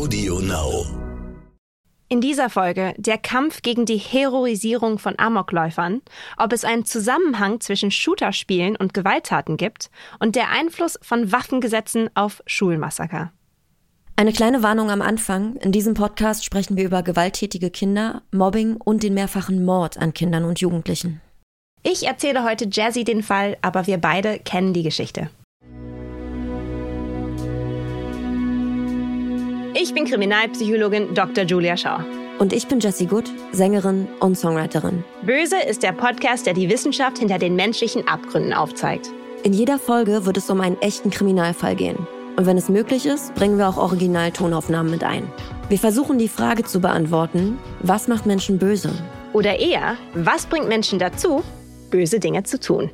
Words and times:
Audio 0.00 0.38
Now. 0.40 0.86
In 2.08 2.22
dieser 2.22 2.48
Folge 2.48 2.94
der 2.96 3.18
Kampf 3.18 3.60
gegen 3.60 3.84
die 3.84 3.98
Heroisierung 3.98 4.98
von 4.98 5.18
Amokläufern, 5.18 6.00
ob 6.38 6.54
es 6.54 6.64
einen 6.64 6.86
Zusammenhang 6.86 7.60
zwischen 7.60 7.90
Shooterspielen 7.90 8.76
und 8.76 8.94
Gewalttaten 8.94 9.58
gibt 9.58 9.90
und 10.18 10.36
der 10.36 10.48
Einfluss 10.48 10.98
von 11.02 11.32
Waffengesetzen 11.32 12.08
auf 12.14 12.42
Schulmassaker. 12.46 13.30
Eine 14.16 14.32
kleine 14.32 14.62
Warnung 14.62 14.90
am 14.90 15.02
Anfang. 15.02 15.56
In 15.56 15.70
diesem 15.70 15.92
Podcast 15.92 16.46
sprechen 16.46 16.78
wir 16.78 16.86
über 16.86 17.02
gewalttätige 17.02 17.68
Kinder, 17.68 18.22
Mobbing 18.32 18.76
und 18.76 19.02
den 19.02 19.12
mehrfachen 19.12 19.66
Mord 19.66 19.98
an 19.98 20.14
Kindern 20.14 20.44
und 20.46 20.62
Jugendlichen. 20.62 21.20
Ich 21.82 22.06
erzähle 22.06 22.42
heute 22.42 22.70
Jazzy 22.72 23.04
den 23.04 23.22
Fall, 23.22 23.58
aber 23.60 23.86
wir 23.86 23.98
beide 23.98 24.38
kennen 24.38 24.72
die 24.72 24.82
Geschichte. 24.82 25.28
Ich 29.82 29.94
bin 29.94 30.04
Kriminalpsychologin 30.04 31.14
Dr. 31.14 31.44
Julia 31.44 31.74
Shaw. 31.74 32.04
Und 32.38 32.52
ich 32.52 32.66
bin 32.66 32.80
Jessie 32.80 33.06
Good, 33.06 33.24
Sängerin 33.52 34.08
und 34.20 34.36
Songwriterin. 34.36 35.02
Böse 35.22 35.56
ist 35.56 35.82
der 35.82 35.92
Podcast, 35.92 36.44
der 36.44 36.52
die 36.52 36.68
Wissenschaft 36.68 37.16
hinter 37.16 37.38
den 37.38 37.56
menschlichen 37.56 38.06
Abgründen 38.06 38.52
aufzeigt. 38.52 39.08
In 39.42 39.54
jeder 39.54 39.78
Folge 39.78 40.26
wird 40.26 40.36
es 40.36 40.50
um 40.50 40.60
einen 40.60 40.78
echten 40.82 41.08
Kriminalfall 41.08 41.76
gehen. 41.76 41.96
Und 42.36 42.44
wenn 42.44 42.58
es 42.58 42.68
möglich 42.68 43.06
ist, 43.06 43.34
bringen 43.36 43.56
wir 43.56 43.70
auch 43.70 43.78
Original-Tonaufnahmen 43.78 44.90
mit 44.90 45.02
ein. 45.02 45.32
Wir 45.70 45.78
versuchen 45.78 46.18
die 46.18 46.28
Frage 46.28 46.62
zu 46.62 46.80
beantworten, 46.80 47.58
was 47.78 48.06
macht 48.06 48.26
Menschen 48.26 48.58
böse? 48.58 48.92
Oder 49.32 49.60
eher, 49.60 49.96
was 50.12 50.44
bringt 50.44 50.68
Menschen 50.68 50.98
dazu, 50.98 51.42
böse 51.90 52.20
Dinge 52.20 52.42
zu 52.42 52.60
tun? 52.60 52.90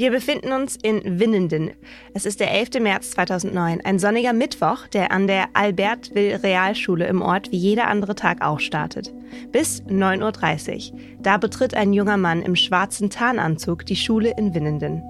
Wir 0.00 0.10
befinden 0.10 0.52
uns 0.54 0.78
in 0.82 1.20
Winnenden. 1.20 1.72
Es 2.14 2.24
ist 2.24 2.40
der 2.40 2.50
11. 2.52 2.80
März 2.80 3.10
2009, 3.10 3.82
ein 3.84 3.98
sonniger 3.98 4.32
Mittwoch, 4.32 4.86
der 4.86 5.12
an 5.12 5.26
der 5.26 5.48
Albertville 5.52 6.42
Realschule 6.42 7.06
im 7.06 7.20
Ort 7.20 7.52
wie 7.52 7.58
jeder 7.58 7.86
andere 7.86 8.14
Tag 8.14 8.40
auch 8.40 8.60
startet. 8.60 9.12
Bis 9.52 9.82
9.30 9.82 10.92
Uhr. 10.94 10.98
Da 11.20 11.36
betritt 11.36 11.74
ein 11.74 11.92
junger 11.92 12.16
Mann 12.16 12.40
im 12.40 12.56
schwarzen 12.56 13.10
Tarnanzug 13.10 13.84
die 13.84 13.94
Schule 13.94 14.32
in 14.38 14.54
Winnenden. 14.54 15.02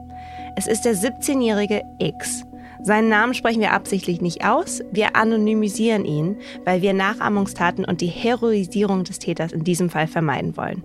Es 0.56 0.66
ist 0.66 0.82
der 0.82 0.96
17-jährige 0.96 1.82
X. 2.00 2.42
Seinen 2.82 3.10
Namen 3.10 3.34
sprechen 3.34 3.60
wir 3.60 3.72
absichtlich 3.72 4.20
nicht 4.20 4.44
aus, 4.44 4.82
wir 4.90 5.14
anonymisieren 5.14 6.04
ihn, 6.04 6.36
weil 6.64 6.82
wir 6.82 6.94
Nachahmungstaten 6.94 7.84
und 7.84 8.00
die 8.00 8.08
Heroisierung 8.08 9.04
des 9.04 9.20
Täters 9.20 9.52
in 9.52 9.62
diesem 9.62 9.88
Fall 9.88 10.08
vermeiden 10.08 10.56
wollen. 10.56 10.82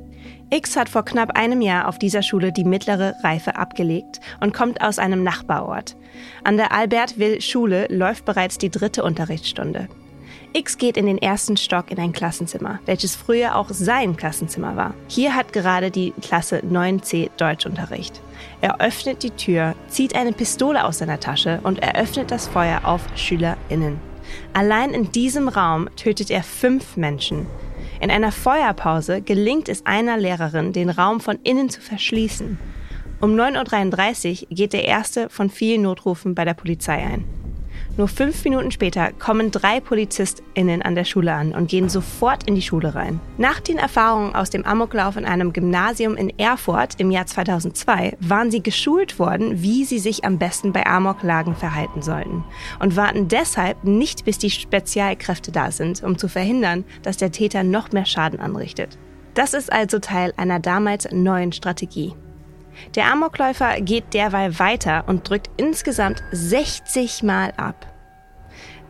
X 0.49 0.77
hat 0.77 0.89
vor 0.89 1.03
knapp 1.03 1.37
einem 1.37 1.61
Jahr 1.61 1.87
auf 1.87 1.97
dieser 1.97 2.21
Schule 2.21 2.51
die 2.51 2.63
mittlere 2.63 3.15
Reife 3.23 3.55
abgelegt 3.55 4.19
und 4.39 4.53
kommt 4.53 4.81
aus 4.81 4.99
einem 4.99 5.23
Nachbarort. 5.23 5.95
An 6.43 6.57
der 6.57 6.71
Albertville 6.71 7.41
Schule 7.41 7.87
läuft 7.89 8.25
bereits 8.25 8.57
die 8.57 8.69
dritte 8.69 9.03
Unterrichtsstunde. 9.03 9.87
X 10.53 10.77
geht 10.77 10.95
in 10.95 11.07
den 11.07 11.17
ersten 11.17 11.57
Stock 11.57 11.91
in 11.91 11.99
ein 11.99 12.13
Klassenzimmer, 12.13 12.79
welches 12.85 13.15
früher 13.15 13.57
auch 13.57 13.69
sein 13.71 14.15
Klassenzimmer 14.15 14.77
war. 14.77 14.93
Hier 15.09 15.35
hat 15.35 15.51
gerade 15.51 15.91
die 15.91 16.13
Klasse 16.21 16.59
9c 16.59 17.31
Deutschunterricht. 17.35 18.21
Er 18.61 18.79
öffnet 18.79 19.23
die 19.23 19.31
Tür, 19.31 19.75
zieht 19.89 20.15
eine 20.15 20.31
Pistole 20.31 20.85
aus 20.85 20.99
seiner 20.99 21.19
Tasche 21.19 21.59
und 21.63 21.79
eröffnet 21.79 22.31
das 22.31 22.47
Feuer 22.47 22.81
auf 22.85 23.01
SchülerInnen. 23.15 23.99
Allein 24.53 24.91
in 24.91 25.11
diesem 25.11 25.49
Raum 25.49 25.89
tötet 25.97 26.31
er 26.31 26.43
fünf 26.43 26.95
Menschen. 26.95 27.47
In 28.01 28.11
einer 28.11 28.31
Feuerpause 28.31 29.21
gelingt 29.21 29.69
es 29.69 29.85
einer 29.85 30.17
Lehrerin, 30.17 30.73
den 30.73 30.89
Raum 30.89 31.21
von 31.21 31.39
innen 31.43 31.69
zu 31.69 31.81
verschließen. 31.81 32.57
Um 33.21 33.31
9.33 33.35 34.43
Uhr 34.43 34.47
geht 34.49 34.73
der 34.73 34.85
erste 34.85 35.29
von 35.29 35.49
vielen 35.49 35.83
Notrufen 35.83 36.35
bei 36.35 36.45
der 36.45 36.53
Polizei 36.53 36.97
ein. 36.97 37.44
Nur 37.97 38.09
fünf 38.09 38.43
Minuten 38.43 38.71
später 38.71 39.13
kommen 39.13 39.51
drei 39.51 39.79
PolizistInnen 39.79 40.81
an 40.81 40.95
der 40.95 41.05
Schule 41.05 41.33
an 41.33 41.53
und 41.53 41.69
gehen 41.69 41.87
sofort 41.87 42.45
in 42.45 42.55
die 42.55 42.61
Schule 42.61 42.93
rein. 42.93 43.21
Nach 43.37 43.61
den 43.61 43.77
Erfahrungen 43.77 44.35
aus 44.35 44.49
dem 44.49 44.65
Amoklauf 44.65 45.15
in 45.15 45.23
einem 45.23 45.53
Gymnasium 45.53 46.17
in 46.17 46.37
Erfurt 46.37 46.99
im 46.99 47.09
Jahr 47.09 47.25
2002 47.25 48.17
waren 48.19 48.51
sie 48.51 48.61
geschult 48.61 49.17
worden, 49.17 49.61
wie 49.61 49.85
sie 49.85 49.99
sich 49.99 50.25
am 50.25 50.37
besten 50.37 50.73
bei 50.73 50.85
Amoklagen 50.85 51.55
verhalten 51.55 52.01
sollten 52.01 52.43
und 52.79 52.97
warten 52.97 53.29
deshalb 53.29 53.85
nicht, 53.85 54.25
bis 54.25 54.39
die 54.39 54.49
Spezialkräfte 54.51 55.53
da 55.53 55.71
sind, 55.71 56.03
um 56.03 56.17
zu 56.17 56.27
verhindern, 56.27 56.83
dass 57.01 57.15
der 57.15 57.31
Täter 57.31 57.63
noch 57.63 57.93
mehr 57.93 58.05
Schaden 58.05 58.41
anrichtet. 58.41 58.97
Das 59.35 59.53
ist 59.53 59.71
also 59.71 59.99
Teil 59.99 60.33
einer 60.35 60.59
damals 60.59 61.07
neuen 61.11 61.53
Strategie. 61.53 62.13
Der 62.95 63.11
Amokläufer 63.11 63.81
geht 63.81 64.13
derweil 64.13 64.57
weiter 64.59 65.03
und 65.07 65.29
drückt 65.29 65.49
insgesamt 65.57 66.23
60 66.31 67.23
Mal 67.23 67.51
ab. 67.57 67.87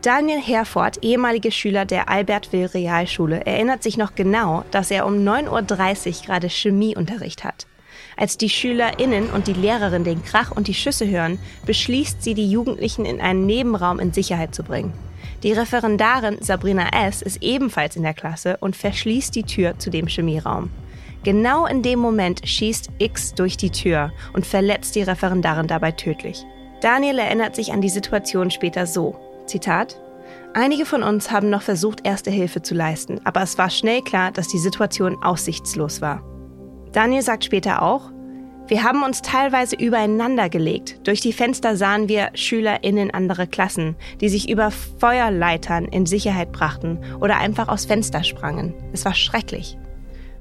Daniel 0.02 0.40
Herford, 0.40 1.02
ehemaliger 1.02 1.50
Schüler 1.50 1.84
der 1.84 2.08
Albertville 2.08 2.72
Realschule, 2.74 3.44
erinnert 3.44 3.82
sich 3.82 3.96
noch 3.96 4.14
genau, 4.14 4.64
dass 4.70 4.90
er 4.90 5.06
um 5.06 5.14
9.30 5.14 6.06
Uhr 6.20 6.26
gerade 6.26 6.48
Chemieunterricht 6.48 7.42
hat. 7.42 7.66
Als 8.16 8.38
die 8.38 8.48
SchülerInnen 8.48 9.30
und 9.30 9.46
die 9.46 9.52
Lehrerin 9.52 10.04
den 10.04 10.24
Krach 10.24 10.52
und 10.52 10.68
die 10.68 10.74
Schüsse 10.74 11.08
hören, 11.08 11.38
beschließt 11.66 12.22
sie, 12.22 12.34
die 12.34 12.50
Jugendlichen 12.50 13.04
in 13.04 13.20
einen 13.20 13.46
Nebenraum 13.46 13.98
in 13.98 14.12
Sicherheit 14.12 14.54
zu 14.54 14.62
bringen. 14.62 14.92
Die 15.42 15.52
Referendarin 15.52 16.38
Sabrina 16.40 16.88
S. 17.06 17.20
ist 17.20 17.42
ebenfalls 17.42 17.96
in 17.96 18.02
der 18.02 18.14
Klasse 18.14 18.56
und 18.60 18.76
verschließt 18.76 19.34
die 19.34 19.42
Tür 19.42 19.78
zu 19.78 19.90
dem 19.90 20.06
Chemieraum. 20.06 20.70
Genau 21.26 21.66
in 21.66 21.82
dem 21.82 21.98
Moment 21.98 22.48
schießt 22.48 22.88
X 22.98 23.34
durch 23.34 23.56
die 23.56 23.70
Tür 23.70 24.12
und 24.32 24.46
verletzt 24.46 24.94
die 24.94 25.02
Referendarin 25.02 25.66
dabei 25.66 25.90
tödlich. 25.90 26.46
Daniel 26.80 27.18
erinnert 27.18 27.56
sich 27.56 27.72
an 27.72 27.80
die 27.80 27.88
Situation 27.88 28.52
später 28.52 28.86
so. 28.86 29.16
Zitat. 29.44 30.00
Einige 30.54 30.86
von 30.86 31.02
uns 31.02 31.32
haben 31.32 31.50
noch 31.50 31.62
versucht, 31.62 32.06
erste 32.06 32.30
Hilfe 32.30 32.62
zu 32.62 32.76
leisten, 32.76 33.20
aber 33.24 33.42
es 33.42 33.58
war 33.58 33.70
schnell 33.70 34.02
klar, 34.02 34.30
dass 34.30 34.46
die 34.46 34.60
Situation 34.60 35.20
aussichtslos 35.20 36.00
war. 36.00 36.22
Daniel 36.92 37.22
sagt 37.22 37.44
später 37.44 37.82
auch, 37.82 38.12
wir 38.68 38.84
haben 38.84 39.02
uns 39.02 39.20
teilweise 39.20 39.74
übereinander 39.74 40.48
gelegt. 40.48 41.00
Durch 41.08 41.20
die 41.20 41.32
Fenster 41.32 41.76
sahen 41.76 42.08
wir 42.08 42.30
SchülerInnen 42.34 43.10
anderer 43.10 43.48
Klassen, 43.48 43.96
die 44.20 44.28
sich 44.28 44.48
über 44.48 44.70
Feuerleitern 44.70 45.86
in 45.86 46.06
Sicherheit 46.06 46.52
brachten 46.52 47.00
oder 47.18 47.38
einfach 47.38 47.66
aus 47.66 47.84
Fenster 47.84 48.22
sprangen. 48.22 48.74
Es 48.92 49.04
war 49.04 49.14
schrecklich. 49.14 49.76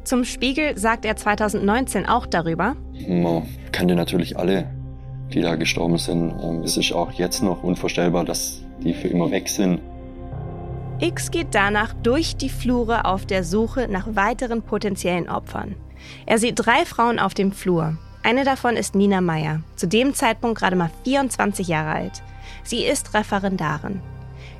Zum 0.06 0.24
Spiegel 0.24 0.78
sagt 0.78 1.04
er 1.04 1.16
2019 1.16 2.06
auch 2.06 2.28
darüber. 2.28 2.76
Man 3.08 3.48
kannte 3.72 3.96
natürlich 3.96 4.38
alle, 4.38 4.70
die 5.34 5.42
da 5.42 5.56
gestorben 5.56 5.98
sind. 5.98 6.32
Ähm, 6.44 6.62
es 6.62 6.78
ist 6.78 6.94
auch 6.94 7.12
jetzt 7.14 7.42
noch 7.42 7.64
unvorstellbar, 7.64 8.24
dass 8.24 8.62
die 8.84 8.94
für 8.94 9.08
immer 9.08 9.32
weg 9.32 9.50
sind. 9.50 9.82
X 11.00 11.32
geht 11.32 11.48
danach 11.52 11.94
durch 12.04 12.38
die 12.38 12.50
Flure 12.50 13.06
auf 13.06 13.26
der 13.26 13.44
Suche 13.44 13.88
nach 13.90 14.08
weiteren 14.16 14.62
potenziellen 14.62 15.28
Opfern. 15.28 15.76
Er 16.28 16.38
sieht 16.38 16.54
drei 16.58 16.86
Frauen 16.86 17.18
auf 17.18 17.34
dem 17.34 17.52
Flur. 17.52 17.98
Eine 18.22 18.44
davon 18.44 18.78
ist 18.78 18.94
Nina 18.94 19.22
Meyer, 19.22 19.62
zu 19.76 19.88
dem 19.88 20.14
Zeitpunkt 20.14 20.60
gerade 20.60 20.76
mal 20.76 20.92
24 21.04 21.68
Jahre 21.68 21.92
alt. 21.92 22.22
Sie 22.64 22.86
ist 22.86 23.16
Referendarin. 23.16 24.02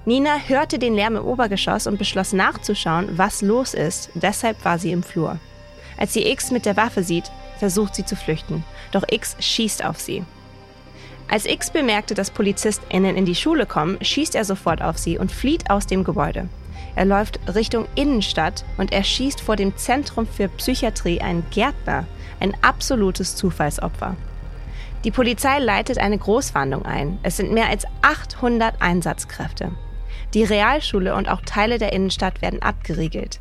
Nina 0.08 0.38
hörte 0.38 0.78
den 0.78 0.94
Lärm 0.94 1.16
im 1.16 1.26
Obergeschoss 1.26 1.88
und 1.88 1.98
beschloss 1.98 2.32
nachzuschauen, 2.32 3.18
was 3.18 3.42
los 3.42 3.74
ist. 3.74 4.12
Deshalb 4.14 4.64
war 4.64 4.78
sie 4.78 4.92
im 4.92 5.02
Flur. 5.02 5.40
Als 5.98 6.14
sie 6.14 6.28
X 6.28 6.52
mit 6.52 6.68
der 6.68 6.78
Waffe 6.78 7.02
sieht, 7.02 7.32
versucht 7.58 7.96
sie 7.96 8.06
zu 8.06 8.16
flüchten. 8.16 8.64
Doch 8.92 9.04
X 9.10 9.36
schießt 9.40 9.84
auf 9.84 10.00
sie. 10.00 10.24
Als 11.28 11.48
X 11.48 11.72
bemerkte, 11.72 12.14
dass 12.14 12.30
PolizistInnen 12.30 13.18
in 13.18 13.26
die 13.26 13.34
Schule 13.34 13.66
kommen, 13.66 13.98
schießt 14.00 14.36
er 14.36 14.46
sofort 14.46 14.84
auf 14.84 15.00
sie 15.00 15.18
und 15.18 15.32
flieht 15.32 15.72
aus 15.72 15.88
dem 15.88 16.04
Gebäude. 16.04 16.50
Er 16.96 17.06
läuft 17.06 17.40
Richtung 17.56 17.88
Innenstadt 17.96 18.64
und 18.78 18.94
erschießt 18.94 19.42
vor 19.42 19.56
dem 19.56 19.76
Zentrum 19.76 20.28
für 20.28 20.50
Psychiatrie 20.50 21.20
einen 21.20 21.46
Gärtner, 21.50 22.06
ein 22.40 22.56
absolutes 22.62 23.36
Zufallsopfer. 23.36 24.16
Die 25.04 25.12
Polizei 25.12 25.58
leitet 25.60 25.98
eine 25.98 26.18
Großfahndung 26.18 26.86
ein. 26.86 27.18
Es 27.24 27.38
sind 27.38 27.52
mehr 27.52 27.70
als 27.70 27.86
800 28.02 28.82
Einsatzkräfte. 28.82 29.72
Die 30.36 30.44
Realschule 30.44 31.16
und 31.16 31.30
auch 31.30 31.42
Teile 31.42 31.80
der 31.80 31.94
Innenstadt 31.94 32.42
werden 32.42 32.62
abgeriegelt. 32.62 33.40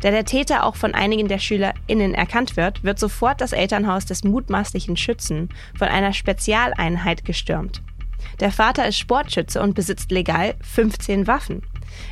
Da 0.00 0.10
der 0.10 0.24
Täter 0.24 0.64
auch 0.64 0.74
von 0.74 0.92
einigen 0.92 1.28
der 1.28 1.38
SchülerInnen 1.38 2.14
erkannt 2.14 2.56
wird, 2.56 2.82
wird 2.82 2.98
sofort 2.98 3.40
das 3.40 3.52
Elternhaus 3.52 4.06
des 4.06 4.24
mutmaßlichen 4.24 4.96
Schützen 4.96 5.50
von 5.78 5.86
einer 5.86 6.12
Spezialeinheit 6.12 7.24
gestürmt. 7.24 7.80
Der 8.40 8.50
Vater 8.50 8.88
ist 8.88 8.98
Sportschütze 8.98 9.62
und 9.62 9.74
besitzt 9.74 10.10
legal 10.10 10.56
15 10.62 11.28
Waffen. 11.28 11.62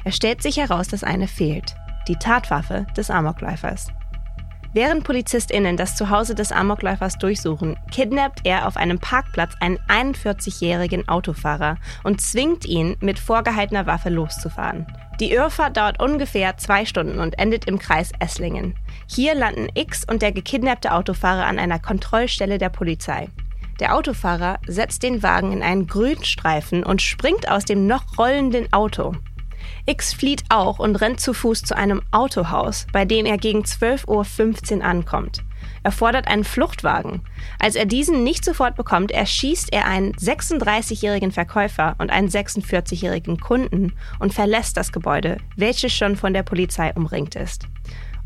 Es 0.04 0.14
stellt 0.14 0.42
sich 0.42 0.58
heraus, 0.58 0.86
dass 0.86 1.02
eine 1.02 1.26
fehlt. 1.26 1.74
Die 2.06 2.16
Tatwaffe 2.16 2.86
des 2.96 3.10
Amokläufers. 3.10 3.88
Während 4.72 5.02
PolizistInnen 5.02 5.76
das 5.76 5.96
Zuhause 5.96 6.36
des 6.36 6.52
Amokläufers 6.52 7.18
durchsuchen, 7.18 7.76
kidnappt 7.90 8.42
er 8.44 8.68
auf 8.68 8.76
einem 8.76 9.00
Parkplatz 9.00 9.54
einen 9.58 9.78
41-jährigen 9.88 11.08
Autofahrer 11.08 11.76
und 12.04 12.20
zwingt 12.20 12.64
ihn, 12.66 12.96
mit 13.00 13.18
vorgehaltener 13.18 13.86
Waffe 13.86 14.10
loszufahren. 14.10 14.86
Die 15.18 15.32
Irrfahrt 15.32 15.76
dauert 15.76 16.00
ungefähr 16.00 16.56
zwei 16.56 16.86
Stunden 16.86 17.18
und 17.18 17.38
endet 17.38 17.64
im 17.66 17.80
Kreis 17.80 18.12
Esslingen. 18.20 18.76
Hier 19.08 19.34
landen 19.34 19.68
X 19.74 20.04
und 20.08 20.22
der 20.22 20.30
gekidnappte 20.30 20.94
Autofahrer 20.94 21.46
an 21.46 21.58
einer 21.58 21.80
Kontrollstelle 21.80 22.58
der 22.58 22.70
Polizei. 22.70 23.28
Der 23.80 23.96
Autofahrer 23.96 24.58
setzt 24.66 25.02
den 25.02 25.22
Wagen 25.22 25.52
in 25.52 25.62
einen 25.62 25.86
Grünstreifen 25.86 26.84
und 26.84 27.02
springt 27.02 27.50
aus 27.50 27.64
dem 27.64 27.86
noch 27.86 28.18
rollenden 28.18 28.72
Auto. 28.72 29.14
X 29.86 30.12
flieht 30.14 30.44
auch 30.48 30.78
und 30.78 30.96
rennt 30.96 31.20
zu 31.20 31.32
Fuß 31.32 31.62
zu 31.62 31.76
einem 31.76 32.02
Autohaus, 32.10 32.86
bei 32.92 33.04
dem 33.04 33.26
er 33.26 33.38
gegen 33.38 33.62
12.15 33.62 34.78
Uhr 34.78 34.84
ankommt. 34.84 35.42
Er 35.82 35.92
fordert 35.92 36.28
einen 36.28 36.44
Fluchtwagen. 36.44 37.22
Als 37.58 37.74
er 37.74 37.86
diesen 37.86 38.22
nicht 38.22 38.44
sofort 38.44 38.76
bekommt, 38.76 39.10
erschießt 39.10 39.72
er 39.72 39.86
einen 39.86 40.12
36-jährigen 40.12 41.32
Verkäufer 41.32 41.94
und 41.98 42.10
einen 42.10 42.28
46-jährigen 42.28 43.38
Kunden 43.40 43.94
und 44.18 44.34
verlässt 44.34 44.76
das 44.76 44.92
Gebäude, 44.92 45.38
welches 45.56 45.92
schon 45.92 46.16
von 46.16 46.34
der 46.34 46.42
Polizei 46.42 46.92
umringt 46.94 47.34
ist. 47.34 47.66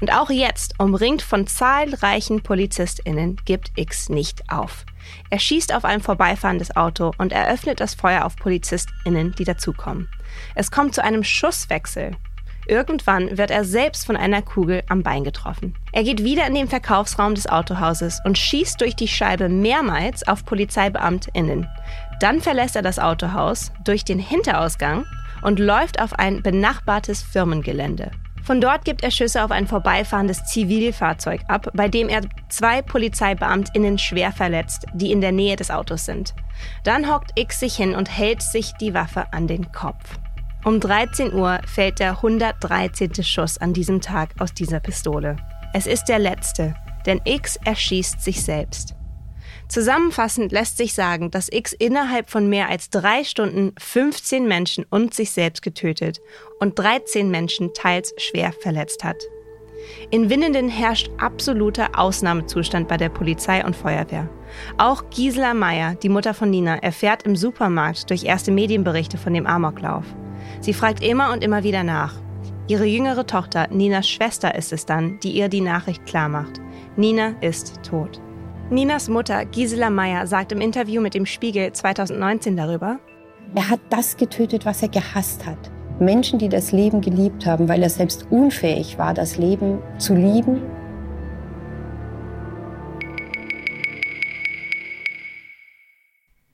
Und 0.00 0.12
auch 0.12 0.30
jetzt, 0.30 0.74
umringt 0.80 1.22
von 1.22 1.46
zahlreichen 1.46 2.42
PolizistInnen, 2.42 3.36
gibt 3.44 3.72
X 3.76 4.08
nicht 4.08 4.50
auf. 4.50 4.84
Er 5.30 5.38
schießt 5.38 5.74
auf 5.74 5.84
ein 5.84 6.00
vorbeifahrendes 6.00 6.76
Auto 6.76 7.12
und 7.18 7.32
eröffnet 7.32 7.80
das 7.80 7.94
Feuer 7.94 8.24
auf 8.24 8.36
PolizistInnen, 8.36 9.34
die 9.38 9.44
dazukommen. 9.44 10.08
Es 10.54 10.70
kommt 10.70 10.94
zu 10.94 11.02
einem 11.02 11.24
Schusswechsel. 11.24 12.12
Irgendwann 12.66 13.36
wird 13.36 13.50
er 13.50 13.64
selbst 13.64 14.06
von 14.06 14.16
einer 14.16 14.40
Kugel 14.40 14.82
am 14.88 15.02
Bein 15.02 15.22
getroffen. 15.22 15.74
Er 15.92 16.02
geht 16.02 16.24
wieder 16.24 16.46
in 16.46 16.54
den 16.54 16.68
Verkaufsraum 16.68 17.34
des 17.34 17.46
Autohauses 17.46 18.20
und 18.24 18.38
schießt 18.38 18.80
durch 18.80 18.96
die 18.96 19.08
Scheibe 19.08 19.48
mehrmals 19.48 20.26
auf 20.26 20.44
PolizeibeamtInnen. 20.46 21.68
Dann 22.20 22.40
verlässt 22.40 22.76
er 22.76 22.82
das 22.82 22.98
Autohaus 22.98 23.70
durch 23.84 24.04
den 24.04 24.18
Hinterausgang 24.18 25.04
und 25.42 25.58
läuft 25.58 26.00
auf 26.00 26.14
ein 26.14 26.42
benachbartes 26.42 27.22
Firmengelände. 27.22 28.10
Von 28.44 28.60
dort 28.60 28.84
gibt 28.84 29.02
er 29.02 29.10
Schüsse 29.10 29.42
auf 29.42 29.50
ein 29.50 29.66
vorbeifahrendes 29.66 30.44
Zivilfahrzeug 30.44 31.40
ab, 31.48 31.70
bei 31.72 31.88
dem 31.88 32.10
er 32.10 32.20
zwei 32.50 32.82
PolizeibeamtInnen 32.82 33.96
schwer 33.96 34.32
verletzt, 34.32 34.84
die 34.92 35.12
in 35.12 35.22
der 35.22 35.32
Nähe 35.32 35.56
des 35.56 35.70
Autos 35.70 36.04
sind. 36.04 36.34
Dann 36.84 37.10
hockt 37.10 37.32
X 37.36 37.60
sich 37.60 37.74
hin 37.74 37.94
und 37.94 38.10
hält 38.10 38.42
sich 38.42 38.72
die 38.74 38.92
Waffe 38.92 39.32
an 39.32 39.46
den 39.46 39.72
Kopf. 39.72 40.18
Um 40.62 40.78
13 40.78 41.32
Uhr 41.32 41.60
fällt 41.66 42.00
der 42.00 42.12
113. 42.12 43.14
Schuss 43.22 43.56
an 43.58 43.72
diesem 43.72 44.02
Tag 44.02 44.30
aus 44.38 44.52
dieser 44.52 44.80
Pistole. 44.80 45.36
Es 45.72 45.86
ist 45.86 46.04
der 46.04 46.18
letzte, 46.18 46.74
denn 47.06 47.22
X 47.24 47.58
erschießt 47.64 48.22
sich 48.22 48.42
selbst. 48.42 48.94
Zusammenfassend 49.68 50.52
lässt 50.52 50.76
sich 50.76 50.94
sagen, 50.94 51.30
dass 51.30 51.48
X 51.50 51.72
innerhalb 51.72 52.30
von 52.30 52.48
mehr 52.48 52.68
als 52.68 52.90
drei 52.90 53.24
Stunden 53.24 53.72
15 53.78 54.46
Menschen 54.46 54.84
und 54.90 55.14
sich 55.14 55.30
selbst 55.30 55.62
getötet 55.62 56.20
und 56.60 56.78
13 56.78 57.30
Menschen 57.30 57.72
teils 57.74 58.14
schwer 58.18 58.52
verletzt 58.52 59.04
hat. 59.04 59.16
In 60.10 60.30
Winnenden 60.30 60.68
herrscht 60.68 61.10
absoluter 61.18 61.98
Ausnahmezustand 61.98 62.88
bei 62.88 62.96
der 62.96 63.08
Polizei 63.08 63.64
und 63.64 63.76
Feuerwehr. 63.76 64.28
Auch 64.78 65.10
Gisela 65.10 65.54
Meyer, 65.54 65.94
die 65.96 66.08
Mutter 66.08 66.34
von 66.34 66.50
Nina, 66.50 66.76
erfährt 66.76 67.24
im 67.24 67.36
Supermarkt 67.36 68.08
durch 68.10 68.24
erste 68.24 68.50
Medienberichte 68.50 69.18
von 69.18 69.34
dem 69.34 69.46
Amoklauf. 69.46 70.04
Sie 70.60 70.72
fragt 70.72 71.02
immer 71.02 71.32
und 71.32 71.42
immer 71.42 71.64
wieder 71.64 71.82
nach. 71.82 72.14
Ihre 72.66 72.86
jüngere 72.86 73.26
Tochter, 73.26 73.68
Ninas 73.68 74.08
Schwester, 74.08 74.54
ist 74.54 74.72
es 74.72 74.86
dann, 74.86 75.18
die 75.20 75.32
ihr 75.32 75.48
die 75.48 75.60
Nachricht 75.60 76.06
klarmacht. 76.06 76.60
Nina 76.96 77.34
ist 77.40 77.82
tot. 77.82 78.23
Ninas 78.70 79.10
Mutter, 79.10 79.44
Gisela 79.44 79.90
Meyer, 79.90 80.26
sagt 80.26 80.50
im 80.50 80.62
Interview 80.62 81.02
mit 81.02 81.12
dem 81.12 81.26
Spiegel 81.26 81.70
2019 81.70 82.56
darüber, 82.56 82.98
er 83.54 83.68
hat 83.68 83.80
das 83.90 84.16
getötet, 84.16 84.64
was 84.64 84.80
er 84.80 84.88
gehasst 84.88 85.44
hat. 85.44 85.70
Menschen, 86.00 86.38
die 86.38 86.48
das 86.48 86.72
Leben 86.72 87.02
geliebt 87.02 87.44
haben, 87.44 87.68
weil 87.68 87.82
er 87.82 87.90
selbst 87.90 88.26
unfähig 88.30 88.96
war, 88.96 89.12
das 89.12 89.36
Leben 89.36 89.80
zu 89.98 90.14
lieben. 90.14 90.62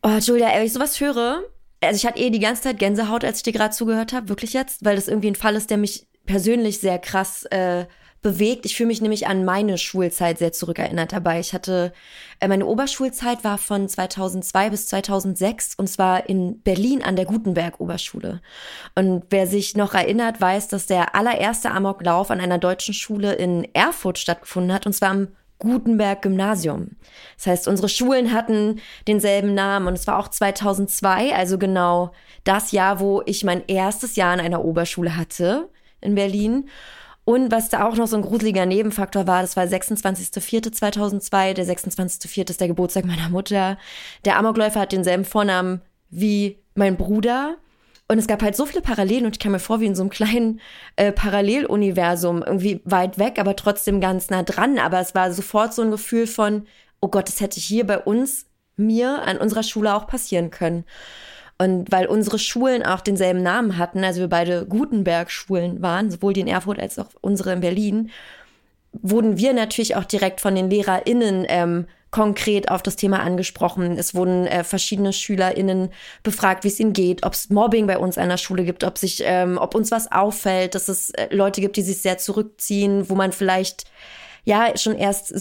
Oh, 0.02 0.18
Julia, 0.18 0.48
wenn 0.48 0.66
ich 0.66 0.72
sowas 0.72 1.00
höre, 1.00 1.44
also 1.80 1.96
ich 1.96 2.06
hatte 2.06 2.18
eh 2.18 2.30
die 2.30 2.40
ganze 2.40 2.62
Zeit 2.62 2.80
Gänsehaut, 2.80 3.24
als 3.24 3.36
ich 3.38 3.42
dir 3.44 3.52
gerade 3.52 3.72
zugehört 3.72 4.12
habe, 4.12 4.28
wirklich 4.28 4.52
jetzt, 4.52 4.84
weil 4.84 4.96
das 4.96 5.06
irgendwie 5.06 5.30
ein 5.30 5.36
Fall 5.36 5.54
ist, 5.54 5.70
der 5.70 5.78
mich 5.78 6.08
persönlich 6.26 6.80
sehr 6.80 6.98
krass 6.98 7.44
äh, 7.46 7.86
bewegt. 8.22 8.66
Ich 8.66 8.76
fühle 8.76 8.88
mich 8.88 9.00
nämlich 9.00 9.26
an 9.26 9.44
meine 9.44 9.78
Schulzeit 9.78 10.38
sehr 10.38 10.52
zurückerinnert 10.52 11.12
dabei. 11.12 11.40
Ich 11.40 11.52
hatte, 11.52 11.92
äh, 12.38 12.48
meine 12.48 12.66
Oberschulzeit 12.66 13.44
war 13.44 13.58
von 13.58 13.88
2002 13.88 14.70
bis 14.70 14.86
2006 14.86 15.74
und 15.76 15.88
zwar 15.88 16.28
in 16.28 16.60
Berlin 16.62 17.02
an 17.02 17.16
der 17.16 17.24
Gutenberg 17.24 17.80
Oberschule. 17.80 18.40
Und 18.94 19.24
wer 19.30 19.46
sich 19.46 19.76
noch 19.76 19.94
erinnert, 19.94 20.40
weiß, 20.40 20.68
dass 20.68 20.86
der 20.86 21.14
allererste 21.14 21.70
Amoklauf 21.70 22.30
an 22.30 22.40
einer 22.40 22.58
deutschen 22.58 22.94
Schule 22.94 23.32
in 23.34 23.66
Erfurt 23.74 24.18
stattgefunden 24.18 24.72
hat 24.72 24.86
und 24.86 24.92
zwar 24.92 25.10
am 25.10 25.28
Gutenberg 25.60 26.22
Gymnasium. 26.22 26.96
Das 27.36 27.46
heißt, 27.46 27.68
unsere 27.68 27.88
Schulen 27.88 28.32
hatten 28.32 28.80
denselben 29.06 29.54
Namen 29.54 29.86
und 29.86 29.94
es 29.94 30.06
war 30.06 30.18
auch 30.18 30.28
2002, 30.28 31.34
also 31.34 31.58
genau 31.58 32.12
das 32.44 32.72
Jahr, 32.72 32.98
wo 32.98 33.22
ich 33.26 33.44
mein 33.44 33.62
erstes 33.68 34.16
Jahr 34.16 34.32
an 34.32 34.40
einer 34.40 34.64
Oberschule 34.64 35.16
hatte 35.16 35.68
in 36.00 36.14
Berlin. 36.14 36.68
Und 37.30 37.52
was 37.52 37.68
da 37.68 37.86
auch 37.86 37.94
noch 37.94 38.08
so 38.08 38.16
ein 38.16 38.22
gruseliger 38.22 38.66
Nebenfaktor 38.66 39.28
war, 39.28 39.42
das 39.42 39.56
war 39.56 39.62
26.04.2002. 39.62 41.54
Der 41.54 41.64
26.04. 41.64 42.50
ist 42.50 42.60
der 42.60 42.66
Geburtstag 42.66 43.04
meiner 43.04 43.28
Mutter. 43.28 43.78
Der 44.24 44.36
Amokläufer 44.36 44.80
hat 44.80 44.90
denselben 44.90 45.24
Vornamen 45.24 45.80
wie 46.08 46.58
mein 46.74 46.96
Bruder. 46.96 47.54
Und 48.08 48.18
es 48.18 48.26
gab 48.26 48.42
halt 48.42 48.56
so 48.56 48.66
viele 48.66 48.82
Parallelen 48.82 49.26
und 49.26 49.36
ich 49.36 49.38
kam 49.38 49.52
mir 49.52 49.60
vor 49.60 49.78
wie 49.80 49.86
in 49.86 49.94
so 49.94 50.02
einem 50.02 50.10
kleinen 50.10 50.60
äh, 50.96 51.12
Paralleluniversum, 51.12 52.42
irgendwie 52.42 52.80
weit 52.84 53.16
weg, 53.16 53.38
aber 53.38 53.54
trotzdem 53.54 54.00
ganz 54.00 54.30
nah 54.30 54.42
dran. 54.42 54.80
Aber 54.80 54.98
es 54.98 55.14
war 55.14 55.32
sofort 55.32 55.72
so 55.72 55.82
ein 55.82 55.92
Gefühl 55.92 56.26
von, 56.26 56.66
oh 57.00 57.06
Gott, 57.06 57.28
das 57.28 57.40
hätte 57.40 57.60
hier 57.60 57.86
bei 57.86 57.98
uns, 57.98 58.46
mir, 58.74 59.22
an 59.22 59.36
unserer 59.36 59.62
Schule 59.62 59.94
auch 59.94 60.08
passieren 60.08 60.50
können. 60.50 60.84
Und 61.60 61.92
weil 61.92 62.06
unsere 62.06 62.38
Schulen 62.38 62.82
auch 62.82 63.02
denselben 63.02 63.42
Namen 63.42 63.76
hatten, 63.76 64.02
also 64.02 64.20
wir 64.20 64.28
beide 64.28 64.64
Gutenberg-Schulen 64.64 65.82
waren, 65.82 66.10
sowohl 66.10 66.32
die 66.32 66.40
in 66.40 66.46
Erfurt 66.46 66.78
als 66.78 66.98
auch 66.98 67.08
unsere 67.20 67.52
in 67.52 67.60
Berlin, 67.60 68.10
wurden 68.92 69.36
wir 69.36 69.52
natürlich 69.52 69.94
auch 69.94 70.06
direkt 70.06 70.40
von 70.40 70.54
den 70.54 70.70
LehrerInnen 70.70 71.44
ähm, 71.48 71.86
konkret 72.10 72.70
auf 72.70 72.82
das 72.82 72.96
Thema 72.96 73.20
angesprochen. 73.20 73.98
Es 73.98 74.14
wurden 74.14 74.46
äh, 74.46 74.64
verschiedene 74.64 75.12
SchülerInnen 75.12 75.90
befragt, 76.22 76.64
wie 76.64 76.68
es 76.68 76.80
ihnen 76.80 76.94
geht, 76.94 77.26
ob 77.26 77.34
es 77.34 77.50
Mobbing 77.50 77.86
bei 77.86 77.98
uns 77.98 78.16
an 78.16 78.30
der 78.30 78.38
Schule 78.38 78.64
gibt, 78.64 78.82
ob 78.82 78.96
sich, 78.96 79.22
ähm, 79.26 79.58
ob 79.58 79.74
uns 79.74 79.90
was 79.90 80.10
auffällt, 80.10 80.74
dass 80.74 80.88
es 80.88 81.10
äh, 81.10 81.28
Leute 81.30 81.60
gibt, 81.60 81.76
die 81.76 81.82
sich 81.82 82.00
sehr 82.00 82.16
zurückziehen, 82.16 83.10
wo 83.10 83.16
man 83.16 83.32
vielleicht 83.32 83.84
ja 84.44 84.76
schon 84.76 84.96
erst, 84.96 85.32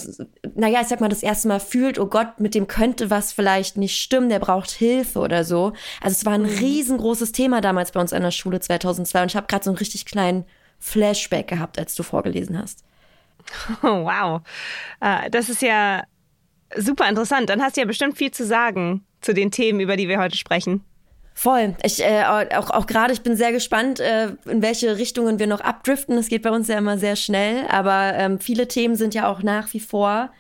naja, 0.56 0.81
ich 0.81 0.88
sag 0.88 1.01
mal, 1.01 1.10
das 1.10 1.24
erste 1.24 1.48
Mal 1.48 1.60
fühlt, 1.60 2.00
oh 2.00 2.07
Gott, 2.07 2.40
mit 2.40 2.56
dem 2.56 2.68
könnte 2.68 3.10
was 3.10 3.31
vielleicht 3.31 3.78
nicht 3.78 4.00
stimmen, 4.00 4.30
der 4.30 4.40
braucht 4.40 4.72
Hilfe 4.72 5.20
oder 5.20 5.44
so. 5.44 5.74
Also 6.01 6.15
es 6.15 6.25
war 6.25 6.34
ein 6.34 6.44
mhm. 6.44 6.58
riesengroßes 6.60 7.32
Thema 7.32 7.62
damals 7.62 7.91
bei 7.91 8.01
uns 8.01 8.13
an 8.13 8.24
der 8.24 8.32
Schule 8.32 8.60
2002 8.60 9.22
und 9.22 9.32
ich 9.32 9.36
habe 9.36 9.48
gerade 9.48 9.63
so 9.63 9.70
einen 9.70 9.77
richtig 9.77 10.06
kleinen 10.06 10.46
Flashback 10.79 11.48
gehabt, 11.48 11.79
als 11.79 11.96
du 11.96 12.03
vorgelesen 12.03 12.58
hast. 12.58 12.84
Oh, 13.84 13.88
wow. 14.06 14.41
Uh, 15.01 15.29
das 15.29 15.50
ist 15.50 15.62
ja 15.62 16.03
Super 16.75 17.10
interessant. 17.10 17.50
Dann 17.50 17.62
hast 17.62 17.77
du 17.77 17.82
ja 17.82 17.88
bestimmt 17.88 18.18
viel 18.18 18.32
zu 18.32 18.46
sagen 18.46 19.06
zu 19.22 19.34
den 19.34 19.51
Themen, 19.51 19.79
über 19.79 19.98
die 19.98 20.08
wir 20.08 20.20
heute 20.20 20.38
sprechen. 20.38 20.84
Voll. 21.39 21.74
Ich 21.84 22.03
äh, 22.03 22.25
auch, 22.25 22.69
auch 22.69 22.86
gerade, 22.86 23.13
ich 23.13 23.22
bin 23.22 23.38
sehr 23.38 23.53
gespannt, 23.53 24.01
äh, 24.01 24.34
in 24.43 24.62
welche 24.62 24.98
Richtungen 24.98 25.39
wir 25.39 25.48
noch 25.48 25.62
abdriften. 25.62 26.17
Es 26.17 26.27
geht 26.27 26.41
bei 26.41 26.51
uns 26.51 26.67
ja 26.67 26.77
immer 26.77 26.98
sehr 26.98 27.15
schnell, 27.15 27.65
aber 27.69 28.13
ähm, 28.15 28.41
viele 28.41 28.67
Themen 28.67 28.98
sind 28.98 29.13
ja 29.13 29.31
auch 29.31 29.41
nach 29.41 29.74
wie 29.74 29.79
vor 29.79 30.31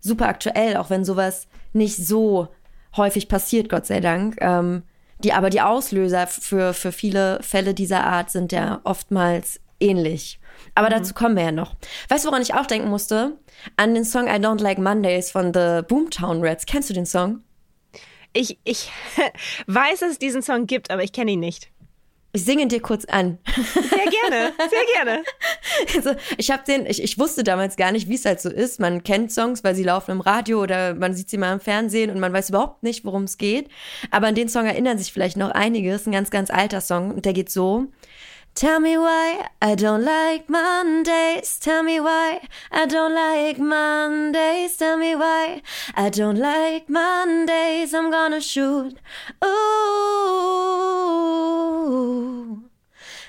super 0.00 0.28
aktuell, 0.28 0.78
auch 0.78 0.88
wenn 0.88 1.04
sowas 1.04 1.46
nicht 1.74 1.98
so 1.98 2.48
häufig 2.96 3.28
passiert, 3.28 3.68
Gott 3.68 3.84
sei 3.84 4.00
Dank. 4.00 4.38
Ähm, 4.40 4.84
die, 5.18 5.34
aber 5.34 5.50
die 5.50 5.60
Auslöser 5.60 6.26
für, 6.26 6.72
für 6.72 6.90
viele 6.90 7.38
Fälle 7.42 7.74
dieser 7.74 8.04
Art 8.04 8.30
sind 8.30 8.50
ja 8.50 8.80
oftmals 8.84 9.60
ähnlich. 9.78 10.40
Aber 10.74 10.86
mhm. 10.86 10.92
dazu 10.92 11.12
kommen 11.12 11.36
wir 11.36 11.44
ja 11.44 11.52
noch. 11.52 11.74
Weißt 12.08 12.24
du, 12.24 12.30
woran 12.30 12.40
ich 12.40 12.54
auch 12.54 12.64
denken 12.64 12.88
musste? 12.88 13.36
An 13.76 13.92
den 13.92 14.06
Song 14.06 14.26
I 14.26 14.40
Don't 14.40 14.62
Like 14.62 14.78
Mondays 14.78 15.30
von 15.30 15.52
The 15.52 15.82
Boomtown 15.86 16.42
Rats. 16.42 16.64
Kennst 16.64 16.88
du 16.88 16.94
den 16.94 17.04
Song? 17.04 17.42
Ich, 18.36 18.58
ich 18.64 18.90
weiß, 19.66 20.00
dass 20.00 20.12
es 20.12 20.18
diesen 20.18 20.42
Song 20.42 20.66
gibt, 20.66 20.90
aber 20.90 21.02
ich 21.02 21.12
kenne 21.12 21.32
ihn 21.32 21.40
nicht. 21.40 21.70
Ich 22.32 22.44
singe 22.44 22.62
ihn 22.62 22.68
dir 22.68 22.82
kurz 22.82 23.06
an. 23.06 23.38
Sehr 23.46 24.10
gerne, 24.10 24.52
sehr 24.58 24.84
gerne. 24.94 25.22
Also, 25.94 26.14
ich 26.36 26.50
habe 26.50 26.64
den, 26.66 26.84
ich, 26.86 27.02
ich 27.02 27.18
wusste 27.18 27.44
damals 27.44 27.76
gar 27.76 27.92
nicht, 27.92 28.08
wie 28.08 28.14
es 28.14 28.24
halt 28.24 28.40
so 28.40 28.50
ist. 28.50 28.80
Man 28.80 29.04
kennt 29.04 29.32
Songs, 29.32 29.64
weil 29.64 29.74
sie 29.74 29.82
laufen 29.82 30.10
im 30.10 30.20
Radio 30.20 30.62
oder 30.62 30.94
man 30.94 31.14
sieht 31.14 31.30
sie 31.30 31.38
mal 31.38 31.52
im 31.52 31.60
Fernsehen 31.60 32.10
und 32.10 32.20
man 32.20 32.32
weiß 32.32 32.50
überhaupt 32.50 32.82
nicht, 32.82 33.04
worum 33.04 33.24
es 33.24 33.38
geht. 33.38 33.68
Aber 34.10 34.26
an 34.26 34.34
den 34.34 34.48
Song 34.48 34.66
erinnern 34.66 34.98
sich 34.98 35.12
vielleicht 35.12 35.36
noch 35.36 35.50
einige. 35.50 35.90
Es 35.90 36.02
ist 36.02 36.08
ein 36.08 36.12
ganz, 36.12 36.30
ganz 36.30 36.50
alter 36.50 36.80
Song 36.82 37.10
und 37.10 37.24
der 37.24 37.32
geht 37.32 37.50
so. 37.50 37.86
Tell 38.56 38.80
me 38.80 38.96
why 38.96 39.48
I 39.60 39.74
don't 39.74 40.02
like 40.02 40.48
Mondays. 40.48 41.58
Tell 41.58 41.82
me 41.82 42.00
why 42.00 42.40
I 42.72 42.86
don't 42.86 43.14
like 43.14 43.58
Mondays. 43.58 44.78
Tell 44.78 44.96
me 44.96 45.14
why 45.14 45.60
I 45.94 46.08
don't 46.08 46.38
like 46.38 46.88
Mondays. 46.88 47.92
I'm 47.92 48.10
gonna 48.10 48.40
shoot. 48.40 48.98
Ooh, 49.44 49.50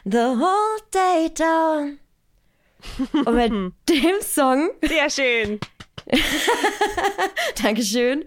the 0.05 0.34
whole 0.34 0.79
day 0.91 1.27
down. 1.36 2.00
Und 3.25 3.36
mit 3.36 3.51
dem 3.89 4.22
Song. 4.22 4.69
Sehr 4.81 5.10
schön. 5.10 5.60
Dankeschön. 7.62 8.24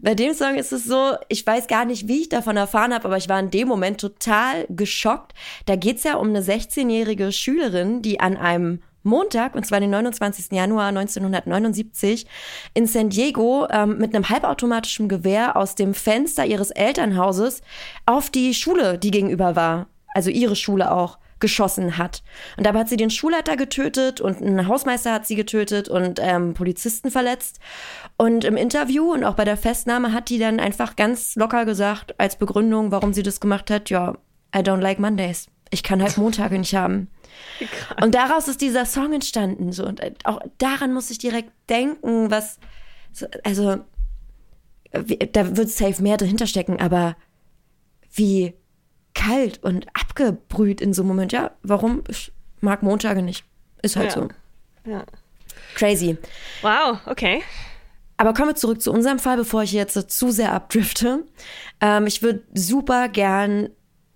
Bei 0.00 0.14
dem 0.14 0.34
Song 0.34 0.56
ist 0.56 0.72
es 0.72 0.84
so, 0.84 1.14
ich 1.28 1.46
weiß 1.46 1.66
gar 1.66 1.84
nicht, 1.84 2.08
wie 2.08 2.22
ich 2.22 2.28
davon 2.28 2.56
erfahren 2.56 2.92
habe, 2.92 3.06
aber 3.06 3.16
ich 3.16 3.28
war 3.28 3.40
in 3.40 3.50
dem 3.50 3.68
Moment 3.68 4.00
total 4.00 4.66
geschockt. 4.68 5.32
Da 5.66 5.76
geht's 5.76 6.04
ja 6.04 6.16
um 6.16 6.28
eine 6.28 6.42
16-jährige 6.42 7.32
Schülerin, 7.32 8.02
die 8.02 8.20
an 8.20 8.36
einem 8.36 8.82
Montag, 9.02 9.54
und 9.54 9.66
zwar 9.66 9.80
den 9.80 9.90
29. 9.90 10.52
Januar 10.52 10.88
1979, 10.88 12.26
in 12.74 12.86
San 12.86 13.10
Diego 13.10 13.66
ähm, 13.70 13.98
mit 13.98 14.14
einem 14.14 14.28
halbautomatischen 14.28 15.08
Gewehr 15.08 15.56
aus 15.56 15.74
dem 15.74 15.94
Fenster 15.94 16.46
ihres 16.46 16.70
Elternhauses 16.70 17.62
auf 18.06 18.30
die 18.30 18.54
Schule, 18.54 18.98
die 18.98 19.10
gegenüber 19.10 19.56
war, 19.56 19.86
also 20.14 20.30
ihre 20.30 20.56
Schule 20.56 20.92
auch, 20.92 21.18
geschossen 21.42 21.98
hat. 21.98 22.22
Und 22.56 22.64
dabei 22.64 22.78
hat 22.78 22.88
sie 22.88 22.96
den 22.96 23.10
Schulleiter 23.10 23.58
getötet 23.58 24.22
und 24.22 24.40
einen 24.40 24.66
Hausmeister 24.66 25.12
hat 25.12 25.26
sie 25.26 25.34
getötet 25.36 25.90
und 25.90 26.18
ähm, 26.22 26.54
Polizisten 26.54 27.10
verletzt. 27.10 27.60
Und 28.16 28.44
im 28.44 28.56
Interview 28.56 29.12
und 29.12 29.24
auch 29.24 29.34
bei 29.34 29.44
der 29.44 29.58
Festnahme 29.58 30.14
hat 30.14 30.30
die 30.30 30.38
dann 30.38 30.58
einfach 30.58 30.96
ganz 30.96 31.36
locker 31.36 31.66
gesagt, 31.66 32.18
als 32.18 32.36
Begründung, 32.36 32.90
warum 32.90 33.12
sie 33.12 33.22
das 33.22 33.40
gemacht 33.40 33.70
hat, 33.70 33.90
ja, 33.90 34.16
I 34.56 34.60
don't 34.60 34.80
like 34.80 34.98
Mondays. 34.98 35.48
Ich 35.70 35.82
kann 35.82 36.00
halt 36.00 36.16
Montage 36.16 36.58
nicht 36.58 36.74
haben. 36.74 37.10
Und 38.02 38.14
daraus 38.14 38.48
ist 38.48 38.60
dieser 38.60 38.86
Song 38.86 39.12
entstanden. 39.12 39.72
So. 39.72 39.84
Und 39.84 40.00
äh, 40.00 40.12
auch 40.24 40.40
daran 40.58 40.94
muss 40.94 41.10
ich 41.10 41.18
direkt 41.18 41.50
denken, 41.68 42.30
was, 42.30 42.58
also, 43.44 43.78
da 44.92 45.56
wird 45.56 45.70
safe 45.70 46.02
mehr 46.02 46.18
dahinter 46.18 46.46
stecken, 46.46 46.78
aber 46.78 47.16
wie 48.12 48.54
kalt 49.26 49.62
und 49.62 49.86
abgebrüht 49.94 50.80
in 50.80 50.92
so 50.92 51.02
einem 51.02 51.08
Moment. 51.08 51.32
Ja, 51.32 51.52
warum? 51.62 52.02
Ich 52.08 52.32
mag 52.60 52.82
Montage 52.82 53.22
nicht. 53.22 53.44
Ist 53.82 53.96
halt 53.96 54.14
ja. 54.14 54.22
so. 54.22 54.28
Ja. 54.90 55.04
Crazy. 55.74 56.16
Wow, 56.62 56.98
okay. 57.06 57.42
Aber 58.16 58.34
kommen 58.34 58.50
wir 58.50 58.54
zurück 58.54 58.80
zu 58.80 58.92
unserem 58.92 59.18
Fall, 59.18 59.36
bevor 59.36 59.62
ich 59.62 59.72
jetzt 59.72 60.10
zu 60.10 60.30
sehr 60.30 60.52
abdrifte. 60.52 61.24
Ähm, 61.80 62.06
ich 62.06 62.22
würde 62.22 62.42
super 62.54 63.08
gern 63.08 63.70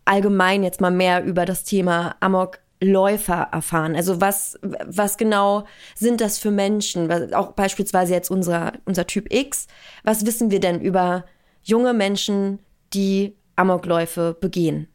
allgemein 0.04 0.62
jetzt 0.62 0.80
mal 0.80 0.92
mehr 0.92 1.24
über 1.24 1.44
das 1.44 1.64
Thema 1.64 2.14
Amokläufer 2.20 3.48
erfahren. 3.52 3.96
Also 3.96 4.20
was, 4.20 4.58
was 4.62 5.16
genau 5.16 5.66
sind 5.96 6.20
das 6.20 6.38
für 6.38 6.52
Menschen? 6.52 7.34
Auch 7.34 7.52
beispielsweise 7.52 8.12
jetzt 8.12 8.30
unser, 8.30 8.74
unser 8.84 9.06
Typ 9.06 9.32
X. 9.32 9.66
Was 10.04 10.24
wissen 10.24 10.50
wir 10.50 10.60
denn 10.60 10.80
über 10.80 11.24
junge 11.64 11.92
Menschen, 11.92 12.60
die 12.92 13.36
Amokläufe 13.56 14.36
begehen. 14.38 14.88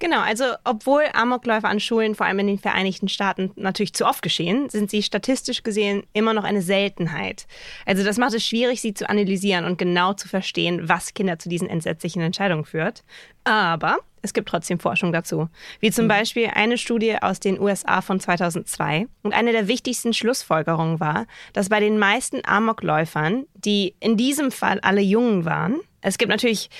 Genau, 0.00 0.20
also 0.20 0.44
obwohl 0.62 1.02
Amokläufe 1.12 1.66
an 1.66 1.80
Schulen 1.80 2.14
vor 2.14 2.26
allem 2.26 2.38
in 2.38 2.46
den 2.46 2.58
Vereinigten 2.58 3.08
Staaten 3.08 3.50
natürlich 3.56 3.94
zu 3.94 4.06
oft 4.06 4.22
geschehen, 4.22 4.68
sind 4.68 4.90
sie 4.90 5.02
statistisch 5.02 5.64
gesehen 5.64 6.04
immer 6.12 6.34
noch 6.34 6.44
eine 6.44 6.62
Seltenheit. 6.62 7.46
Also 7.84 8.04
das 8.04 8.16
macht 8.16 8.34
es 8.34 8.46
schwierig, 8.46 8.80
sie 8.80 8.94
zu 8.94 9.08
analysieren 9.08 9.64
und 9.64 9.76
genau 9.76 10.12
zu 10.12 10.28
verstehen, 10.28 10.88
was 10.88 11.14
Kinder 11.14 11.38
zu 11.38 11.48
diesen 11.48 11.68
entsetzlichen 11.68 12.22
Entscheidungen 12.22 12.64
führt. 12.64 13.02
Aber 13.42 13.98
es 14.22 14.34
gibt 14.34 14.48
trotzdem 14.48 14.78
Forschung 14.78 15.12
dazu, 15.12 15.48
wie 15.80 15.90
zum 15.90 16.04
mhm. 16.04 16.10
Beispiel 16.10 16.50
eine 16.54 16.78
Studie 16.78 17.16
aus 17.20 17.40
den 17.40 17.58
USA 17.58 18.00
von 18.00 18.20
2002. 18.20 19.06
Und 19.22 19.32
eine 19.32 19.52
der 19.52 19.68
wichtigsten 19.68 20.12
Schlussfolgerungen 20.12 21.00
war, 21.00 21.26
dass 21.52 21.68
bei 21.68 21.80
den 21.80 21.98
meisten 21.98 22.40
Amokläufern, 22.44 23.46
die 23.54 23.94
in 24.00 24.16
diesem 24.16 24.52
Fall 24.52 24.78
alle 24.80 25.00
Jungen 25.00 25.44
waren, 25.44 25.80
es 26.00 26.16
gibt 26.16 26.30
natürlich 26.30 26.70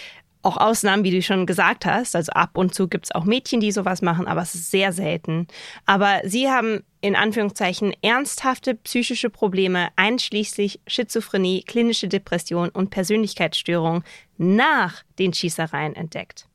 auch 0.42 0.56
Ausnahmen, 0.56 1.04
wie 1.04 1.10
du 1.10 1.22
schon 1.22 1.46
gesagt 1.46 1.84
hast. 1.84 2.14
Also 2.14 2.32
ab 2.32 2.56
und 2.56 2.74
zu 2.74 2.88
gibt 2.88 3.06
es 3.06 3.14
auch 3.14 3.24
Mädchen, 3.24 3.60
die 3.60 3.72
sowas 3.72 4.02
machen, 4.02 4.26
aber 4.26 4.42
es 4.42 4.54
ist 4.54 4.70
sehr 4.70 4.92
selten. 4.92 5.46
Aber 5.86 6.20
sie 6.24 6.48
haben 6.48 6.84
in 7.00 7.16
Anführungszeichen 7.16 7.92
ernsthafte 8.02 8.74
psychische 8.74 9.30
Probleme, 9.30 9.88
einschließlich 9.96 10.80
Schizophrenie, 10.86 11.62
klinische 11.62 12.08
Depression 12.08 12.68
und 12.70 12.90
Persönlichkeitsstörung 12.90 14.04
nach 14.36 15.02
den 15.18 15.32
Schießereien 15.32 15.94
entdeckt. 15.94 16.46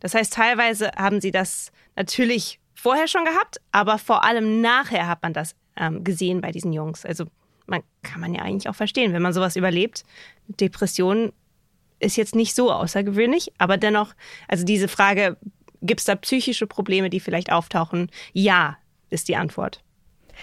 Das 0.00 0.14
heißt, 0.14 0.32
teilweise 0.32 0.90
haben 0.96 1.20
sie 1.20 1.30
das 1.30 1.72
natürlich 1.96 2.60
vorher 2.74 3.08
schon 3.08 3.24
gehabt, 3.24 3.60
aber 3.70 3.98
vor 3.98 4.24
allem 4.24 4.60
nachher 4.60 5.06
hat 5.06 5.22
man 5.22 5.32
das 5.32 5.54
ähm, 5.76 6.04
gesehen 6.04 6.40
bei 6.40 6.50
diesen 6.50 6.72
Jungs. 6.72 7.04
Also 7.04 7.26
man 7.66 7.82
kann 8.02 8.20
man 8.20 8.34
ja 8.34 8.42
eigentlich 8.42 8.68
auch 8.68 8.74
verstehen, 8.74 9.12
wenn 9.12 9.22
man 9.22 9.32
sowas 9.32 9.56
überlebt. 9.56 10.04
Depressionen 10.48 11.32
ist 12.02 12.16
jetzt 12.16 12.34
nicht 12.34 12.54
so 12.54 12.72
außergewöhnlich, 12.72 13.52
aber 13.58 13.76
dennoch, 13.76 14.14
also 14.48 14.64
diese 14.64 14.88
Frage, 14.88 15.36
gibt 15.80 16.00
es 16.00 16.06
da 16.06 16.14
psychische 16.16 16.66
Probleme, 16.66 17.10
die 17.10 17.20
vielleicht 17.20 17.52
auftauchen? 17.52 18.10
Ja, 18.32 18.76
ist 19.10 19.28
die 19.28 19.36
Antwort. 19.36 19.82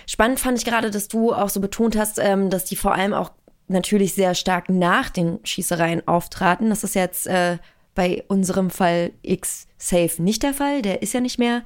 Spannend 0.05 0.39
fand 0.39 0.57
ich 0.57 0.65
gerade, 0.65 0.91
dass 0.91 1.07
du 1.07 1.33
auch 1.33 1.49
so 1.49 1.59
betont 1.59 1.97
hast, 1.97 2.19
ähm, 2.19 2.49
dass 2.49 2.65
die 2.65 2.75
vor 2.75 2.93
allem 2.93 3.13
auch 3.13 3.31
natürlich 3.67 4.13
sehr 4.13 4.35
stark 4.35 4.69
nach 4.69 5.09
den 5.09 5.39
Schießereien 5.43 6.07
auftraten. 6.07 6.69
Das 6.69 6.83
ist 6.83 6.95
jetzt 6.95 7.27
äh, 7.27 7.57
bei 7.95 8.23
unserem 8.27 8.69
Fall 8.69 9.11
X 9.21 9.67
Safe 9.77 10.21
nicht 10.21 10.43
der 10.43 10.53
Fall, 10.53 10.81
der 10.81 11.01
ist 11.01 11.13
ja 11.13 11.21
nicht 11.21 11.39
mehr. 11.39 11.63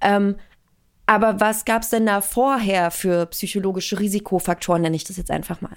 Ähm, 0.00 0.36
aber 1.06 1.40
was 1.40 1.64
gab 1.64 1.82
es 1.82 1.90
denn 1.90 2.06
da 2.06 2.20
vorher 2.20 2.90
für 2.90 3.26
psychologische 3.26 3.98
Risikofaktoren, 3.98 4.82
nenne 4.82 4.96
ich 4.96 5.04
das 5.04 5.16
jetzt 5.16 5.30
einfach 5.30 5.60
mal? 5.60 5.76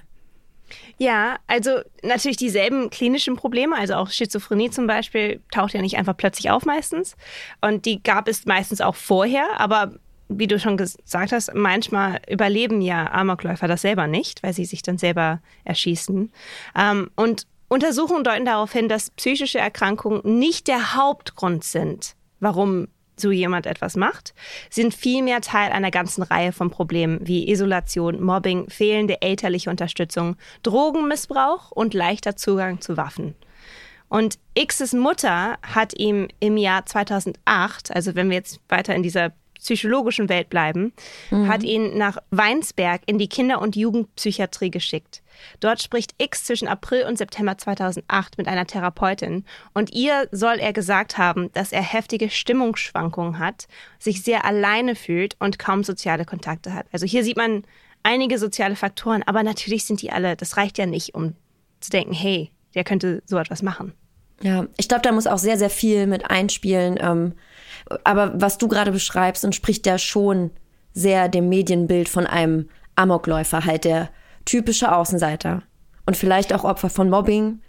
Ja, 1.01 1.37
also 1.47 1.79
natürlich 2.03 2.35
dieselben 2.35 2.89
klinischen 2.89 3.37
Probleme, 3.37 3.77
also 3.77 3.93
auch 3.93 4.09
Schizophrenie 4.09 4.69
zum 4.69 4.85
Beispiel, 4.85 5.41
taucht 5.49 5.73
ja 5.73 5.81
nicht 5.81 5.97
einfach 5.97 6.15
plötzlich 6.15 6.51
auf 6.51 6.65
meistens. 6.65 7.15
Und 7.61 7.85
die 7.85 8.03
gab 8.03 8.27
es 8.27 8.45
meistens 8.45 8.81
auch 8.81 8.95
vorher, 8.95 9.47
aber 9.57 9.93
wie 10.27 10.47
du 10.47 10.59
schon 10.59 10.75
gesagt 10.75 11.31
hast, 11.31 11.53
manchmal 11.55 12.21
überleben 12.29 12.81
ja 12.81 13.09
Amokläufer 13.11 13.67
das 13.69 13.81
selber 13.81 14.07
nicht, 14.07 14.43
weil 14.43 14.53
sie 14.53 14.65
sich 14.65 14.81
dann 14.81 14.97
selber 14.97 15.41
erschießen. 15.63 16.31
Ähm, 16.75 17.09
und 17.15 17.47
Untersuchungen 17.69 18.25
deuten 18.25 18.45
darauf 18.45 18.73
hin, 18.73 18.89
dass 18.89 19.11
psychische 19.11 19.59
Erkrankungen 19.59 20.21
nicht 20.37 20.67
der 20.67 20.95
Hauptgrund 20.95 21.63
sind, 21.63 22.15
warum 22.41 22.89
so 23.19 23.31
jemand 23.31 23.65
etwas 23.65 23.95
macht, 23.95 24.33
sind 24.69 24.93
vielmehr 24.93 25.41
Teil 25.41 25.71
einer 25.71 25.91
ganzen 25.91 26.23
Reihe 26.23 26.51
von 26.51 26.69
Problemen 26.69 27.19
wie 27.21 27.49
Isolation, 27.49 28.21
Mobbing, 28.21 28.69
fehlende 28.69 29.21
elterliche 29.21 29.69
Unterstützung, 29.69 30.35
Drogenmissbrauch 30.63 31.71
und 31.71 31.93
leichter 31.93 32.35
Zugang 32.35 32.81
zu 32.81 32.97
Waffen. 32.97 33.35
Und 34.09 34.39
X's 34.55 34.93
Mutter 34.93 35.57
hat 35.61 35.93
ihm 35.97 36.27
im 36.39 36.57
Jahr 36.57 36.85
2008, 36.85 37.95
also 37.95 38.15
wenn 38.15 38.29
wir 38.29 38.37
jetzt 38.37 38.59
weiter 38.67 38.95
in 38.95 39.03
dieser 39.03 39.33
psychologischen 39.59 40.29
Welt 40.29 40.49
bleiben, 40.49 40.93
mhm. 41.29 41.47
hat 41.47 41.63
ihn 41.63 41.97
nach 41.97 42.17
Weinsberg 42.31 43.01
in 43.05 43.19
die 43.19 43.27
Kinder- 43.27 43.61
und 43.61 43.75
Jugendpsychiatrie 43.75 44.71
geschickt. 44.71 45.21
Dort 45.59 45.81
spricht 45.81 46.13
X 46.17 46.45
zwischen 46.45 46.67
April 46.67 47.03
und 47.03 47.17
September 47.17 47.57
2008 47.57 48.37
mit 48.37 48.47
einer 48.47 48.65
Therapeutin 48.65 49.45
und 49.73 49.93
ihr 49.93 50.27
soll 50.31 50.57
er 50.59 50.73
gesagt 50.73 51.17
haben, 51.17 51.51
dass 51.53 51.71
er 51.71 51.81
heftige 51.81 52.29
Stimmungsschwankungen 52.29 53.39
hat, 53.39 53.67
sich 53.99 54.23
sehr 54.23 54.45
alleine 54.45 54.95
fühlt 54.95 55.35
und 55.39 55.59
kaum 55.59 55.83
soziale 55.83 56.25
Kontakte 56.25 56.73
hat. 56.73 56.85
Also 56.91 57.05
hier 57.05 57.23
sieht 57.23 57.37
man 57.37 57.63
einige 58.03 58.37
soziale 58.37 58.75
Faktoren, 58.75 59.23
aber 59.23 59.43
natürlich 59.43 59.85
sind 59.85 60.01
die 60.01 60.11
alle, 60.11 60.35
das 60.35 60.57
reicht 60.57 60.77
ja 60.77 60.85
nicht, 60.85 61.15
um 61.15 61.35
zu 61.79 61.89
denken, 61.89 62.13
hey, 62.13 62.51
der 62.75 62.83
könnte 62.83 63.21
so 63.25 63.37
etwas 63.37 63.61
machen. 63.61 63.93
Ja, 64.41 64.67
ich 64.77 64.87
glaube, 64.87 65.01
da 65.01 65.11
muss 65.11 65.27
auch 65.27 65.37
sehr, 65.37 65.57
sehr 65.57 65.69
viel 65.69 66.07
mit 66.07 66.29
einspielen. 66.29 66.97
Ähm, 67.01 67.33
aber 68.03 68.39
was 68.39 68.57
du 68.57 68.67
gerade 68.67 68.91
beschreibst, 68.91 69.43
entspricht 69.43 69.85
ja 69.85 69.97
schon 69.97 70.51
sehr 70.93 71.27
dem 71.27 71.49
Medienbild 71.49 72.09
von 72.09 72.25
einem 72.25 72.69
Amokläufer, 72.95 73.65
halt 73.65 73.85
der 73.85 74.09
typische 74.45 74.93
Außenseiter 74.95 75.63
und 76.05 76.17
vielleicht 76.17 76.53
auch 76.53 76.63
Opfer 76.63 76.89
von 76.89 77.09
Mobbing, 77.09 77.61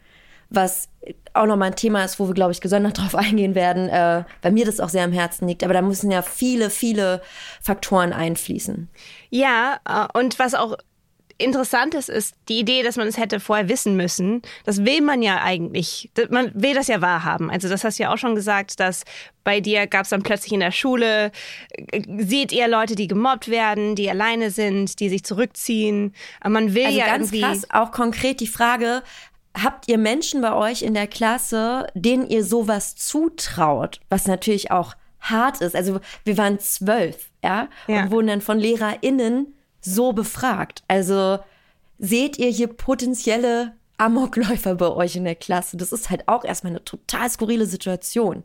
was 0.49 0.89
auch 1.33 1.47
nochmal 1.47 1.69
ein 1.69 1.77
Thema 1.77 2.05
ist, 2.05 2.19
wo 2.19 2.27
wir, 2.27 2.35
glaube 2.35 2.53
ich, 2.53 2.61
gesondert 2.61 2.99
drauf 2.99 3.15
eingehen 3.15 3.55
werden, 3.55 3.89
äh, 3.89 4.25
weil 4.43 4.53
mir 4.53 4.67
das 4.67 4.81
auch 4.81 4.89
sehr 4.89 5.05
am 5.05 5.13
Herzen 5.13 5.47
liegt. 5.49 5.65
Aber 5.65 5.75
da 5.75 5.83
müssen 5.83 6.11
ja 6.11 6.23
viele, 6.23 6.71
viele 6.71 7.23
Faktoren 7.61 8.13
einfließen. 8.13 8.89
Ja, 9.31 9.79
äh, 9.89 10.19
und 10.19 10.39
was 10.39 10.55
auch 10.55 10.77
Interessantes 11.41 12.09
ist 12.09 12.35
die 12.49 12.59
Idee, 12.59 12.83
dass 12.83 12.97
man 12.97 13.09
es 13.09 13.17
hätte 13.17 13.41
vorher 13.41 13.69
wissen 13.69 13.97
müssen. 13.97 14.43
Das 14.65 14.85
will 14.85 15.01
man 15.01 15.23
ja 15.23 15.43
eigentlich. 15.43 16.11
Man 16.29 16.53
will 16.55 16.75
das 16.75 16.89
ja 16.89 17.01
wahrhaben. 17.01 17.51
Also 17.51 17.69
das 17.69 17.85
hast 17.85 17.99
du 17.99 18.05
ja 18.05 18.13
auch 18.13 18.19
schon 18.19 18.35
gesagt, 18.35 18.79
dass 18.79 19.05
bei 19.43 19.61
dir 19.61 19.87
gab 19.87 20.05
es 20.05 20.11
dann 20.11 20.23
plötzlich 20.23 20.53
in 20.53 20.61
der 20.61 20.73
Schule, 20.73 21.33
äh, 21.71 22.03
seht 22.19 22.53
ihr 22.53 22.69
Leute, 22.69 22.95
die 22.95 23.09
gemobbt 23.09 23.49
werden, 23.49 23.97
die 23.97 24.11
alleine 24.11 24.51
sind, 24.51 25.01
die 25.01 25.09
sich 25.09 25.25
zurückziehen. 25.25 26.15
Man 26.47 26.75
will 26.75 26.87
also 26.87 26.99
ja 26.99 27.07
ganz 27.07 27.33
irgendwie 27.33 27.41
krass 27.41 27.67
auch 27.71 27.91
konkret 27.91 28.41
die 28.41 28.47
Frage, 28.47 29.03
habt 29.55 29.89
ihr 29.89 29.99
Menschen 29.99 30.41
bei 30.41 30.53
euch 30.53 30.83
in 30.83 30.95
der 30.95 31.07
Klasse, 31.07 31.87
denen 31.95 32.29
ihr 32.29 32.45
sowas 32.45 32.97
zutraut, 32.97 34.01
was 34.09 34.27
natürlich 34.27 34.71
auch 34.71 34.95
hart 35.21 35.61
ist. 35.61 35.77
Also 35.77 36.01
wir 36.25 36.39
waren 36.39 36.59
zwölf, 36.59 37.31
ja, 37.43 37.69
ja. 37.87 38.03
und 38.03 38.11
wurden 38.11 38.29
dann 38.29 38.41
von 38.41 38.59
LehrerInnen 38.59 39.55
so 39.81 40.13
befragt. 40.13 40.83
Also 40.89 41.39
seht 41.99 42.39
ihr 42.39 42.49
hier 42.49 42.69
potenzielle 42.69 43.75
Amokläufer 43.99 44.75
bei 44.75 44.89
euch 44.89 45.17
in 45.17 45.25
der 45.25 45.35
Klasse? 45.35 45.77
Das 45.77 45.93
ist 45.93 46.11
halt 46.11 46.29
auch 46.29 46.45
erstmal 46.45 46.73
eine 46.73 46.85
total 46.85 47.29
skurrile 47.31 47.67
Situation. 47.67 48.45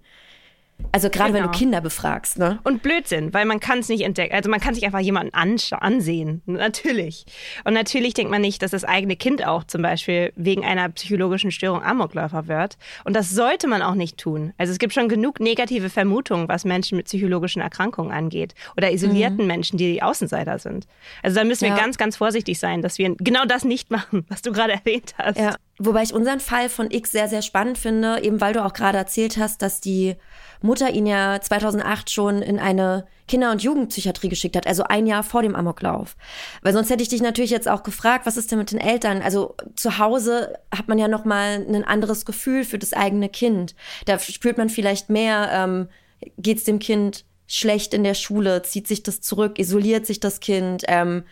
Also 0.92 1.10
gerade 1.10 1.32
Genau. 1.34 1.46
wenn 1.46 1.52
du 1.52 1.58
Kinder 1.58 1.82
befragst, 1.82 2.38
ne? 2.38 2.60
Und 2.64 2.82
Blödsinn, 2.82 3.34
weil 3.34 3.46
man 3.46 3.60
kann 3.60 3.80
es 3.80 3.90
nicht 3.90 4.02
entdecken. 4.04 4.34
Also 4.34 4.50
man 4.50 4.60
kann 4.62 4.74
sich 4.76 4.86
einfach 4.86 5.00
jemanden 5.00 5.34
ansehen. 5.34 6.42
Natürlich. 6.46 7.26
Und 7.66 7.74
natürlich 7.74 8.14
denkt 8.14 8.32
man 8.32 8.42
nicht, 8.42 8.62
dass 8.62 8.72
das 8.72 8.84
eigene 8.86 9.16
Kind 9.16 9.46
auch 9.46 9.64
zum 9.66 9.82
Beispiel 9.82 10.32
wegen 10.36 10.64
einer 10.66 10.88
psychologischen 10.90 11.52
Störung 11.52 11.84
Amokläufer 11.84 12.48
wird. 12.48 12.78
Und 13.04 13.14
das 13.16 13.30
sollte 13.32 13.68
man 13.68 13.82
auch 13.82 13.96
nicht 13.96 14.18
tun. 14.18 14.54
Also 14.58 14.72
es 14.72 14.80
gibt 14.80 14.94
schon 14.94 15.10
genug 15.10 15.40
negative 15.40 15.90
Vermutungen, 15.90 16.48
was 16.48 16.64
Menschen 16.66 16.98
mit 16.98 17.08
psychologischen 17.08 17.62
Erkrankungen 17.62 18.12
angeht. 18.12 18.54
Oder 18.78 18.92
isolierten 18.92 19.48
Menschen, 19.48 19.78
die 19.78 20.02
Außenseiter 20.02 20.60
sind. 20.60 20.88
Also 21.24 21.38
da 21.38 21.44
müssen 21.44 21.62
wir 21.64 21.70
Ja. 21.70 21.78
ganz, 21.78 21.98
ganz 21.98 22.16
vorsichtig 22.18 22.58
sein, 22.60 22.82
dass 22.82 22.98
wir 22.98 23.16
genau 23.18 23.46
das 23.46 23.66
nicht 23.66 23.92
machen, 23.92 24.26
was 24.30 24.42
du 24.42 24.52
gerade 24.52 24.74
erwähnt 24.86 25.14
hast. 25.18 25.38
Ja. 25.38 25.56
Wobei 25.78 26.04
ich 26.04 26.14
unseren 26.14 26.40
Fall 26.40 26.70
von 26.70 26.90
X 26.90 27.12
sehr, 27.12 27.28
sehr 27.28 27.42
spannend 27.42 27.78
finde, 27.78 28.22
eben 28.24 28.40
weil 28.40 28.54
du 28.54 28.64
auch 28.64 28.74
gerade 28.74 28.98
erzählt 28.98 29.38
hast, 29.38 29.62
dass 29.62 29.82
die 29.82 30.16
Mutter 30.62 30.90
ihn 30.92 31.06
ja 31.06 31.40
2008 31.42 32.10
schon 32.10 32.42
in 32.42 32.60
eine 32.60 33.06
Kinder- 33.28 33.52
und 33.52 33.62
Jugendpsychiatrie 33.62 34.30
geschickt 34.30 34.56
hat, 34.56 34.68
also 34.68 34.84
ein 34.84 35.06
Jahr 35.06 35.24
vor 35.24 35.42
dem 35.42 35.56
Amoklauf. 35.56 36.16
Weil 36.62 36.74
sonst 36.74 36.90
hätte 36.90 37.04
ich 37.04 37.10
dich 37.10 37.22
natürlich 37.22 37.52
jetzt 37.52 37.68
auch 37.68 37.84
gefragt, 37.84 38.26
was 38.26 38.38
ist 38.38 38.52
denn 38.52 38.60
mit 38.60 38.72
den 38.72 38.80
Eltern? 38.80 39.22
Also 39.22 39.56
zu 39.76 39.98
Hause 39.98 40.58
hat 40.76 40.88
man 40.88 40.98
ja 40.98 41.10
noch 41.10 41.26
mal 41.26 41.66
ein 41.68 41.84
anderes 41.84 42.26
Gefühl 42.26 42.64
für 42.64 42.80
das 42.80 42.94
eigene 42.94 43.28
Kind. 43.28 43.76
Da 44.06 44.18
spürt 44.18 44.58
man 44.58 44.70
vielleicht 44.70 45.10
mehr, 45.10 45.50
ähm, 45.52 45.90
geht 46.38 46.60
es 46.60 46.64
dem 46.64 46.80
Kind 46.80 47.26
schlecht 47.48 47.94
in 47.94 48.04
der 48.04 48.16
Schule, 48.16 48.62
zieht 48.64 48.88
sich 48.88 49.04
das 49.04 49.22
zurück, 49.22 49.60
isoliert 49.60 50.06
sich 50.06 50.20
das 50.20 50.40
Kind, 50.40 50.84
ähm, 50.88 51.24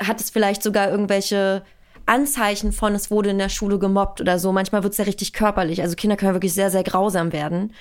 hat 0.00 0.20
es 0.20 0.30
vielleicht 0.30 0.62
sogar 0.62 0.90
irgendwelche 0.90 1.62
Anzeichen 2.06 2.72
von, 2.72 2.94
es 2.94 3.10
wurde 3.10 3.30
in 3.30 3.38
der 3.38 3.48
Schule 3.48 3.78
gemobbt 3.78 4.20
oder 4.20 4.38
so. 4.38 4.52
Manchmal 4.52 4.82
wird 4.82 4.92
es 4.92 4.98
ja 4.98 5.04
richtig 5.04 5.32
körperlich. 5.32 5.82
Also 5.82 5.96
Kinder 5.96 6.16
können 6.16 6.34
wirklich 6.34 6.54
sehr, 6.54 6.70
sehr 6.70 6.84
grausam 6.84 7.32
werden. 7.32 7.72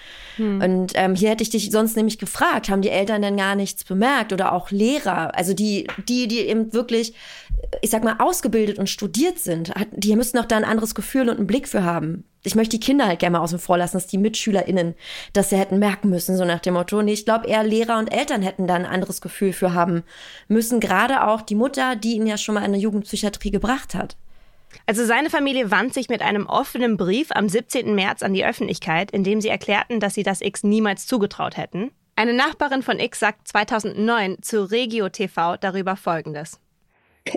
Und 0.62 0.94
ähm, 0.96 1.16
hier 1.16 1.30
hätte 1.30 1.44
ich 1.44 1.50
dich 1.50 1.72
sonst 1.72 1.96
nämlich 1.96 2.18
gefragt, 2.18 2.70
haben 2.70 2.82
die 2.82 2.90
Eltern 2.90 3.22
denn 3.22 3.38
gar 3.38 3.56
nichts 3.56 3.84
bemerkt 3.84 4.34
oder 4.34 4.54
auch 4.54 4.72
Lehrer, 4.72 5.36
also 5.36 5.54
die, 5.54 5.88
die, 6.08 6.28
die 6.28 6.40
eben 6.40 6.74
wirklich, 6.74 7.14
ich 7.82 7.90
sag 7.90 8.04
mal, 8.04 8.16
ausgebildet 8.20 8.80
und 8.80 8.90
studiert 8.90 9.40
sind, 9.40 9.74
die 9.92 10.16
müssen 10.16 10.38
auch 10.38 10.46
da 10.46 10.58
ein 10.58 10.64
anderes 10.66 10.96
Gefühl 10.96 11.30
und 11.30 11.38
einen 11.38 11.48
Blick 11.48 11.68
für 11.68 11.84
haben. 11.84 12.24
Ich 12.46 12.56
möchte 12.56 12.78
die 12.78 12.86
Kinder 12.86 13.08
halt 13.08 13.20
gerne 13.20 13.38
mal 13.38 13.44
außen 13.44 13.60
vor 13.60 13.78
lassen, 13.78 13.96
dass 13.96 14.08
die 14.08 14.18
MitschülerInnen 14.18 14.96
das 15.32 15.52
ja 15.52 15.58
hätten 15.58 15.80
merken 15.80 16.10
müssen, 16.10 16.36
so 16.36 16.44
nach 16.44 16.60
dem 16.60 16.74
Motto. 16.74 17.02
Nee, 17.02 17.14
ich 17.14 17.26
glaube 17.26 17.48
eher 17.48 17.64
Lehrer 17.64 17.98
und 17.98 18.14
Eltern 18.14 18.42
hätten 18.42 18.68
da 18.68 18.76
ein 18.76 18.86
anderes 18.86 19.22
Gefühl 19.22 19.54
für 19.54 19.74
haben 19.74 20.04
müssen. 20.50 20.80
Gerade 20.82 21.28
auch 21.28 21.42
die 21.42 21.56
Mutter, 21.56 21.96
die 21.96 22.16
ihn 22.16 22.28
ja 22.28 22.38
schon 22.38 22.56
mal 22.56 22.62
in 22.62 22.66
eine 22.66 22.78
Jugendpsychiatrie 22.78 23.52
gebracht 23.52 23.96
hat. 23.96 24.18
Also 24.86 25.06
seine 25.06 25.30
Familie 25.30 25.72
wand 25.72 25.94
sich 25.94 26.10
mit 26.10 26.22
einem 26.22 26.48
offenen 26.48 26.98
Brief 26.98 27.30
am 27.32 27.48
17. 27.48 27.96
März 27.96 28.24
an 28.24 28.34
die 28.34 28.46
Öffentlichkeit, 28.46 29.12
in 29.12 29.24
dem 29.24 29.40
sie 29.40 29.50
erklärten, 29.50 30.00
dass 30.00 30.16
sie 30.16 30.24
das 30.24 30.42
X 30.42 30.64
niemals 30.64 31.08
zugetraut 31.08 31.58
hätten. 31.58 31.92
Eine 32.16 32.34
Nachbarin 32.34 32.84
von 32.84 33.00
X 33.00 33.20
sagt 33.20 33.48
2009 33.48 34.42
zu 34.42 34.70
Regio 34.70 35.10
TV 35.10 35.58
darüber 35.58 35.96
Folgendes. 35.96 36.60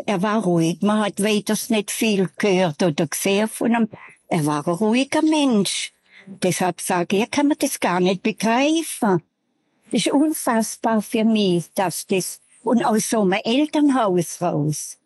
Er 0.06 0.20
war 0.22 0.42
ruhig. 0.42 0.78
Man 0.82 1.04
hat 1.04 1.22
weiters 1.22 1.70
nicht 1.70 1.90
viel 1.90 2.28
gehört 2.38 2.82
oder 2.82 3.06
gesehen 3.06 3.48
von 3.48 3.72
ihm. 3.72 3.88
Er 4.28 4.44
war 4.46 4.66
ein 4.66 4.74
ruhiger 4.74 5.22
Mensch. 5.22 5.92
Deshalb 6.26 6.80
sage 6.80 7.18
ich, 7.18 7.30
kann 7.30 7.48
man 7.48 7.58
das 7.58 7.78
gar 7.78 8.00
nicht 8.00 8.22
begreifen. 8.22 9.22
Das 9.92 10.06
ist 10.06 10.12
unfassbar 10.12 11.00
für 11.00 11.24
mich, 11.24 11.72
dass 11.74 12.06
das, 12.06 12.40
und 12.64 12.84
aus 12.84 13.10
so 13.10 13.22
einem 13.22 13.40
Elternhaus 13.44 14.42
raus. 14.42 14.98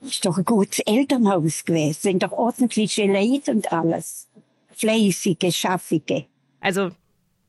Ist 0.00 0.24
doch 0.24 0.38
ein 0.38 0.44
gutes 0.44 0.78
Elternhaus 0.80 1.64
gewesen, 1.64 1.98
sind 2.00 2.22
doch 2.22 2.32
ordentliche 2.32 3.06
Leute 3.06 3.50
und 3.52 3.72
alles. 3.72 4.28
Fleißige, 4.72 5.54
schaffige. 5.54 6.26
Also 6.60 6.90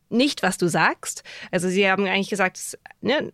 nicht, 0.09 0.43
was 0.43 0.57
du 0.57 0.67
sagst. 0.67 1.23
Also 1.51 1.69
sie 1.69 1.89
haben 1.89 2.05
eigentlich 2.05 2.29
gesagt, 2.29 2.57
das, 2.57 2.77
ne, 3.01 3.33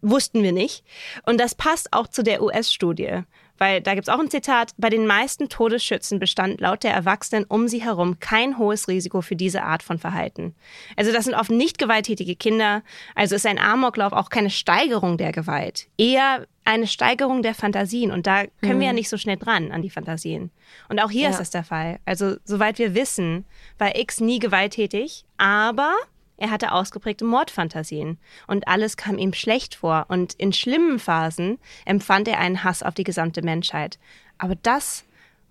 wussten 0.00 0.42
wir 0.42 0.52
nicht. 0.52 0.84
Und 1.24 1.38
das 1.38 1.54
passt 1.54 1.92
auch 1.92 2.08
zu 2.08 2.22
der 2.22 2.42
US-Studie. 2.42 3.22
Weil 3.58 3.80
da 3.80 3.94
gibt's 3.94 4.08
auch 4.08 4.18
ein 4.18 4.30
Zitat, 4.30 4.72
bei 4.76 4.90
den 4.90 5.06
meisten 5.06 5.48
Todesschützen 5.48 6.18
bestand 6.18 6.60
laut 6.60 6.82
der 6.82 6.92
Erwachsenen 6.92 7.44
um 7.44 7.68
sie 7.68 7.82
herum 7.82 8.18
kein 8.18 8.58
hohes 8.58 8.88
Risiko 8.88 9.20
für 9.20 9.36
diese 9.36 9.62
Art 9.62 9.82
von 9.82 9.98
Verhalten. 9.98 10.54
Also 10.96 11.12
das 11.12 11.24
sind 11.24 11.34
oft 11.34 11.50
nicht 11.50 11.78
gewalttätige 11.78 12.34
Kinder, 12.34 12.82
also 13.14 13.36
ist 13.36 13.46
ein 13.46 13.58
Amoklauf 13.58 14.12
auch 14.12 14.28
keine 14.28 14.50
Steigerung 14.50 15.18
der 15.18 15.32
Gewalt, 15.32 15.86
eher 15.98 16.46
eine 16.64 16.86
Steigerung 16.86 17.42
der 17.42 17.54
Fantasien. 17.54 18.10
Und 18.10 18.26
da 18.26 18.44
können 18.62 18.80
wir 18.80 18.86
ja 18.86 18.92
nicht 18.94 19.10
so 19.10 19.18
schnell 19.18 19.36
dran 19.36 19.70
an 19.70 19.82
die 19.82 19.90
Fantasien. 19.90 20.50
Und 20.88 20.98
auch 20.98 21.10
hier 21.10 21.24
Ja. 21.24 21.30
ist 21.30 21.38
das 21.40 21.50
der 21.50 21.62
Fall. 21.64 21.98
Also 22.06 22.36
soweit 22.44 22.78
wir 22.78 22.94
wissen, 22.94 23.44
war 23.78 23.96
X 23.96 24.20
nie 24.20 24.38
gewalttätig, 24.38 25.24
aber 25.36 25.92
er 26.36 26.50
hatte 26.50 26.72
ausgeprägte 26.72 27.24
Mordfantasien 27.24 28.18
und 28.46 28.66
alles 28.66 28.96
kam 28.96 29.18
ihm 29.18 29.32
schlecht 29.32 29.76
vor 29.76 30.06
und 30.08 30.34
in 30.34 30.52
schlimmen 30.52 30.98
Phasen 30.98 31.58
empfand 31.84 32.28
er 32.28 32.38
einen 32.38 32.64
Hass 32.64 32.82
auf 32.82 32.94
die 32.94 33.04
gesamte 33.04 33.42
Menschheit. 33.42 33.98
Aber 34.38 34.56
das 34.56 35.04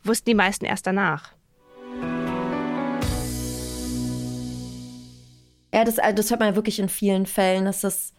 wussten 0.03 0.31
die 0.31 0.35
meisten 0.35 0.65
erst 0.65 0.85
danach. 0.85 1.31
Ja, 5.73 5.83
das, 5.83 5.97
also 5.97 6.15
das 6.15 6.29
hört 6.29 6.39
man 6.39 6.49
ja 6.49 6.55
wirklich 6.55 6.79
in 6.79 6.89
vielen 6.89 7.25
Fällen, 7.25 7.65
dass 7.65 7.81
das 7.81 8.13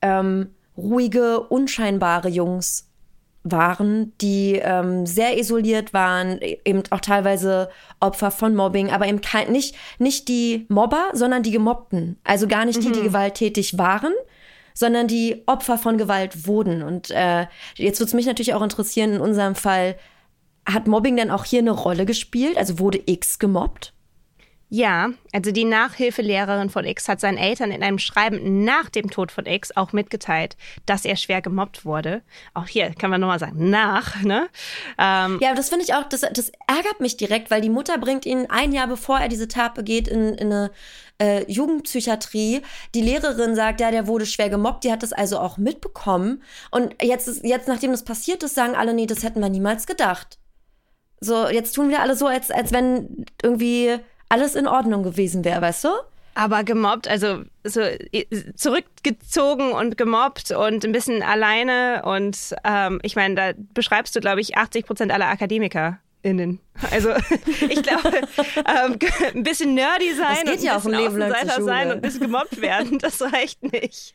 ähm, 0.00 0.54
ruhige, 0.76 1.40
unscheinbare 1.40 2.28
Jungs 2.28 2.88
waren, 3.44 4.12
die 4.20 4.58
ähm, 4.62 5.06
sehr 5.06 5.38
isoliert 5.38 5.92
waren, 5.92 6.40
eben 6.40 6.82
auch 6.90 7.00
teilweise 7.00 7.68
Opfer 8.00 8.30
von 8.30 8.54
Mobbing, 8.54 8.90
aber 8.90 9.06
eben 9.06 9.20
kein, 9.20 9.52
nicht, 9.52 9.76
nicht 9.98 10.28
die 10.28 10.66
Mobber, 10.68 11.10
sondern 11.12 11.42
die 11.42 11.50
Gemobbten. 11.50 12.18
Also 12.24 12.48
gar 12.48 12.64
nicht 12.64 12.82
die, 12.82 12.90
die 12.90 13.02
gewalttätig 13.02 13.78
waren, 13.78 14.12
sondern 14.72 15.06
die 15.06 15.42
Opfer 15.46 15.78
von 15.78 15.98
Gewalt 15.98 16.46
wurden. 16.46 16.82
Und 16.82 17.10
äh, 17.10 17.46
jetzt 17.76 18.00
würde 18.00 18.08
es 18.08 18.14
mich 18.14 18.26
natürlich 18.26 18.54
auch 18.54 18.62
interessieren, 18.62 19.12
in 19.12 19.20
unserem 19.20 19.54
Fall, 19.54 19.96
hat 20.66 20.86
Mobbing 20.86 21.16
denn 21.16 21.30
auch 21.30 21.44
hier 21.44 21.60
eine 21.60 21.70
Rolle 21.70 22.06
gespielt? 22.06 22.56
Also 22.56 22.78
wurde 22.78 23.00
X 23.06 23.38
gemobbt? 23.38 23.93
Ja, 24.74 25.10
also 25.32 25.52
die 25.52 25.64
Nachhilfelehrerin 25.64 26.68
von 26.68 26.84
X 26.84 27.08
hat 27.08 27.20
seinen 27.20 27.38
Eltern 27.38 27.70
in 27.70 27.80
einem 27.84 28.00
Schreiben 28.00 28.64
nach 28.64 28.90
dem 28.90 29.08
Tod 29.08 29.30
von 29.30 29.46
X 29.46 29.76
auch 29.76 29.92
mitgeteilt, 29.92 30.56
dass 30.84 31.04
er 31.04 31.14
schwer 31.14 31.40
gemobbt 31.40 31.84
wurde. 31.84 32.22
Auch 32.54 32.66
hier 32.66 32.92
kann 32.92 33.08
man 33.08 33.20
nochmal 33.20 33.38
sagen, 33.38 33.70
nach, 33.70 34.20
ne? 34.22 34.48
Ähm, 34.98 35.38
Ja, 35.40 35.54
das 35.54 35.68
finde 35.68 35.84
ich 35.84 35.94
auch, 35.94 36.08
das, 36.08 36.22
das 36.22 36.50
ärgert 36.66 36.98
mich 36.98 37.16
direkt, 37.16 37.52
weil 37.52 37.60
die 37.60 37.70
Mutter 37.70 37.98
bringt 37.98 38.26
ihn 38.26 38.46
ein 38.50 38.72
Jahr 38.72 38.88
bevor 38.88 39.20
er 39.20 39.28
diese 39.28 39.46
Tat 39.46 39.74
begeht 39.74 40.08
in, 40.08 40.34
in 40.34 40.52
eine 40.52 40.70
äh, 41.22 41.48
Jugendpsychiatrie. 41.48 42.62
Die 42.96 43.00
Lehrerin 43.00 43.54
sagt, 43.54 43.80
ja, 43.80 43.92
der 43.92 44.08
wurde 44.08 44.26
schwer 44.26 44.50
gemobbt, 44.50 44.82
die 44.82 44.90
hat 44.90 45.04
das 45.04 45.12
also 45.12 45.38
auch 45.38 45.56
mitbekommen. 45.56 46.42
Und 46.72 47.00
jetzt, 47.00 47.44
jetzt 47.44 47.68
nachdem 47.68 47.92
das 47.92 48.02
passiert 48.02 48.42
ist, 48.42 48.56
sagen 48.56 48.74
alle, 48.74 48.92
nee, 48.92 49.06
das 49.06 49.22
hätten 49.22 49.38
wir 49.38 49.50
niemals 49.50 49.86
gedacht. 49.86 50.40
So, 51.20 51.48
jetzt 51.48 51.74
tun 51.74 51.90
wir 51.90 52.00
alle 52.02 52.16
so, 52.16 52.26
als, 52.26 52.50
als 52.50 52.72
wenn 52.72 53.24
irgendwie 53.40 54.00
alles 54.28 54.54
in 54.54 54.66
Ordnung 54.66 55.02
gewesen 55.02 55.44
wäre, 55.44 55.62
weißt 55.62 55.84
du? 55.84 55.88
Aber 56.34 56.64
gemobbt, 56.64 57.06
also 57.06 57.42
so 57.62 57.80
zurückgezogen 58.56 59.70
und 59.72 59.96
gemobbt 59.96 60.50
und 60.50 60.84
ein 60.84 60.92
bisschen 60.92 61.22
alleine. 61.22 62.02
Und 62.04 62.54
ähm, 62.64 62.98
ich 63.02 63.14
meine, 63.14 63.34
da 63.36 63.52
beschreibst 63.72 64.16
du, 64.16 64.20
glaube 64.20 64.40
ich, 64.40 64.56
80 64.56 64.86
Prozent 64.86 65.12
aller 65.12 65.28
AkademikerInnen. 65.28 66.58
Also 66.90 67.10
ich 67.68 67.82
glaube, 67.82 68.10
ähm, 68.56 68.98
ein 69.34 69.42
bisschen 69.44 69.74
nerdy 69.74 70.12
sein 70.14 70.44
Das 70.44 70.60
geht 70.60 70.60
und 70.60 70.60
ein 70.60 70.64
ja 70.64 70.76
auch 70.76 70.84
ein 70.84 70.90
bisschen 70.90 71.18
Leben 71.18 71.18
lang 71.18 71.64
sein 71.64 71.86
und 71.88 71.94
ein 71.94 72.00
bisschen 72.00 72.20
gemobbt 72.20 72.60
werden, 72.60 72.98
das 72.98 73.22
reicht 73.22 73.62
nicht. 73.62 74.14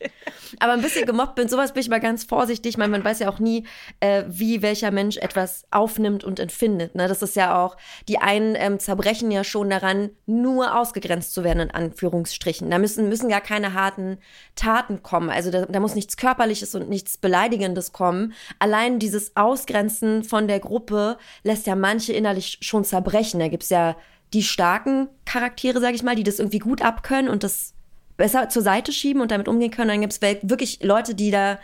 Aber 0.60 0.74
ein 0.74 0.82
bisschen 0.82 1.06
gemobbt 1.06 1.36
bin, 1.36 1.48
sowas 1.48 1.74
bin 1.74 1.82
ich 1.82 1.89
mal 1.89 2.00
ganz 2.00 2.26
vorsichtig. 2.26 2.72
Ich 2.72 2.78
meine, 2.78 2.91
man 2.91 3.04
weiß 3.04 3.19
ja 3.19 3.30
auch 3.30 3.39
nie, 3.39 3.65
äh, 4.02 4.24
wie 4.28 4.62
welcher 4.62 4.91
Mensch 4.91 5.17
etwas 5.17 5.63
aufnimmt 5.72 6.24
und 6.24 6.39
empfindet. 6.39 6.95
Ne? 6.95 7.08
Das 7.08 7.22
ist 7.22 7.36
ja 7.36 7.63
auch, 7.63 7.78
die 8.08 8.17
einen 8.17 8.56
ähm, 8.56 8.80
zerbrechen 8.80 9.32
ja 9.32 9.43
schon 9.43 9.69
daran, 9.69 10.10
nur 10.26 10.78
ausgegrenzt 10.78 11.34
zu 11.34 11.43
werden, 11.45 11.62
in 11.62 11.72
Anführungsstrichen. 11.72 12.69
Da 12.69 12.78
müssen, 12.78 13.08
müssen 13.08 13.30
gar 13.30 13.41
keine 13.41 13.74
harten 13.74 14.17
Taten 14.56 15.02
kommen. 15.02 15.30
Also 15.30 15.50
da, 15.50 15.65
da 15.65 15.80
muss 15.80 15.95
nichts 15.95 16.17
Körperliches 16.17 16.76
und 16.76 16.89
nichts 16.89 17.17
Beleidigendes 17.17 17.93
kommen. 17.93 18.34
Allein 18.60 19.00
dieses 19.00 19.36
Ausgrenzen 19.38 20.26
von 20.26 20.48
der 20.50 20.60
Gruppe 20.60 21.17
lässt 21.43 21.65
ja 21.65 21.76
manche 21.76 22.12
innerlich 22.12 22.48
schon 22.62 22.83
zerbrechen. 22.83 23.39
Da 23.39 23.47
gibt's 23.47 23.69
ja 23.69 23.95
die 24.33 24.43
starken 24.43 25.07
Charaktere, 25.25 25.79
sag 25.79 25.95
ich 25.95 26.03
mal, 26.03 26.15
die 26.15 26.23
das 26.23 26.39
irgendwie 26.39 26.59
gut 26.59 26.81
abkönnen 26.81 27.29
und 27.29 27.43
das 27.43 27.73
besser 28.17 28.49
zur 28.49 28.62
Seite 28.62 28.91
schieben 28.91 29.21
und 29.21 29.31
damit 29.31 29.47
umgehen 29.47 29.71
können. 29.71 29.89
Dann 29.89 30.01
gibt 30.01 30.13
es 30.13 30.21
wirklich 30.21 30.83
Leute, 30.83 31.15
die 31.15 31.31
da 31.31 31.59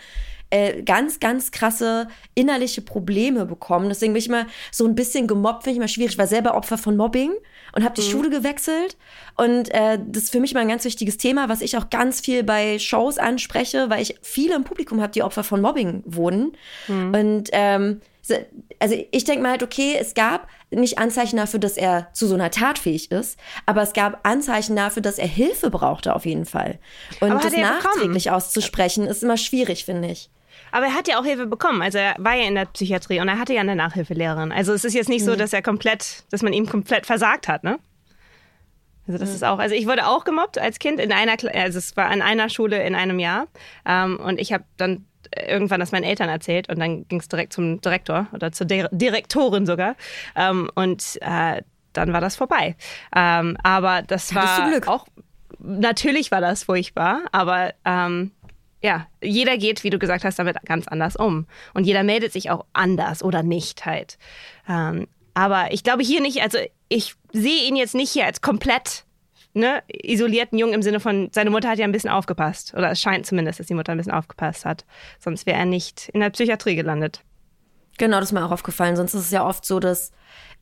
äh, 0.50 0.84
ganz, 0.84 1.20
ganz 1.20 1.52
krasse 1.52 2.08
innerliche 2.34 2.82
Probleme 2.82 3.46
bekommen. 3.46 3.90
Deswegen 3.90 4.14
bin 4.14 4.20
ich 4.20 4.28
immer 4.28 4.46
so 4.72 4.86
ein 4.86 4.96
bisschen 4.96 5.28
gemobbt, 5.28 5.64
finde 5.64 5.72
ich 5.72 5.78
immer 5.78 5.88
schwierig. 5.88 6.14
Ich 6.14 6.18
war 6.18 6.28
selber 6.28 6.56
Opfer 6.56 6.78
von 6.78 6.96
Mobbing 6.96 7.34
und 7.74 7.84
habe 7.84 7.96
die 7.96 8.04
Schule 8.04 8.30
gewechselt. 8.30 8.96
Und 9.36 9.74
äh, 9.74 10.00
das 10.08 10.24
ist 10.24 10.32
für 10.32 10.40
mich 10.40 10.54
mal 10.54 10.62
ein 10.62 10.68
ganz 10.68 10.86
wichtiges 10.86 11.18
Thema, 11.18 11.50
was 11.50 11.62
ich 11.62 11.78
auch 11.78 11.90
ganz 11.90 12.22
viel 12.22 12.44
bei 12.44 12.80
Shows 12.80 13.18
anspreche, 13.18 13.90
weil 13.90 14.02
ich 14.02 14.16
viele 14.22 14.56
im 14.56 14.64
Publikum 14.64 15.02
habe, 15.02 15.12
die 15.12 15.24
Opfer 15.24 15.44
von 15.44 15.62
Mobbing 15.62 16.04
wurden. 16.06 16.54
Und 16.88 17.50
ähm, 17.52 18.02
also 18.80 18.96
ich 19.12 19.24
denke 19.24 19.42
mal 19.42 19.52
halt, 19.52 19.64
okay, 19.64 19.96
es 20.00 20.14
gab 20.14 20.48
nicht 20.72 20.98
Anzeichen 20.98 21.38
dafür, 21.38 21.60
dass 21.60 21.78
er 21.78 22.08
zu 22.14 22.28
so 22.28 22.36
einer 22.36 22.52
Tat 22.52 22.80
fähig 22.80 23.12
ist, 23.12 23.40
aber 23.66 23.82
es 23.82 23.94
gab 23.94 24.28
Anzeichen 24.28 24.76
dafür, 24.76 25.02
dass 25.02 25.18
er 25.18 25.28
Hilfe 25.28 25.70
brauchte 25.70 26.16
auf 26.16 26.26
jeden 26.26 26.46
Fall. 26.46 26.80
Und 27.20 27.44
das 27.44 27.56
nachträglich 27.56 28.26
bekommen? 28.26 28.36
auszusprechen 28.36 29.08
ist 29.08 29.24
immer 29.24 29.38
schwierig, 29.38 29.86
finde 29.86 30.10
ich. 30.10 30.30
Aber 30.72 30.88
er 30.88 30.94
hat 30.94 31.08
ja 31.08 31.20
auch 31.20 31.26
Hilfe 31.26 31.46
bekommen. 31.46 31.82
Also 31.82 32.00
er 32.00 32.16
war 32.18 32.36
ja 32.36 32.48
in 32.48 32.56
der 32.56 32.66
Psychiatrie 32.66 33.22
und 33.22 33.28
er 33.28 33.40
hatte 33.40 33.54
ja 33.54 33.62
eine 33.62 33.76
Nachhilfelehrerin. 33.76 34.52
Also 34.52 34.74
es 34.74 34.84
ist 34.84 34.94
jetzt 34.94 35.10
nicht 35.10 35.24
so, 35.24 35.32
mhm. 35.32 35.38
dass 35.38 35.54
er 35.54 35.62
komplett, 35.62 36.24
dass 36.32 36.42
man 36.42 36.54
ihm 36.54 36.68
komplett 36.68 37.06
versagt 37.06 37.48
hat, 37.48 37.64
ne? 37.64 37.80
Also 39.08 39.20
das 39.20 39.30
mhm. 39.30 39.36
ist 39.36 39.44
auch, 39.44 39.60
also 39.60 39.76
ich 39.76 39.86
wurde 39.88 40.08
auch 40.08 40.26
gemobbt 40.26 40.58
als 40.58 40.80
Kind 40.80 41.00
in 41.00 41.12
einer, 41.12 41.38
also 41.54 41.78
es 41.78 41.96
war 41.96 42.08
an 42.08 42.22
einer 42.22 42.50
Schule 42.50 42.84
in 42.84 42.96
einem 42.96 43.20
Jahr 43.20 43.48
ähm, 43.86 44.18
und 44.18 44.40
ich 44.40 44.52
habe 44.52 44.64
dann 44.78 45.06
irgendwann 45.48 45.80
das 45.80 45.92
meinen 45.92 46.04
Eltern 46.04 46.30
erzählt 46.30 46.70
und 46.70 46.80
dann 46.80 47.08
ging 47.08 47.20
es 47.20 47.28
direkt 47.28 47.54
zum 47.54 47.82
Direktor 47.82 48.28
oder 48.34 48.52
zur 48.52 48.68
Di 48.68 48.86
Direktorin 48.92 49.66
sogar 49.66 49.96
ähm, 50.36 50.70
und 50.76 51.18
äh, 51.22 51.62
dann 51.94 52.14
war 52.14 52.22
das 52.22 52.36
vorbei. 52.36 52.76
Ähm, 53.16 53.58
aber 53.64 54.02
das 54.02 54.36
war 54.36 54.70
auch 54.88 55.06
natürlich 55.60 56.32
war 56.32 56.42
das 56.42 56.64
furchtbar, 56.64 57.22
aber 57.32 57.74
ähm, 57.86 58.32
ja, 58.82 59.08
jeder 59.22 59.58
geht, 59.58 59.84
wie 59.84 59.90
du 59.90 59.98
gesagt 59.98 60.24
hast, 60.24 60.38
damit 60.38 60.58
ganz 60.66 60.88
anders 60.88 61.16
um. 61.16 61.48
Und 61.74 61.86
jeder 61.86 62.04
meldet 62.04 62.32
sich 62.34 62.52
auch 62.52 62.66
anders 62.74 63.24
oder 63.24 63.42
nicht 63.42 63.86
halt. 63.86 64.18
Ähm, 64.70 65.08
aber 65.34 65.72
ich 65.72 65.84
glaube 65.84 66.04
hier 66.04 66.22
nicht, 66.22 66.42
also 66.42 66.60
ich 66.88 67.16
sehe 67.34 67.68
ihn 67.68 67.76
jetzt 67.76 67.96
nicht 67.96 68.12
hier 68.12 68.26
als 68.26 68.42
komplett 68.42 69.05
ne, 69.56 69.84
isolierten 69.88 70.60
Jungen 70.60 70.74
im 70.74 70.82
Sinne 70.82 71.00
von, 71.00 71.30
seine 71.32 71.50
Mutter 71.50 71.70
hat 71.70 71.80
ja 71.80 71.86
ein 71.86 71.92
bisschen 71.92 72.10
aufgepasst. 72.10 72.74
Oder 72.76 72.92
es 72.92 73.02
scheint 73.02 73.26
zumindest, 73.26 73.60
dass 73.60 73.68
die 73.68 73.74
Mutter 73.74 73.92
ein 73.92 73.98
bisschen 73.98 74.14
aufgepasst 74.14 74.66
hat. 74.66 74.86
Sonst 75.20 75.46
wäre 75.46 75.58
er 75.58 75.66
nicht 75.66 76.10
in 76.10 76.20
der 76.20 76.30
Psychiatrie 76.30 76.76
gelandet. 76.76 77.24
Genau, 77.98 78.20
das 78.20 78.30
ist 78.30 78.34
mir 78.34 78.46
auch 78.46 78.52
aufgefallen. 78.52 78.96
Sonst 78.96 79.14
ist 79.14 79.22
es 79.22 79.32
ja 79.32 79.46
oft 79.46 79.66
so, 79.66 79.80
dass 79.80 80.12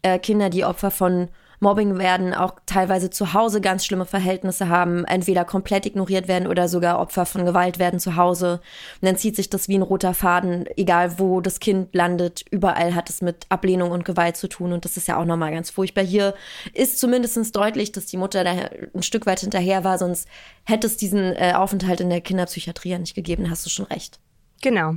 äh, 0.03 0.19
Kinder, 0.19 0.49
die 0.49 0.65
Opfer 0.65 0.91
von 0.91 1.29
Mobbing 1.63 1.97
werden, 1.97 2.35
auch 2.35 2.53
teilweise 2.67 3.09
zu 3.09 3.33
Hause 3.33 3.59
ganz 3.59 3.83
schlimme 3.85 4.05
Verhältnisse 4.05 4.69
haben, 4.69 5.05
entweder 5.05 5.45
komplett 5.45 5.87
ignoriert 5.87 6.27
werden 6.27 6.47
oder 6.47 6.67
sogar 6.67 6.99
Opfer 6.99 7.25
von 7.25 7.45
Gewalt 7.45 7.79
werden 7.79 7.99
zu 7.99 8.15
Hause. 8.15 8.61
Und 9.01 9.07
dann 9.07 9.17
zieht 9.17 9.35
sich 9.35 9.49
das 9.49 9.67
wie 9.67 9.77
ein 9.77 9.81
roter 9.81 10.13
Faden, 10.13 10.65
egal 10.77 11.17
wo 11.17 11.41
das 11.41 11.59
Kind 11.59 11.95
landet, 11.95 12.45
überall 12.51 12.93
hat 12.93 13.09
es 13.09 13.23
mit 13.23 13.47
Ablehnung 13.49 13.89
und 13.89 14.05
Gewalt 14.05 14.37
zu 14.37 14.47
tun 14.47 14.73
und 14.73 14.85
das 14.85 14.97
ist 14.97 15.07
ja 15.07 15.17
auch 15.17 15.25
nochmal 15.25 15.51
ganz 15.51 15.71
furchtbar. 15.71 16.03
Hier 16.03 16.35
ist 16.73 16.99
zumindest 16.99 17.55
deutlich, 17.55 17.91
dass 17.91 18.05
die 18.05 18.17
Mutter 18.17 18.43
da 18.43 18.51
ein 18.93 19.01
Stück 19.01 19.25
weit 19.25 19.39
hinterher 19.39 19.83
war, 19.83 19.97
sonst 19.97 20.27
hätte 20.65 20.85
es 20.85 20.97
diesen 20.97 21.33
äh, 21.33 21.53
Aufenthalt 21.55 22.01
in 22.01 22.09
der 22.09 22.21
Kinderpsychiatrie 22.21 22.89
ja 22.89 22.99
nicht 22.99 23.15
gegeben, 23.15 23.49
hast 23.49 23.65
du 23.65 23.69
schon 23.69 23.85
recht. 23.85 24.19
Genau. 24.63 24.95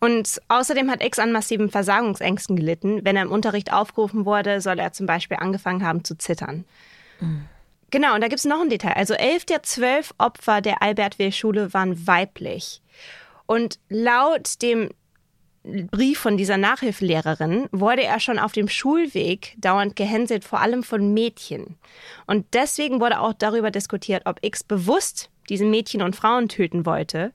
Und 0.00 0.40
außerdem 0.48 0.90
hat 0.90 1.04
X 1.04 1.18
an 1.18 1.32
massiven 1.32 1.68
Versagungsängsten 1.68 2.56
gelitten. 2.56 3.04
Wenn 3.04 3.14
er 3.14 3.22
im 3.22 3.30
Unterricht 3.30 3.70
aufgerufen 3.70 4.24
wurde, 4.24 4.62
soll 4.62 4.78
er 4.78 4.94
zum 4.94 5.06
Beispiel 5.06 5.36
angefangen 5.36 5.84
haben 5.84 6.02
zu 6.02 6.16
zittern. 6.16 6.64
Mhm. 7.20 7.44
Genau, 7.90 8.14
und 8.14 8.22
da 8.22 8.28
gibt 8.28 8.38
es 8.38 8.46
noch 8.46 8.62
ein 8.62 8.70
Detail. 8.70 8.94
Also 8.94 9.12
elf 9.12 9.44
der 9.44 9.62
zwölf 9.62 10.14
Opfer 10.16 10.62
der 10.62 10.82
Albert-Will-Schule 10.82 11.74
waren 11.74 12.06
weiblich. 12.06 12.80
Und 13.44 13.78
laut 13.90 14.62
dem 14.62 14.88
Brief 15.62 16.18
von 16.18 16.38
dieser 16.38 16.56
Nachhilfelehrerin 16.56 17.68
wurde 17.70 18.04
er 18.04 18.18
schon 18.18 18.38
auf 18.38 18.52
dem 18.52 18.68
Schulweg 18.68 19.54
dauernd 19.58 19.94
gehänselt, 19.94 20.42
vor 20.42 20.60
allem 20.60 20.82
von 20.82 21.12
Mädchen. 21.12 21.76
Und 22.26 22.46
deswegen 22.54 22.98
wurde 22.98 23.20
auch 23.20 23.34
darüber 23.34 23.70
diskutiert, 23.70 24.22
ob 24.24 24.38
X 24.40 24.64
bewusst 24.64 25.28
diese 25.50 25.66
Mädchen 25.66 26.00
und 26.00 26.16
Frauen 26.16 26.48
töten 26.48 26.86
wollte 26.86 27.32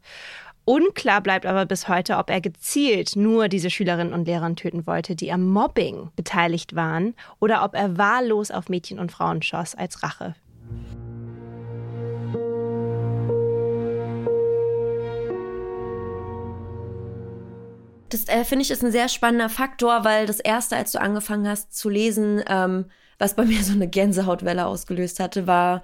Unklar 0.68 1.22
bleibt 1.22 1.46
aber 1.46 1.66
bis 1.66 1.88
heute, 1.88 2.18
ob 2.18 2.30
er 2.30 2.42
gezielt 2.42 3.16
nur 3.16 3.48
diese 3.48 3.70
Schülerinnen 3.70 4.12
und 4.12 4.28
Lehrer 4.28 4.54
töten 4.54 4.86
wollte, 4.86 5.16
die 5.16 5.32
am 5.32 5.48
Mobbing 5.48 6.10
beteiligt 6.18 6.76
waren, 6.76 7.16
oder 7.40 7.64
ob 7.64 7.74
er 7.74 7.98
wahllos 7.98 8.52
auf 8.52 8.68
Mädchen 8.68 9.00
und 9.00 9.10
Frauen 9.10 9.42
schoss 9.42 9.76
als 9.76 10.04
Rache. 10.04 10.36
Das 18.10 18.28
äh, 18.28 18.44
finde 18.44 18.64
ich 18.64 18.72
ist 18.72 18.84
ein 18.84 18.92
sehr 18.92 19.08
spannender 19.08 19.48
Faktor, 19.48 20.04
weil 20.04 20.26
das 20.26 20.42
erste, 20.42 20.76
als 20.76 20.92
du 20.92 21.00
angefangen 21.00 21.48
hast 21.48 21.78
zu 21.78 21.88
lesen, 21.88 22.44
ähm, 22.46 22.88
was 23.20 23.38
bei 23.38 23.46
mir 23.46 23.64
so 23.64 23.72
eine 23.72 23.88
Gänsehautwelle 23.88 24.66
ausgelöst 24.66 25.22
hatte, 25.22 25.48
war, 25.48 25.82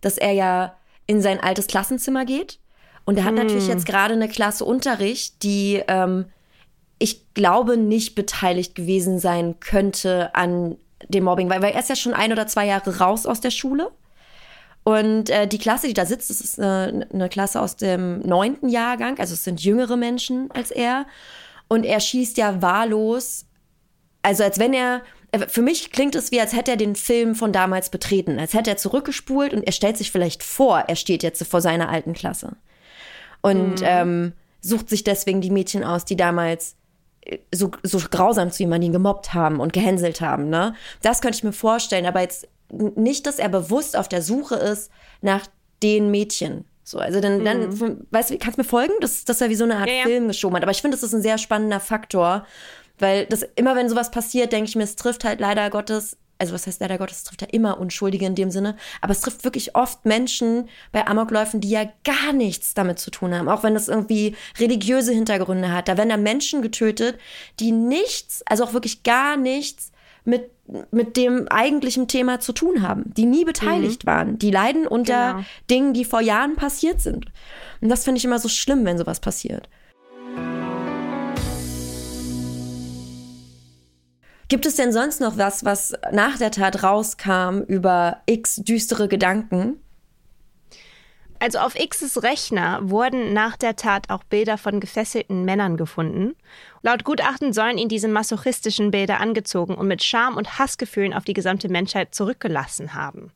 dass 0.00 0.18
er 0.18 0.30
ja 0.30 0.76
in 1.08 1.20
sein 1.20 1.40
altes 1.40 1.66
Klassenzimmer 1.66 2.24
geht 2.24 2.60
und 3.04 3.18
er 3.18 3.24
hat 3.24 3.30
hm. 3.30 3.38
natürlich 3.38 3.68
jetzt 3.68 3.86
gerade 3.86 4.14
eine 4.14 4.28
Klasse 4.28 4.64
Unterricht, 4.64 5.42
die 5.42 5.82
ähm, 5.88 6.26
ich 6.98 7.34
glaube 7.34 7.76
nicht 7.76 8.14
beteiligt 8.14 8.74
gewesen 8.74 9.18
sein 9.18 9.58
könnte 9.58 10.34
an 10.34 10.76
dem 11.08 11.24
Mobbing, 11.24 11.48
weil, 11.48 11.62
weil 11.62 11.72
er 11.72 11.80
ist 11.80 11.88
ja 11.88 11.96
schon 11.96 12.14
ein 12.14 12.30
oder 12.30 12.46
zwei 12.46 12.66
Jahre 12.66 12.98
raus 12.98 13.26
aus 13.26 13.40
der 13.40 13.50
Schule. 13.50 13.90
Und 14.84 15.30
äh, 15.30 15.46
die 15.46 15.58
Klasse, 15.58 15.88
die 15.88 15.94
da 15.94 16.06
sitzt, 16.06 16.30
das 16.30 16.40
ist 16.40 16.58
eine, 16.58 17.06
eine 17.12 17.28
Klasse 17.28 17.60
aus 17.60 17.76
dem 17.76 18.20
neunten 18.20 18.68
Jahrgang, 18.68 19.18
also 19.18 19.34
es 19.34 19.44
sind 19.44 19.62
jüngere 19.62 19.96
Menschen 19.96 20.50
als 20.52 20.70
er. 20.70 21.06
Und 21.68 21.84
er 21.84 22.00
schießt 22.00 22.36
ja 22.36 22.60
wahllos, 22.62 23.46
also 24.22 24.42
als 24.42 24.58
wenn 24.58 24.74
er, 24.74 25.02
äh, 25.32 25.46
für 25.48 25.62
mich 25.62 25.90
klingt 25.90 26.14
es 26.14 26.32
wie, 26.32 26.40
als 26.40 26.54
hätte 26.54 26.72
er 26.72 26.76
den 26.76 26.96
Film 26.96 27.34
von 27.34 27.52
damals 27.52 27.90
betreten, 27.90 28.38
als 28.38 28.54
hätte 28.54 28.70
er 28.70 28.76
zurückgespult 28.76 29.54
und 29.54 29.62
er 29.62 29.72
stellt 29.72 29.96
sich 29.96 30.10
vielleicht 30.10 30.42
vor, 30.42 30.80
er 30.80 30.96
steht 30.96 31.22
jetzt 31.22 31.42
vor 31.46 31.60
seiner 31.60 31.88
alten 31.88 32.12
Klasse 32.12 32.56
und 33.42 33.80
mhm. 33.80 33.86
ähm, 33.86 34.32
sucht 34.60 34.88
sich 34.88 35.04
deswegen 35.04 35.40
die 35.40 35.50
Mädchen 35.50 35.84
aus, 35.84 36.04
die 36.04 36.16
damals 36.16 36.76
äh, 37.22 37.38
so, 37.52 37.70
so 37.82 37.98
grausam 38.10 38.50
zu 38.50 38.62
jemandem 38.62 38.92
gemobbt 38.92 39.34
haben 39.34 39.60
und 39.60 39.72
gehänselt 39.72 40.20
haben. 40.20 40.48
Ne? 40.48 40.74
Das 41.02 41.20
könnte 41.20 41.36
ich 41.36 41.44
mir 41.44 41.52
vorstellen, 41.52 42.06
aber 42.06 42.20
jetzt 42.20 42.48
nicht, 42.70 43.26
dass 43.26 43.38
er 43.38 43.48
bewusst 43.48 43.96
auf 43.96 44.08
der 44.08 44.22
Suche 44.22 44.56
ist 44.56 44.90
nach 45.22 45.46
den 45.82 46.10
Mädchen. 46.10 46.64
So, 46.84 46.98
also 46.98 47.20
dann, 47.20 47.44
dann 47.44 47.68
mhm. 47.68 48.06
weißt 48.10 48.30
du, 48.30 48.38
kannst 48.38 48.58
du 48.58 48.62
mir 48.62 48.68
folgen, 48.68 48.94
dass, 49.00 49.24
dass 49.24 49.40
er 49.40 49.48
wie 49.48 49.54
so 49.54 49.64
eine 49.64 49.76
Art 49.76 49.88
ja, 49.88 49.94
ja. 49.96 50.02
Film 50.02 50.28
geschoben 50.28 50.56
hat. 50.56 50.62
Aber 50.62 50.72
ich 50.72 50.82
finde, 50.82 50.96
das 50.96 51.04
ist 51.04 51.14
ein 51.14 51.22
sehr 51.22 51.38
spannender 51.38 51.80
Faktor, 51.80 52.46
weil 52.98 53.26
das 53.26 53.42
immer, 53.54 53.76
wenn 53.76 53.88
sowas 53.88 54.10
passiert, 54.10 54.52
denke 54.52 54.68
ich 54.68 54.76
mir, 54.76 54.84
es 54.84 54.96
trifft 54.96 55.24
halt 55.24 55.40
leider 55.40 55.70
Gottes 55.70 56.16
also 56.40 56.54
was 56.54 56.66
heißt 56.66 56.80
leider 56.80 56.98
Gottes, 56.98 57.18
es 57.18 57.24
trifft 57.24 57.42
ja 57.42 57.48
immer 57.50 57.78
Unschuldige 57.78 58.26
in 58.26 58.34
dem 58.34 58.50
Sinne, 58.50 58.76
aber 59.00 59.12
es 59.12 59.20
trifft 59.20 59.44
wirklich 59.44 59.76
oft 59.76 60.04
Menschen 60.06 60.68
bei 60.90 61.06
Amokläufen, 61.06 61.60
die 61.60 61.70
ja 61.70 61.84
gar 62.04 62.32
nichts 62.32 62.74
damit 62.74 62.98
zu 62.98 63.10
tun 63.10 63.34
haben, 63.34 63.48
auch 63.48 63.62
wenn 63.62 63.74
das 63.74 63.88
irgendwie 63.88 64.34
religiöse 64.58 65.12
Hintergründe 65.12 65.72
hat. 65.72 65.88
Da 65.88 65.96
werden 65.96 66.08
da 66.08 66.16
Menschen 66.16 66.62
getötet, 66.62 67.18
die 67.60 67.72
nichts, 67.72 68.42
also 68.46 68.64
auch 68.64 68.72
wirklich 68.72 69.02
gar 69.02 69.36
nichts 69.36 69.92
mit, 70.24 70.50
mit 70.90 71.16
dem 71.16 71.48
eigentlichen 71.48 72.08
Thema 72.08 72.40
zu 72.40 72.52
tun 72.52 72.82
haben, 72.82 73.12
die 73.14 73.26
nie 73.26 73.44
beteiligt 73.44 74.04
mhm. 74.04 74.08
waren. 74.08 74.38
Die 74.38 74.50
leiden 74.50 74.86
unter 74.86 75.32
genau. 75.32 75.44
Dingen, 75.68 75.92
die 75.92 76.04
vor 76.04 76.20
Jahren 76.20 76.56
passiert 76.56 77.00
sind. 77.00 77.26
Und 77.80 77.88
das 77.88 78.04
finde 78.04 78.18
ich 78.18 78.24
immer 78.24 78.38
so 78.38 78.48
schlimm, 78.48 78.84
wenn 78.84 78.98
sowas 78.98 79.20
passiert. 79.20 79.68
Gibt 84.50 84.66
es 84.66 84.74
denn 84.74 84.92
sonst 84.92 85.20
noch 85.20 85.38
was, 85.38 85.64
was 85.64 85.94
nach 86.10 86.36
der 86.36 86.50
Tat 86.50 86.82
rauskam 86.82 87.60
über 87.60 88.20
X 88.26 88.56
düstere 88.56 89.06
Gedanken? 89.06 89.80
Also 91.38 91.60
auf 91.60 91.74
Xs 91.74 92.24
Rechner 92.24 92.80
wurden 92.82 93.32
nach 93.32 93.56
der 93.56 93.76
Tat 93.76 94.10
auch 94.10 94.24
Bilder 94.24 94.58
von 94.58 94.80
gefesselten 94.80 95.44
Männern 95.44 95.76
gefunden. 95.76 96.34
Laut 96.82 97.04
Gutachten 97.04 97.52
sollen 97.52 97.78
ihn 97.78 97.88
diese 97.88 98.08
masochistischen 98.08 98.90
Bilder 98.90 99.20
angezogen 99.20 99.76
und 99.76 99.86
mit 99.86 100.02
Scham 100.02 100.36
und 100.36 100.58
Hassgefühlen 100.58 101.14
auf 101.14 101.24
die 101.24 101.32
gesamte 101.32 101.68
Menschheit 101.68 102.12
zurückgelassen 102.12 102.94
haben. 102.94 103.30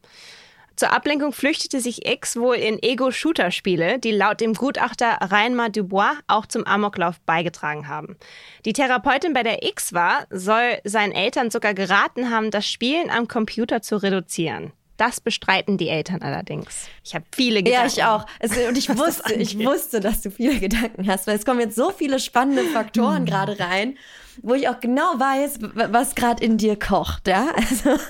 Zur 0.76 0.92
Ablenkung 0.92 1.32
flüchtete 1.32 1.80
sich 1.80 2.06
X 2.06 2.36
wohl 2.36 2.56
in 2.56 2.82
Ego-Shooter-Spiele, 2.82 3.98
die 4.00 4.10
laut 4.10 4.40
dem 4.40 4.54
Gutachter 4.54 5.18
Reinmar 5.20 5.70
Dubois 5.70 6.14
auch 6.26 6.46
zum 6.46 6.66
Amoklauf 6.66 7.20
beigetragen 7.20 7.86
haben. 7.86 8.16
Die 8.64 8.72
Therapeutin, 8.72 9.32
bei 9.32 9.44
der 9.44 9.62
X 9.62 9.92
war, 9.92 10.26
soll 10.30 10.78
seinen 10.82 11.12
Eltern 11.12 11.50
sogar 11.50 11.74
geraten 11.74 12.30
haben, 12.30 12.50
das 12.50 12.68
Spielen 12.68 13.08
am 13.10 13.28
Computer 13.28 13.82
zu 13.82 14.02
reduzieren. 14.02 14.72
Das 14.96 15.20
bestreiten 15.20 15.76
die 15.76 15.88
Eltern 15.88 16.22
allerdings. 16.22 16.88
Ich 17.04 17.14
habe 17.14 17.24
viele 17.34 17.62
Gedanken. 17.62 17.80
Ja, 17.80 17.86
ich 17.86 18.04
auch. 18.04 18.26
Es, 18.38 18.56
und 18.56 18.78
ich 18.78 18.88
wusste, 18.96 19.34
ich 19.34 19.58
wusste, 19.58 20.00
dass 20.00 20.22
du 20.22 20.30
viele 20.30 20.58
Gedanken 20.58 21.08
hast, 21.08 21.26
weil 21.26 21.36
es 21.36 21.44
kommen 21.44 21.60
jetzt 21.60 21.76
so 21.76 21.90
viele 21.90 22.20
spannende 22.20 22.64
Faktoren 22.64 23.18
hm. 23.18 23.26
gerade 23.26 23.58
rein, 23.58 23.96
wo 24.42 24.54
ich 24.54 24.68
auch 24.68 24.80
genau 24.80 25.18
weiß, 25.18 25.58
was 25.90 26.14
gerade 26.14 26.44
in 26.44 26.56
dir 26.56 26.78
kocht. 26.78 27.28
Ja, 27.28 27.48
also 27.56 28.00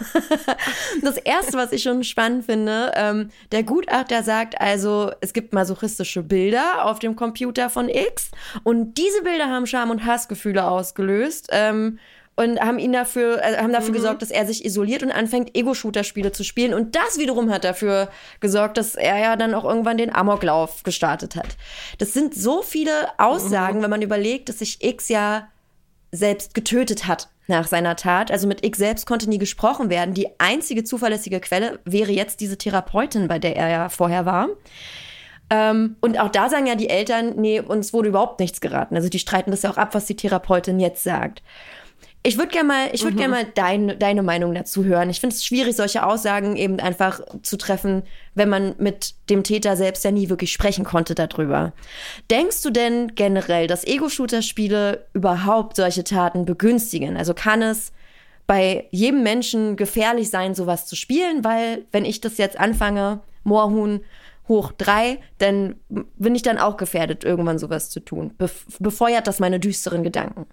das 1.02 1.16
erste, 1.18 1.56
was 1.56 1.72
ich 1.72 1.82
schon 1.82 2.04
spannend 2.04 2.46
finde, 2.46 2.92
ähm, 2.94 3.30
der 3.52 3.62
Gutachter 3.62 4.22
sagt 4.22 4.60
also, 4.60 5.12
es 5.20 5.32
gibt 5.32 5.52
masochistische 5.52 6.22
Bilder 6.22 6.84
auf 6.84 6.98
dem 6.98 7.16
Computer 7.16 7.70
von 7.70 7.88
X 7.88 8.30
und 8.62 8.94
diese 8.94 9.22
Bilder 9.22 9.48
haben 9.48 9.66
Scham 9.66 9.90
und 9.90 10.04
Hassgefühle 10.04 10.64
ausgelöst. 10.64 11.48
Ähm, 11.50 11.98
und 12.36 12.60
haben 12.60 12.78
ihn 12.78 12.92
dafür, 12.92 13.42
äh, 13.42 13.58
haben 13.58 13.72
dafür 13.72 13.90
mhm. 13.90 13.94
gesorgt, 13.94 14.22
dass 14.22 14.30
er 14.30 14.46
sich 14.46 14.64
isoliert 14.64 15.02
und 15.02 15.12
anfängt, 15.12 15.56
Ego-Shooter-Spiele 15.56 16.32
zu 16.32 16.42
spielen. 16.42 16.74
Und 16.74 16.96
das 16.96 17.18
wiederum 17.18 17.50
hat 17.50 17.64
dafür 17.64 18.08
gesorgt, 18.40 18.76
dass 18.76 18.96
er 18.96 19.18
ja 19.18 19.36
dann 19.36 19.54
auch 19.54 19.64
irgendwann 19.64 19.98
den 19.98 20.14
Amoklauf 20.14 20.82
gestartet 20.82 21.36
hat. 21.36 21.56
Das 21.98 22.12
sind 22.12 22.34
so 22.34 22.62
viele 22.62 23.08
Aussagen, 23.18 23.78
mhm. 23.78 23.82
wenn 23.84 23.90
man 23.90 24.02
überlegt, 24.02 24.48
dass 24.48 24.58
sich 24.58 24.82
X 24.82 25.08
ja 25.08 25.48
selbst 26.14 26.54
getötet 26.54 27.06
hat 27.06 27.28
nach 27.46 27.66
seiner 27.66 27.96
Tat. 27.96 28.30
Also 28.30 28.46
mit 28.46 28.64
ich 28.64 28.76
selbst 28.76 29.06
konnte 29.06 29.28
nie 29.28 29.38
gesprochen 29.38 29.90
werden. 29.90 30.14
Die 30.14 30.28
einzige 30.38 30.84
zuverlässige 30.84 31.40
Quelle 31.40 31.78
wäre 31.84 32.12
jetzt 32.12 32.40
diese 32.40 32.56
Therapeutin, 32.56 33.28
bei 33.28 33.38
der 33.38 33.56
er 33.56 33.68
ja 33.68 33.88
vorher 33.88 34.24
war. 34.24 34.48
Ähm, 35.50 35.96
und 36.00 36.18
auch 36.18 36.30
da 36.30 36.48
sagen 36.48 36.66
ja 36.66 36.74
die 36.74 36.88
Eltern, 36.88 37.34
nee, 37.36 37.60
uns 37.60 37.92
wurde 37.92 38.08
überhaupt 38.08 38.40
nichts 38.40 38.60
geraten. 38.60 38.96
Also 38.96 39.08
die 39.08 39.18
streiten 39.18 39.50
das 39.50 39.62
ja 39.62 39.70
auch 39.70 39.76
ab, 39.76 39.94
was 39.94 40.06
die 40.06 40.16
Therapeutin 40.16 40.80
jetzt 40.80 41.04
sagt. 41.04 41.42
Ich 42.26 42.38
würde 42.38 42.52
gerne 42.52 42.68
mal, 42.68 42.88
ich 42.92 43.02
würde 43.02 43.16
mhm. 43.16 43.18
gerne 43.18 43.34
mal 43.34 43.46
dein, 43.54 43.98
deine 43.98 44.22
Meinung 44.22 44.54
dazu 44.54 44.82
hören. 44.82 45.10
Ich 45.10 45.20
finde 45.20 45.36
es 45.36 45.44
schwierig, 45.44 45.76
solche 45.76 46.06
Aussagen 46.06 46.56
eben 46.56 46.80
einfach 46.80 47.20
zu 47.42 47.58
treffen, 47.58 48.02
wenn 48.34 48.48
man 48.48 48.74
mit 48.78 49.14
dem 49.28 49.44
Täter 49.44 49.76
selbst 49.76 50.04
ja 50.04 50.10
nie 50.10 50.30
wirklich 50.30 50.50
sprechen 50.50 50.84
konnte 50.84 51.14
darüber. 51.14 51.74
Denkst 52.30 52.62
du 52.62 52.70
denn 52.70 53.14
generell, 53.14 53.66
dass 53.66 53.86
Ego-Shooter-Spiele 53.86 55.06
überhaupt 55.12 55.76
solche 55.76 56.02
Taten 56.02 56.46
begünstigen? 56.46 57.18
Also 57.18 57.34
kann 57.34 57.60
es 57.60 57.92
bei 58.46 58.88
jedem 58.90 59.22
Menschen 59.22 59.76
gefährlich 59.76 60.30
sein, 60.30 60.54
sowas 60.54 60.86
zu 60.86 60.96
spielen? 60.96 61.44
Weil, 61.44 61.84
wenn 61.92 62.06
ich 62.06 62.22
das 62.22 62.38
jetzt 62.38 62.58
anfange, 62.58 63.20
Moorhuhn 63.42 64.00
hoch 64.48 64.72
drei, 64.72 65.18
dann 65.38 65.76
bin 65.88 66.34
ich 66.34 66.42
dann 66.42 66.56
auch 66.56 66.78
gefährdet, 66.78 67.22
irgendwann 67.22 67.58
sowas 67.58 67.90
zu 67.90 68.00
tun. 68.00 68.32
befeuert 68.78 69.26
das 69.26 69.40
meine 69.40 69.60
düsteren 69.60 70.02
Gedanken? 70.02 70.46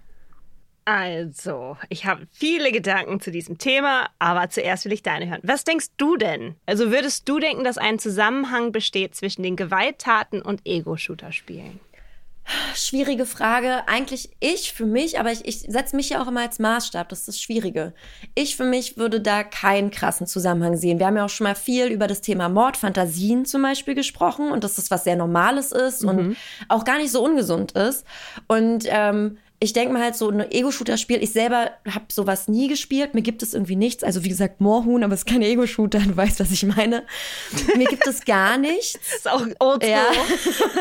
Also, 0.84 1.76
ich 1.90 2.06
habe 2.06 2.26
viele 2.32 2.72
Gedanken 2.72 3.20
zu 3.20 3.30
diesem 3.30 3.58
Thema, 3.58 4.08
aber 4.18 4.50
zuerst 4.50 4.84
will 4.84 4.92
ich 4.92 5.04
deine 5.04 5.30
hören. 5.30 5.40
Was 5.44 5.62
denkst 5.62 5.88
du 5.96 6.16
denn? 6.16 6.56
Also 6.66 6.90
würdest 6.90 7.28
du 7.28 7.38
denken, 7.38 7.62
dass 7.62 7.78
ein 7.78 8.00
Zusammenhang 8.00 8.72
besteht 8.72 9.14
zwischen 9.14 9.44
den 9.44 9.54
Gewalttaten 9.54 10.42
und 10.42 10.62
Ego-Shooter-Spielen? 10.64 11.78
Schwierige 12.74 13.24
Frage. 13.26 13.86
Eigentlich 13.86 14.30
ich 14.40 14.72
für 14.72 14.84
mich, 14.84 15.20
aber 15.20 15.30
ich, 15.30 15.46
ich 15.46 15.60
setze 15.60 15.94
mich 15.94 16.10
ja 16.10 16.20
auch 16.20 16.26
immer 16.26 16.40
als 16.40 16.58
Maßstab. 16.58 17.08
Das 17.08 17.20
ist 17.20 17.28
das 17.28 17.40
Schwierige. 17.40 17.94
Ich 18.34 18.56
für 18.56 18.64
mich 18.64 18.96
würde 18.96 19.20
da 19.20 19.44
keinen 19.44 19.92
krassen 19.92 20.26
Zusammenhang 20.26 20.76
sehen. 20.76 20.98
Wir 20.98 21.06
haben 21.06 21.16
ja 21.16 21.24
auch 21.24 21.30
schon 21.30 21.44
mal 21.46 21.54
viel 21.54 21.86
über 21.86 22.08
das 22.08 22.20
Thema 22.20 22.48
Mordfantasien 22.48 23.44
zum 23.44 23.62
Beispiel 23.62 23.94
gesprochen 23.94 24.50
und 24.50 24.64
dass 24.64 24.74
das 24.74 24.90
was 24.90 25.04
sehr 25.04 25.14
Normales 25.14 25.70
ist 25.70 26.02
mhm. 26.02 26.08
und 26.08 26.36
auch 26.68 26.84
gar 26.84 26.98
nicht 26.98 27.12
so 27.12 27.24
ungesund 27.24 27.72
ist. 27.72 28.04
Und 28.48 28.86
ähm, 28.88 29.38
ich 29.62 29.72
denke 29.72 29.92
mal 29.92 30.02
halt 30.02 30.16
so 30.16 30.28
ein 30.28 30.40
Ego-Shooter-Spiel. 30.50 31.22
Ich 31.22 31.32
selber 31.32 31.70
habe 31.88 32.06
sowas 32.10 32.48
nie 32.48 32.66
gespielt. 32.66 33.14
Mir 33.14 33.22
gibt 33.22 33.44
es 33.44 33.54
irgendwie 33.54 33.76
nichts. 33.76 34.02
Also 34.02 34.24
wie 34.24 34.28
gesagt, 34.28 34.60
Moorhuhn, 34.60 35.04
aber 35.04 35.14
es 35.14 35.20
ist 35.20 35.26
kein 35.26 35.40
Ego-Shooter. 35.40 36.00
Du 36.00 36.16
weißt, 36.16 36.40
was 36.40 36.50
ich 36.50 36.64
meine. 36.64 37.04
Mir 37.76 37.86
gibt 37.86 38.04
es 38.06 38.24
gar 38.24 38.58
nichts. 38.58 38.98
Ist 39.14 39.30
auch 39.30 39.46
oldschool. 39.60 39.88
Ja. 39.88 40.04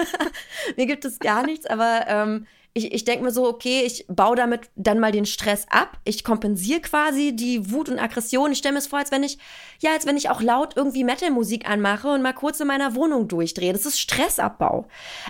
Mir 0.77 0.87
gibt 0.87 1.05
es 1.05 1.19
gar 1.19 1.45
nichts, 1.45 1.67
aber 1.67 2.05
ähm, 2.07 2.47
ich, 2.73 2.93
ich 2.93 3.03
denke 3.03 3.25
mir 3.25 3.31
so, 3.31 3.45
okay, 3.47 3.83
ich 3.85 4.05
baue 4.07 4.35
damit 4.35 4.69
dann 4.75 4.99
mal 4.99 5.11
den 5.11 5.25
Stress 5.25 5.65
ab. 5.69 5.97
Ich 6.05 6.23
kompensiere 6.23 6.79
quasi 6.79 7.35
die 7.35 7.69
Wut 7.69 7.89
und 7.89 7.99
Aggression. 7.99 8.51
Ich 8.51 8.59
stelle 8.59 8.73
mir 8.73 8.79
es 8.79 8.87
vor, 8.87 8.99
als 8.99 9.11
wenn 9.11 9.23
ich, 9.23 9.39
ja, 9.79 9.91
als 9.91 10.05
wenn 10.05 10.15
ich 10.15 10.29
auch 10.29 10.41
laut 10.41 10.77
irgendwie 10.77 11.03
Metal-Musik 11.03 11.69
anmache 11.69 12.07
und 12.07 12.21
mal 12.21 12.33
kurz 12.33 12.61
in 12.61 12.67
meiner 12.67 12.95
Wohnung 12.95 13.27
durchdrehe. 13.27 13.73
Das 13.73 13.85
ist 13.85 13.99
Stressabbau. 13.99 14.87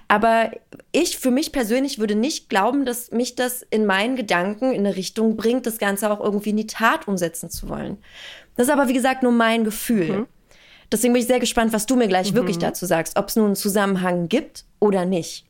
Aber 0.08 0.51
ich 0.91 1.17
für 1.17 1.32
mich 1.32 1.51
persönlich 1.51 1.97
würde 1.97 2.13
nicht 2.13 2.47
glauben, 2.47 2.86
dass 2.86 3.10
mich 3.12 3.34
das 3.34 3.65
in 3.71 3.88
meinen 3.88 4.15
Gedanken 4.15 4.71
in 4.71 4.86
eine 4.86 4.95
Richtung 4.95 5.36
bringt, 5.36 5.65
das 5.65 5.80
Ganze 5.80 6.12
auch 6.12 6.19
irgendwie 6.19 6.51
in 6.51 6.58
die 6.58 6.67
Tat 6.67 7.08
umsetzen 7.08 7.49
zu 7.49 7.69
wollen. 7.69 7.97
Das 8.56 8.67
ist 8.67 8.73
aber, 8.73 8.88
wie 8.88 8.93
gesagt, 8.93 9.23
nur 9.23 9.32
mein 9.32 9.63
Gefühl. 9.63 10.12
Mhm. 10.12 10.27
Deswegen 10.91 11.13
bin 11.13 11.21
ich 11.21 11.27
sehr 11.27 11.39
gespannt, 11.39 11.73
was 11.73 11.88
du 11.88 11.95
mir 11.95 12.08
gleich 12.08 12.34
mhm. 12.34 12.36
wirklich 12.36 12.60
dazu 12.60 12.86
sagst, 12.86 13.17
ob 13.17 13.30
es 13.30 13.36
nun 13.36 13.45
einen 13.47 13.56
Zusammenhang 13.56 14.30
gibt 14.30 14.65
oder 14.80 15.06
nicht. 15.06 15.45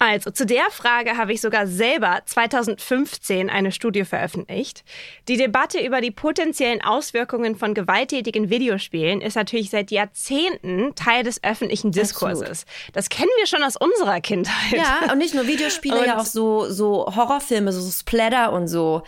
Also 0.00 0.30
zu 0.30 0.46
der 0.46 0.64
Frage 0.70 1.18
habe 1.18 1.34
ich 1.34 1.42
sogar 1.42 1.66
selber 1.66 2.22
2015 2.24 3.50
eine 3.50 3.70
Studie 3.70 4.06
veröffentlicht. 4.06 4.82
Die 5.28 5.36
Debatte 5.36 5.78
über 5.78 6.00
die 6.00 6.10
potenziellen 6.10 6.80
Auswirkungen 6.80 7.54
von 7.54 7.74
gewalttätigen 7.74 8.48
Videospielen 8.48 9.20
ist 9.20 9.34
natürlich 9.36 9.68
seit 9.68 9.90
Jahrzehnten 9.90 10.94
Teil 10.94 11.22
des 11.22 11.44
öffentlichen 11.44 11.92
Diskurses. 11.92 12.62
Absolut. 12.62 12.96
Das 12.96 13.08
kennen 13.10 13.28
wir 13.40 13.46
schon 13.46 13.62
aus 13.62 13.76
unserer 13.76 14.22
Kindheit. 14.22 14.72
Ja, 14.72 15.12
und 15.12 15.18
nicht 15.18 15.34
nur 15.34 15.46
Videospiele, 15.46 15.98
und 15.98 16.06
ja 16.06 16.18
auch 16.18 16.24
so, 16.24 16.70
so 16.70 17.04
Horrorfilme, 17.14 17.70
so 17.70 17.90
Splatter 17.90 18.52
und 18.52 18.68
so. 18.68 19.02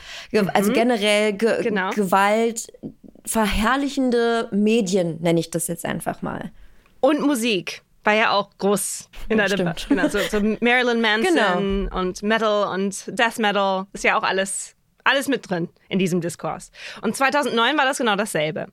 Also 0.53 0.73
mhm. 0.73 0.75
generell 0.75 1.33
Ge 1.33 1.63
genau. 1.63 1.89
Gewalt 1.93 2.71
verherrlichende 3.25 4.49
Medien, 4.51 5.23
nenne 5.23 5.41
ich 5.41 5.51
das 5.51 5.69
jetzt 5.69 5.87
einfach 5.87 6.21
mal. 6.21 6.51
Und 7.01 7.23
Musik 7.23 7.83
war 8.05 8.15
ja 8.15 8.31
auch 8.33 8.51
groß 8.59 9.09
in 9.29 9.39
der 9.39 9.49
Debatte. 9.49 9.87
Genau, 9.89 10.09
so, 10.09 10.19
so 10.19 10.41
Marilyn 10.61 11.01
Manson 11.01 11.35
genau. 11.35 11.99
und 11.99 12.23
Metal 12.23 12.73
und 12.73 13.05
Death 13.07 13.39
Metal 13.39 13.87
ist 13.93 14.05
ja 14.05 14.19
auch 14.19 14.23
alles, 14.23 14.75
alles 15.05 15.29
mit 15.29 15.49
drin 15.49 15.69
in 15.89 15.99
diesem 15.99 16.21
Diskurs. 16.21 16.71
Und 17.01 17.17
2009 17.17 17.79
war 17.79 17.85
das 17.85 17.99
genau 17.99 18.17
dasselbe. 18.17 18.69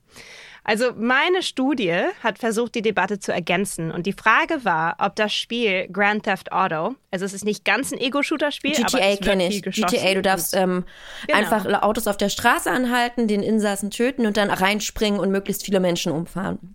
Also 0.62 0.92
meine 0.94 1.42
Studie 1.42 2.04
hat 2.22 2.38
versucht, 2.38 2.74
die 2.74 2.82
Debatte 2.82 3.18
zu 3.18 3.32
ergänzen. 3.32 3.90
Und 3.90 4.06
die 4.06 4.12
Frage 4.12 4.64
war, 4.64 4.96
ob 4.98 5.16
das 5.16 5.32
Spiel 5.32 5.88
Grand 5.90 6.24
Theft 6.24 6.52
Auto, 6.52 6.94
also 7.10 7.24
es 7.24 7.32
ist 7.32 7.44
nicht 7.44 7.64
ganz 7.64 7.92
ein 7.92 7.98
Ego-Shooter-Spiel, 7.98 8.72
GTA 8.72 9.16
kenne 9.16 9.48
ich. 9.48 9.62
GTA, 9.62 10.14
du 10.14 10.22
darfst 10.22 10.54
ähm, 10.54 10.84
genau. 11.26 11.38
einfach 11.38 11.82
Autos 11.82 12.06
auf 12.06 12.18
der 12.18 12.28
Straße 12.28 12.70
anhalten, 12.70 13.26
den 13.26 13.42
Insassen 13.42 13.90
töten 13.90 14.26
und 14.26 14.36
dann 14.36 14.50
reinspringen 14.50 15.18
und 15.18 15.30
möglichst 15.30 15.64
viele 15.64 15.80
Menschen 15.80 16.12
umfahren. 16.12 16.74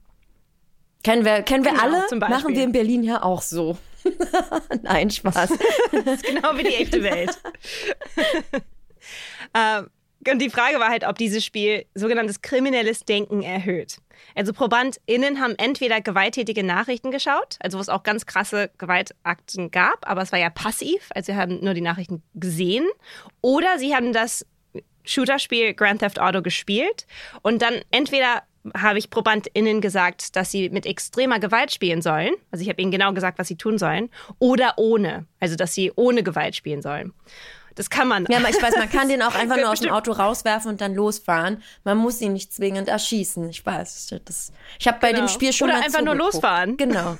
Kennen 1.06 1.24
wir, 1.24 1.44
kennen 1.44 1.63
wir 1.63 1.72
genau, 1.72 1.84
alle? 1.84 2.18
Machen 2.18 2.56
wir 2.56 2.63
in 2.63 2.72
Berlin 2.72 3.04
ja 3.04 3.22
auch 3.22 3.44
so. 3.44 3.78
Nein, 4.82 5.12
Spaß. 5.12 5.50
das 5.91 6.06
ist 6.08 6.24
genau 6.24 6.58
wie 6.58 6.63
die 6.63 6.74
echte 6.74 7.04
Welt. 7.04 7.39
ähm, 9.54 9.91
und 10.28 10.41
die 10.41 10.50
Frage 10.50 10.80
war 10.80 10.89
halt, 10.89 11.06
ob 11.08 11.20
dieses 11.20 11.46
Spiel 11.46 11.86
sogenanntes 11.94 12.41
kriminelles 12.41 13.06
Denken 13.06 13.44
erhöht. 13.44 14.00
Also 14.34 14.52
ProbandInnen 14.52 15.39
haben 15.39 15.54
entweder 15.60 16.02
gewalttätige 16.02 16.63
Nachrichten 16.63 17.12
geschaut, 17.12 17.58
also 17.60 17.78
wo 17.78 17.82
es 17.84 17.89
auch 17.89 18.02
ganz 18.02 18.26
krasse 18.26 18.72
Gewaltakten 18.80 19.70
gab, 19.70 20.10
aber 20.10 20.24
es 20.24 20.32
war 20.32 20.39
ja 20.39 20.50
passiv, 20.50 21.10
also 21.13 21.32
sie 21.32 21.38
haben 21.38 21.63
nur 21.63 21.76
die 21.76 21.82
Nachrichten 21.82 22.24
gesehen, 22.34 22.88
oder 23.41 23.78
sie 23.78 23.94
haben 23.94 24.12
das 24.12 24.44
Shooterspiel 25.04 25.76
Grand 25.76 26.00
Theft 26.00 26.20
Auto 26.20 26.41
gespielt 26.41 27.06
und 27.44 27.62
dann 27.62 27.76
entweder 27.91 28.41
habe 28.73 28.97
ich 28.99 29.10
ProbandInnen 29.10 29.82
gesagt, 29.82 30.36
dass 30.36 30.51
sie 30.51 30.69
mit 30.69 30.86
extremer 30.86 31.39
Gewalt 31.39 31.71
spielen 31.71 32.01
sollen. 32.01 32.34
Also 32.51 32.63
ich 32.63 32.69
habe 32.69 32.82
ihnen 32.82 32.91
genau 32.91 33.13
gesagt, 33.13 33.39
was 33.39 33.47
sie 33.47 33.58
tun 33.58 33.78
sollen. 33.78 34.10
Oder 34.39 34.73
ohne. 34.78 35.25
Also 35.39 35.56
dass 35.56 35.73
sie 35.73 35.91
ohne 35.95 36.23
Gewalt 36.23 36.56
spielen 36.56 36.82
sollen. 36.82 37.13
Das 37.75 37.89
kann 37.89 38.08
man. 38.08 38.25
Ja, 38.30 38.38
aber 38.38 38.49
ich 38.49 38.62
weiß, 38.62 38.75
man 38.78 38.89
kann 38.89 39.10
den 39.10 39.21
auch 39.21 39.36
einfach 39.36 39.58
nur 39.58 39.69
aus 39.69 39.82
dem 39.82 39.91
Auto 39.91 40.13
rauswerfen 40.13 40.71
und 40.71 40.82
dann 40.82 40.95
losfahren. 40.95 41.62
Man 41.84 41.97
muss 41.97 42.21
ihn 42.21 42.34
nicht 42.34 42.54
zwingend 42.54 42.88
erschießen. 42.88 43.49
Ich 43.49 43.65
weiß. 43.65 44.15
Das, 44.23 44.54
ich 44.80 44.88
habe 44.88 44.97
bei 44.99 45.12
genau. 45.12 45.25
dem 45.25 45.30
Spiel 45.30 45.54
schon 45.54 45.69
Oder 45.69 45.84
einfach 45.84 46.01
nur 46.01 46.15
losfahren. 46.15 46.78
Genau. 46.78 47.17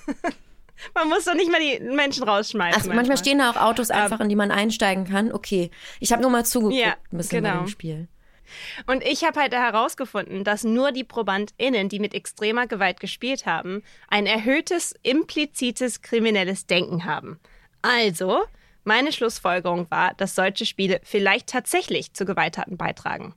man 0.94 1.10
muss 1.10 1.26
doch 1.26 1.36
nicht 1.36 1.52
mal 1.52 1.60
die 1.60 1.80
Menschen 1.84 2.24
rausschmeißen. 2.24 2.74
Ach, 2.74 2.78
manchmal, 2.78 2.96
manchmal 2.96 3.18
stehen 3.18 3.40
da 3.40 3.52
auch 3.52 3.58
Autos 3.58 3.92
einfach, 3.92 4.22
in 4.22 4.30
die 4.30 4.36
man 4.36 4.52
einsteigen 4.52 5.06
kann. 5.06 5.32
Okay. 5.32 5.72
Ich 6.00 6.12
habe 6.12 6.22
nur 6.22 6.32
mal 6.32 6.46
zugeguckt 6.46 6.80
ja, 6.80 6.96
ein 7.12 7.18
bisschen 7.18 7.44
genau. 7.44 7.56
bei 7.56 7.64
dem 7.66 7.68
Spiel. 7.68 8.08
Und 8.88 9.04
ich 9.04 9.24
habe 9.24 9.40
halt 9.40 9.54
herausgefunden, 9.54 10.44
dass 10.44 10.64
nur 10.64 10.92
die 10.92 11.04
ProbandInnen, 11.04 11.90
die 11.90 12.00
mit 12.00 12.14
extremer 12.14 12.68
Gewalt 12.68 13.00
gespielt 13.00 13.46
haben, 13.46 13.84
ein 14.08 14.26
erhöhtes 14.26 14.94
implizites 15.04 16.02
kriminelles 16.02 16.66
Denken 16.68 17.06
haben. 17.06 17.40
Also, 17.82 18.44
meine 18.84 19.12
Schlussfolgerung 19.12 19.90
war, 19.90 20.14
dass 20.14 20.36
solche 20.36 20.66
Spiele 20.66 21.02
vielleicht 21.04 21.48
tatsächlich 21.48 22.14
zu 22.14 22.26
Gewalttaten 22.26 22.78
beitragen. 22.78 23.34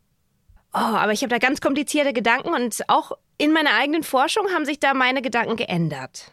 Oh, 0.75 0.79
aber 0.79 1.13
ich 1.13 1.23
habe 1.23 1.31
da 1.31 1.39
ganz 1.39 1.61
komplizierte 1.61 2.13
Gedanken 2.13 2.51
und 2.51 2.83
auch 2.89 3.13
in 3.39 3.53
meiner 3.53 3.75
eigenen 3.75 4.03
Forschung 4.03 4.49
haben 4.53 4.65
sich 4.65 4.79
da 4.79 4.95
meine 4.95 5.23
Gedanken 5.23 5.57
geändert. 5.57 6.33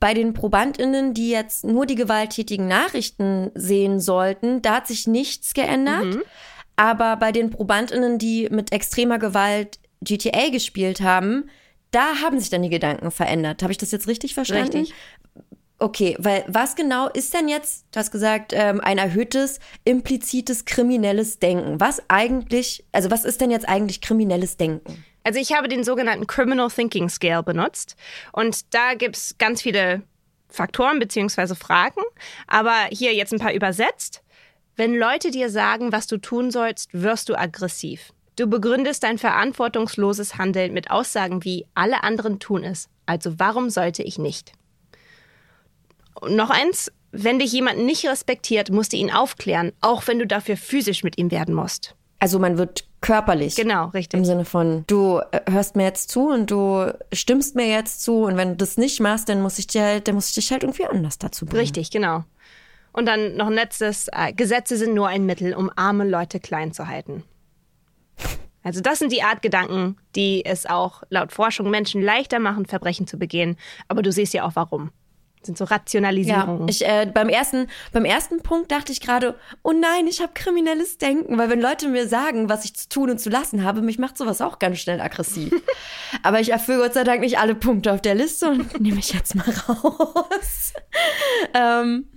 Bei 0.00 0.12
den 0.12 0.34
ProbandInnen, 0.34 1.14
die 1.14 1.30
jetzt 1.30 1.64
nur 1.64 1.86
die 1.86 1.94
gewalttätigen 1.94 2.66
Nachrichten 2.66 3.52
sehen 3.54 4.00
sollten, 4.00 4.60
da 4.60 4.76
hat 4.76 4.88
sich 4.88 5.06
nichts 5.06 5.54
geändert. 5.54 6.06
Mhm. 6.06 6.22
Aber 6.78 7.16
bei 7.16 7.32
den 7.32 7.50
ProbandInnen, 7.50 8.18
die 8.18 8.46
mit 8.52 8.72
extremer 8.72 9.18
Gewalt 9.18 9.80
GTA 10.00 10.50
gespielt 10.50 11.00
haben, 11.00 11.50
da 11.90 12.20
haben 12.22 12.38
sich 12.38 12.50
dann 12.50 12.62
die 12.62 12.70
Gedanken 12.70 13.10
verändert. 13.10 13.62
Habe 13.62 13.72
ich 13.72 13.78
das 13.78 13.90
jetzt 13.90 14.06
richtig 14.06 14.34
verstanden? 14.34 14.78
Richtig. 14.78 14.94
Okay, 15.80 16.14
weil 16.20 16.44
was 16.46 16.76
genau 16.76 17.08
ist 17.08 17.34
denn 17.34 17.48
jetzt, 17.48 17.86
du 17.90 17.98
hast 17.98 18.12
gesagt, 18.12 18.52
ähm, 18.54 18.80
ein 18.80 18.98
erhöhtes, 18.98 19.58
implizites 19.84 20.66
kriminelles 20.66 21.40
Denken? 21.40 21.80
Was 21.80 22.00
eigentlich, 22.06 22.84
also 22.92 23.10
was 23.10 23.24
ist 23.24 23.40
denn 23.40 23.50
jetzt 23.50 23.68
eigentlich 23.68 24.00
kriminelles 24.00 24.56
Denken? 24.56 25.04
Also 25.24 25.40
ich 25.40 25.52
habe 25.52 25.66
den 25.66 25.82
sogenannten 25.82 26.28
Criminal 26.28 26.70
Thinking 26.70 27.08
Scale 27.08 27.42
benutzt 27.42 27.96
und 28.32 28.72
da 28.72 28.94
gibt 28.94 29.16
es 29.16 29.36
ganz 29.38 29.62
viele 29.62 30.02
Faktoren 30.48 31.00
beziehungsweise 31.00 31.56
Fragen, 31.56 32.02
aber 32.46 32.86
hier 32.90 33.14
jetzt 33.14 33.32
ein 33.32 33.40
paar 33.40 33.52
übersetzt. 33.52 34.22
Wenn 34.78 34.94
Leute 34.94 35.32
dir 35.32 35.50
sagen, 35.50 35.90
was 35.90 36.06
du 36.06 36.18
tun 36.18 36.52
sollst, 36.52 36.90
wirst 36.92 37.28
du 37.28 37.36
aggressiv. 37.36 38.12
Du 38.36 38.46
begründest 38.46 39.02
dein 39.02 39.18
verantwortungsloses 39.18 40.38
Handeln 40.38 40.72
mit 40.72 40.92
Aussagen 40.92 41.42
wie 41.42 41.66
alle 41.74 42.04
anderen 42.04 42.38
tun 42.38 42.62
es, 42.62 42.88
also 43.04 43.40
warum 43.40 43.70
sollte 43.70 44.04
ich 44.04 44.18
nicht? 44.20 44.52
Und 46.20 46.36
noch 46.36 46.50
eins, 46.50 46.92
wenn 47.10 47.40
dich 47.40 47.50
jemand 47.50 47.80
nicht 47.80 48.06
respektiert, 48.06 48.70
musst 48.70 48.92
du 48.92 48.96
ihn 48.96 49.10
aufklären, 49.10 49.72
auch 49.80 50.06
wenn 50.06 50.20
du 50.20 50.28
dafür 50.28 50.56
physisch 50.56 51.02
mit 51.02 51.18
ihm 51.18 51.32
werden 51.32 51.56
musst. 51.56 51.96
Also 52.20 52.38
man 52.38 52.56
wird 52.56 52.86
körperlich. 53.00 53.56
Genau, 53.56 53.86
richtig. 53.86 54.16
Im 54.16 54.24
Sinne 54.24 54.44
von, 54.44 54.84
du 54.86 55.20
äh, 55.32 55.40
hörst 55.50 55.74
mir 55.74 55.84
jetzt 55.84 56.10
zu 56.10 56.28
und 56.28 56.52
du 56.52 56.92
stimmst 57.12 57.56
mir 57.56 57.66
jetzt 57.66 58.04
zu 58.04 58.26
und 58.26 58.36
wenn 58.36 58.50
du 58.50 58.56
das 58.56 58.76
nicht 58.76 59.00
machst, 59.00 59.28
dann 59.28 59.42
muss 59.42 59.58
ich 59.58 59.66
dir 59.66 59.82
halt, 59.82 60.06
dann 60.06 60.14
muss 60.14 60.28
ich 60.28 60.34
dich 60.34 60.52
halt 60.52 60.62
irgendwie 60.62 60.86
anders 60.86 61.18
dazu 61.18 61.46
bringen. 61.46 61.62
Richtig, 61.62 61.90
genau. 61.90 62.22
Und 62.92 63.06
dann 63.06 63.36
noch 63.36 63.46
ein 63.46 63.52
letztes, 63.52 64.08
äh, 64.12 64.32
Gesetze 64.32 64.76
sind 64.76 64.94
nur 64.94 65.08
ein 65.08 65.26
Mittel, 65.26 65.54
um 65.54 65.70
arme 65.76 66.08
Leute 66.08 66.40
klein 66.40 66.72
zu 66.72 66.88
halten. 66.88 67.24
Also 68.62 68.80
das 68.80 68.98
sind 68.98 69.12
die 69.12 69.22
Art 69.22 69.40
Gedanken, 69.40 69.96
die 70.14 70.44
es 70.44 70.66
auch 70.66 71.02
laut 71.10 71.32
Forschung 71.32 71.70
Menschen 71.70 72.02
leichter 72.02 72.38
machen, 72.38 72.66
Verbrechen 72.66 73.06
zu 73.06 73.18
begehen. 73.18 73.56
Aber 73.86 74.02
du 74.02 74.12
siehst 74.12 74.34
ja 74.34 74.44
auch 74.44 74.56
warum. 74.56 74.90
Sind 75.48 75.56
so 75.56 75.64
Rationalisierungen. 75.64 76.60
Ja, 76.60 76.66
ich, 76.68 76.86
äh, 76.86 77.10
beim, 77.12 77.30
ersten, 77.30 77.68
beim 77.92 78.04
ersten 78.04 78.42
Punkt 78.42 78.70
dachte 78.70 78.92
ich 78.92 79.00
gerade, 79.00 79.34
oh 79.62 79.72
nein, 79.72 80.06
ich 80.06 80.20
habe 80.20 80.32
kriminelles 80.34 80.98
Denken. 80.98 81.38
Weil 81.38 81.48
wenn 81.48 81.62
Leute 81.62 81.88
mir 81.88 82.06
sagen, 82.06 82.50
was 82.50 82.66
ich 82.66 82.76
zu 82.76 82.90
tun 82.90 83.08
und 83.08 83.18
zu 83.18 83.30
lassen 83.30 83.64
habe, 83.64 83.80
mich 83.80 83.98
macht 83.98 84.18
sowas 84.18 84.42
auch 84.42 84.58
ganz 84.58 84.78
schnell 84.78 85.00
aggressiv. 85.00 85.54
Aber 86.22 86.38
ich 86.38 86.52
erfülle 86.52 86.82
Gott 86.82 86.92
sei 86.92 87.04
Dank 87.04 87.22
nicht 87.22 87.38
alle 87.38 87.54
Punkte 87.54 87.94
auf 87.94 88.02
der 88.02 88.14
Liste 88.14 88.50
und 88.50 88.78
nehme 88.80 88.98
ich 88.98 89.14
jetzt 89.14 89.34
mal 89.34 89.50
raus. 89.68 90.74
ähm, 91.54 92.08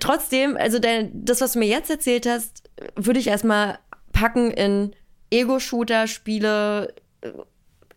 trotzdem, 0.00 0.56
also 0.56 0.78
der, 0.78 1.10
das, 1.12 1.42
was 1.42 1.52
du 1.52 1.58
mir 1.58 1.68
jetzt 1.68 1.90
erzählt 1.90 2.24
hast, 2.24 2.62
würde 2.96 3.20
ich 3.20 3.26
erstmal 3.26 3.78
packen 4.12 4.50
in 4.50 4.96
Ego-Shooter-Spiele, 5.28 6.94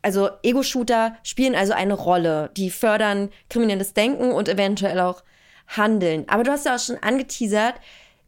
also 0.08 0.30
Ego-Shooter 0.41 1.17
spielen 1.22 1.54
also 1.54 1.74
eine 1.74 1.93
Rolle. 1.93 2.50
Die 2.56 2.70
fördern 2.70 3.28
kriminelles 3.50 3.93
Denken 3.93 4.32
und 4.32 4.48
eventuell 4.48 5.02
auch 5.02 5.22
Handeln. 5.67 6.24
Aber 6.30 6.43
du 6.43 6.52
hast 6.52 6.65
ja 6.65 6.76
auch 6.76 6.80
schon 6.80 6.96
angeteasert, 7.04 7.76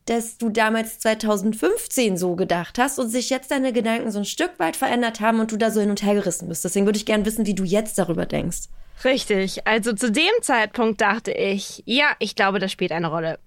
dass 0.04 0.38
du 0.38 0.50
damals 0.50 1.00
2015 1.00 2.18
so 2.18 2.36
gedacht 2.36 2.78
hast 2.78 3.00
und 3.00 3.08
sich 3.08 3.30
jetzt 3.30 3.52
deine 3.52 3.72
Gedanken 3.72 4.12
so 4.12 4.20
ein 4.20 4.26
Stück 4.26 4.60
weit 4.60 4.76
verändert 4.76 5.22
haben 5.22 5.40
und 5.40 5.54
du 5.54 5.58
da 5.58 5.72
so 5.72 5.80
hin 5.80 5.90
und 5.90 6.04
her 6.04 6.16
gerissen 6.16 6.50
bist. 6.50 6.66
Deswegen 6.66 6.86
würde 6.86 6.98
ich 6.98 7.06
gerne 7.06 7.26
wissen, 7.26 7.46
wie 7.46 7.56
du 7.56 7.64
jetzt 7.64 7.98
darüber 7.98 8.26
denkst. 8.26 8.68
Richtig. 9.06 9.66
Also 9.66 9.94
zu 9.94 10.12
dem 10.12 10.34
Zeitpunkt 10.42 11.00
dachte 11.00 11.32
ich, 11.32 11.82
ja, 11.86 12.08
ich 12.20 12.36
glaube, 12.36 12.60
das 12.60 12.74
spielt 12.74 12.92
eine 12.92 13.08
Rolle. 13.08 13.40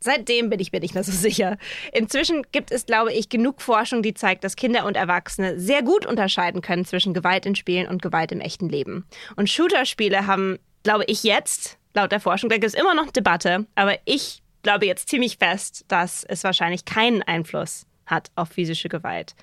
Seitdem 0.00 0.50
bin 0.50 0.60
ich 0.60 0.72
mir 0.72 0.80
nicht 0.80 0.94
mehr 0.94 1.04
so 1.04 1.12
sicher. 1.28 1.56
Inzwischen 1.92 2.46
gibt 2.52 2.70
es, 2.70 2.86
glaube 2.86 3.12
ich, 3.12 3.28
genug 3.28 3.62
Forschung, 3.62 4.02
die 4.02 4.14
zeigt, 4.14 4.44
dass 4.44 4.56
Kinder 4.56 4.84
und 4.84 4.96
Erwachsene 4.96 5.58
sehr 5.58 5.82
gut 5.82 6.06
unterscheiden 6.06 6.62
können 6.62 6.84
zwischen 6.84 7.14
Gewalt 7.14 7.46
in 7.46 7.54
Spielen 7.54 7.88
und 7.88 8.02
Gewalt 8.02 8.32
im 8.32 8.40
echten 8.40 8.68
Leben. 8.68 9.06
Und 9.36 9.50
Shooter-Spiele 9.50 10.26
haben, 10.26 10.58
glaube 10.82 11.04
ich, 11.06 11.22
jetzt, 11.24 11.78
laut 11.94 12.12
der 12.12 12.20
Forschung, 12.20 12.48
da 12.48 12.56
gibt 12.56 12.66
es 12.66 12.74
immer 12.74 12.94
noch 12.94 13.10
Debatte, 13.10 13.66
aber 13.74 13.96
ich 14.04 14.42
glaube 14.62 14.86
jetzt 14.86 15.08
ziemlich 15.08 15.38
fest, 15.38 15.84
dass 15.88 16.24
es 16.24 16.44
wahrscheinlich 16.44 16.84
keinen 16.84 17.22
Einfluss 17.22 17.86
hat 18.06 18.30
auf 18.36 18.50
physische 18.50 18.88
Gewalt. 18.88 19.34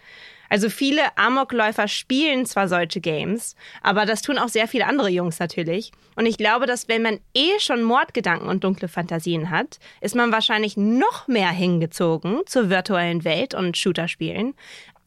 Also 0.50 0.70
viele 0.70 1.18
Amokläufer 1.18 1.88
spielen 1.88 2.46
zwar 2.46 2.68
solche 2.68 3.02
Games, 3.02 3.56
aber 3.82 4.06
das 4.06 4.22
tun 4.22 4.38
auch 4.38 4.50
sehr 4.50 4.68
viele 4.68 4.88
andere 4.88 5.10
Jungs 5.10 5.40
natürlich. 5.40 5.92
Und 6.16 6.26
ich 6.26 6.38
glaube, 6.38 6.66
dass 6.66 6.88
wenn 6.88 7.02
man 7.02 7.20
eh 7.34 7.60
schon 7.60 7.84
Mordgedanken 7.84 8.48
und 8.48 8.64
dunkle 8.64 8.88
Fantasien 8.88 9.50
hat, 9.50 9.80
ist 10.02 10.16
man 10.16 10.32
wahrscheinlich 10.32 10.78
noch 10.78 11.28
mehr 11.28 11.50
hingezogen 11.50 12.42
zur 12.46 12.70
virtuellen 12.70 13.24
Welt 13.24 13.54
und 13.54 13.78
Shooter-Spielen. 13.78 14.54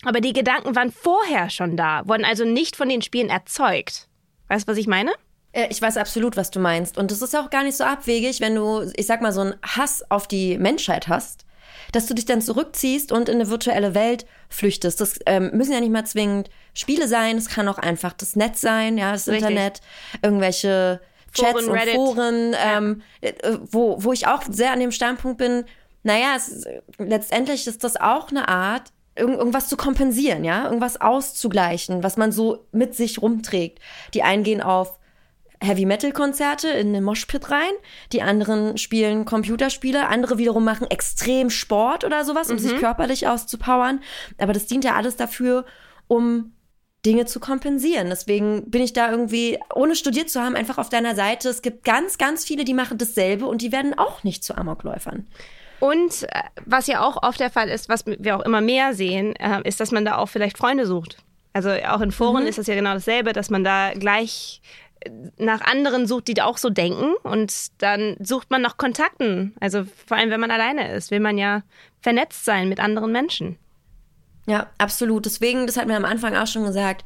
Aber 0.05 0.20
die 0.20 0.33
Gedanken 0.33 0.77
waren 0.77 0.92
vorher 0.92 1.51
schon 1.51 1.77
da, 1.77 2.07
wurden 2.07 2.24
also 2.24 2.44
nicht 2.44 2.77
von 2.77 2.88
den 2.88 3.03
Spielen 3.03 3.31
erzeugt. 3.31 4.09
Weißt 4.48 4.66
du, 4.66 4.72
was 4.72 4.79
ich 4.79 4.87
meine? 4.87 5.12
Äh, 5.53 5.68
ich 5.70 5.83
weiß 5.83 5.96
absolut, 5.96 6.37
was 6.37 6.51
du 6.51 6.61
meinst. 6.61 6.98
Und 6.98 7.11
es 7.11 7.22
ist 7.22 7.37
auch 7.37 7.51
gar 7.51 7.64
nicht 7.64 7.77
so 7.77 7.85
abwegig, 7.85 8.40
wenn 8.40 8.55
du, 8.55 8.90
ich 8.94 9.07
sag 9.07 9.20
mal, 9.22 9.33
so 9.33 9.40
einen 9.40 9.55
Hass 9.62 10.09
auf 10.11 10.29
die 10.29 10.57
Menschheit 10.59 11.09
hast 11.09 11.48
dass 11.92 12.07
du 12.07 12.14
dich 12.14 12.24
dann 12.24 12.42
zurückziehst 12.42 13.12
und 13.12 13.29
in 13.29 13.37
eine 13.37 13.51
virtuelle 13.51 13.94
Welt 13.94 14.27
flüchtest. 14.48 15.01
Das 15.01 15.18
ähm, 15.27 15.51
müssen 15.55 15.72
ja 15.72 15.81
nicht 15.81 15.92
mal 15.92 16.07
zwingend 16.07 16.51
Spiele 16.74 17.09
sein, 17.09 17.37
es 17.37 17.48
kann 17.48 17.68
auch 17.68 17.79
einfach 17.79 18.12
das 18.12 18.37
Netz 18.37 18.61
sein, 18.61 18.98
ja, 18.98 19.12
das 19.12 19.29
Richtig. 19.29 19.48
Internet, 19.48 19.81
irgendwelche 20.22 21.01
Chats 21.33 21.53
Foren, 21.53 21.64
und 21.66 21.72
Reddit. 21.72 21.94
Foren, 21.94 22.57
ähm, 22.64 23.03
ja. 23.22 23.31
Äh, 23.31 23.59
wo, 23.70 24.03
wo 24.03 24.12
ich 24.12 24.27
auch 24.27 24.42
sehr 24.48 24.72
an 24.72 24.81
dem 24.81 24.92
Standpunkt 24.92 25.38
bin, 25.38 25.64
naja, 26.03 26.35
es, 26.37 26.64
letztendlich 26.98 27.66
ist 27.66 27.85
das 27.85 27.96
auch 27.96 28.31
eine 28.31 28.48
Art, 28.48 28.92
irgendwas 29.16 29.68
zu 29.68 29.77
kompensieren, 29.77 30.44
ja, 30.44 30.64
irgendwas 30.64 31.01
auszugleichen, 31.01 32.03
was 32.03 32.16
man 32.16 32.33
so 32.33 32.66
mit 32.70 32.94
sich 32.94 33.20
rumträgt. 33.20 33.81
Die 34.14 34.22
einen 34.22 34.44
gehen 34.44 34.62
auf 34.62 34.98
Heavy-Metal-Konzerte 35.61 36.68
in 36.68 36.92
den 36.92 37.05
Moshpit 37.05 37.51
rein. 37.51 37.73
Die 38.12 38.23
anderen 38.23 38.79
spielen 38.79 39.25
Computerspiele. 39.25 40.09
Andere 40.09 40.38
wiederum 40.38 40.64
machen 40.64 40.90
extrem 40.90 41.51
Sport 41.51 42.05
oder 42.05 42.25
sowas, 42.25 42.51
um 42.51 42.57
mhm. 42.57 42.61
sich 42.61 42.77
körperlich 42.77 43.27
auszupowern. 43.27 44.01
Aber 44.38 44.53
das 44.53 44.66
dient 44.66 44.85
ja 44.85 44.94
alles 44.94 45.16
dafür, 45.16 45.64
um 46.07 46.53
Dinge 47.07 47.27
zu 47.27 47.40
kompensieren. 47.40 48.09
Deswegen 48.09 48.71
bin 48.71 48.83
ich 48.83 48.92
da 48.92 49.11
irgendwie, 49.11 49.59
ohne 49.75 49.94
studiert 49.94 50.31
zu 50.31 50.42
haben, 50.42 50.57
einfach 50.57 50.79
auf 50.79 50.88
deiner 50.88 51.14
Seite. 51.14 51.49
Es 51.49 51.62
gibt 51.62 51.85
ganz, 51.85 52.18
ganz 52.18 52.44
viele, 52.44 52.64
die 52.64 52.75
machen 52.75 52.99
dasselbe 52.99 53.47
und 53.47 53.62
die 53.62 53.73
werden 53.73 53.97
auch 53.99 54.25
nicht 54.25 54.44
zu 54.44 54.57
Amokläufern. 54.57 55.27
Und 55.81 56.25
äh, 56.25 56.42
was 56.64 56.88
ja 56.88 57.07
auch 57.07 57.23
oft 57.23 57.38
der 57.38 57.51
Fall 57.51 57.68
ist, 57.68 57.88
was 57.88 58.05
wir 58.07 58.37
auch 58.37 58.44
immer 58.44 58.61
mehr 58.61 58.94
sehen, 58.94 59.37
äh, 59.37 59.61
ist, 59.62 59.79
dass 59.81 59.92
man 59.92 60.05
da 60.05 60.16
auch 60.16 60.29
vielleicht 60.29 60.59
Freunde 60.59 60.87
sucht. 60.87 61.18
Also 61.53 61.71
auch 61.71 62.01
in 62.01 62.11
Foren 62.11 62.42
mhm. 62.42 62.49
ist 62.49 62.59
das 62.59 62.66
ja 62.66 62.75
genau 62.75 62.94
dasselbe, 62.94 63.33
dass 63.33 63.49
man 63.49 63.64
da 63.64 63.92
gleich 63.92 64.61
nach 65.39 65.61
anderen 65.61 66.07
sucht, 66.07 66.29
die 66.29 66.41
auch 66.43 66.59
so 66.59 66.71
denken. 66.71 67.15
Und 67.23 67.83
dann 67.83 68.17
sucht 68.21 68.51
man 68.51 68.63
nach 68.63 68.77
Kontakten. 68.77 69.55
Also 69.61 69.85
vor 70.07 70.17
allem, 70.17 70.31
wenn 70.31 70.41
man 70.41 70.51
alleine 70.51 70.93
ist, 70.93 71.11
will 71.11 71.21
man 71.21 71.39
ja 71.39 71.63
vernetzt 72.01 72.45
sein 72.45 72.69
mit 72.69 72.81
anderen 72.81 73.13
Menschen. 73.13 73.57
Ja, 74.47 74.69
absolut. 74.79 75.27
Deswegen, 75.27 75.67
das 75.67 75.77
hat 75.77 75.87
mir 75.87 75.97
am 75.97 76.05
Anfang 76.05 76.35
auch 76.35 76.47
schon 76.47 76.65
gesagt, 76.65 77.05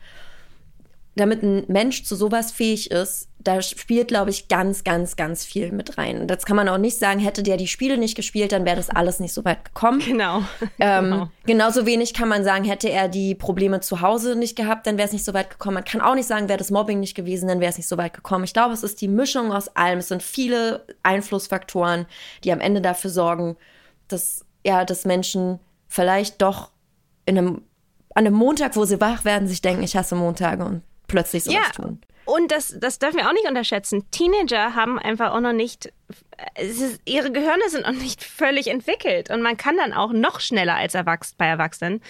damit 1.14 1.42
ein 1.42 1.64
Mensch 1.68 2.04
zu 2.04 2.16
sowas 2.16 2.52
fähig 2.52 2.90
ist, 2.90 3.28
da 3.38 3.60
spielt, 3.60 4.08
glaube 4.08 4.30
ich, 4.30 4.48
ganz, 4.48 4.84
ganz, 4.84 5.16
ganz 5.16 5.44
viel 5.44 5.72
mit 5.72 5.98
rein. 5.98 6.26
Das 6.26 6.46
kann 6.46 6.56
man 6.56 6.68
auch 6.68 6.78
nicht 6.78 6.98
sagen, 6.98 7.18
hätte 7.18 7.42
der 7.42 7.56
die 7.56 7.66
Spiele 7.66 7.98
nicht 7.98 8.14
gespielt, 8.14 8.52
dann 8.52 8.64
wäre 8.64 8.76
das 8.76 8.88
alles 8.88 9.20
nicht 9.20 9.32
so 9.32 9.44
weit 9.44 9.64
gekommen. 9.64 10.00
Genau. 10.00 10.42
Ähm, 10.78 11.04
genau. 11.04 11.28
Genauso 11.44 11.86
wenig 11.86 12.14
kann 12.14 12.28
man 12.28 12.44
sagen, 12.44 12.64
hätte 12.64 12.88
er 12.88 13.08
die 13.08 13.34
Probleme 13.34 13.80
zu 13.80 14.00
Hause 14.00 14.36
nicht 14.36 14.56
gehabt, 14.56 14.86
dann 14.86 14.96
wäre 14.96 15.06
es 15.06 15.12
nicht 15.12 15.24
so 15.24 15.34
weit 15.34 15.50
gekommen. 15.50 15.74
Man 15.74 15.84
kann 15.84 16.00
auch 16.00 16.14
nicht 16.14 16.26
sagen, 16.26 16.48
wäre 16.48 16.58
das 16.58 16.70
Mobbing 16.70 16.98
nicht 16.98 17.14
gewesen, 17.14 17.46
dann 17.46 17.60
wäre 17.60 17.70
es 17.70 17.76
nicht 17.76 17.88
so 17.88 17.98
weit 17.98 18.14
gekommen. 18.14 18.44
Ich 18.44 18.52
glaube, 18.52 18.72
es 18.72 18.82
ist 18.82 19.00
die 19.00 19.08
Mischung 19.08 19.52
aus 19.52 19.68
allem. 19.76 19.98
Es 19.98 20.08
sind 20.08 20.22
viele 20.22 20.86
Einflussfaktoren, 21.02 22.06
die 22.42 22.52
am 22.52 22.60
Ende 22.60 22.80
dafür 22.80 23.10
sorgen, 23.10 23.56
dass, 24.08 24.44
ja, 24.64 24.84
dass 24.84 25.04
Menschen 25.04 25.60
vielleicht 25.88 26.42
doch 26.42 26.70
in 27.26 27.38
einem, 27.38 27.62
an 28.14 28.26
einem 28.26 28.34
Montag, 28.34 28.74
wo 28.74 28.84
sie 28.84 29.00
wach 29.00 29.24
werden, 29.24 29.46
sich 29.46 29.62
denken, 29.62 29.82
ich 29.82 29.96
hasse 29.96 30.16
Montage 30.16 30.64
und 30.64 30.82
plötzlich 31.12 31.44
sowas 31.44 31.60
ja. 31.64 31.70
tun. 31.70 32.00
Und 32.24 32.52
das, 32.52 32.74
das 32.78 32.98
dürfen 32.98 33.18
wir 33.18 33.28
auch 33.28 33.32
nicht 33.32 33.48
unterschätzen. 33.48 34.10
Teenager 34.10 34.74
haben 34.74 34.98
einfach 34.98 35.32
auch 35.32 35.40
noch 35.40 35.52
nicht, 35.52 35.92
ist, 36.58 37.00
ihre 37.04 37.32
Gehirne 37.32 37.68
sind 37.68 37.82
noch 37.86 37.92
nicht 37.92 38.22
völlig 38.22 38.68
entwickelt. 38.68 39.30
Und 39.30 39.42
man 39.42 39.56
kann 39.56 39.76
dann 39.76 39.92
auch 39.92 40.12
noch 40.12 40.40
schneller 40.40 40.76
als 40.76 40.94
Erwachs 40.94 41.34
bei 41.36 41.46
Erwachsenen 41.46 42.00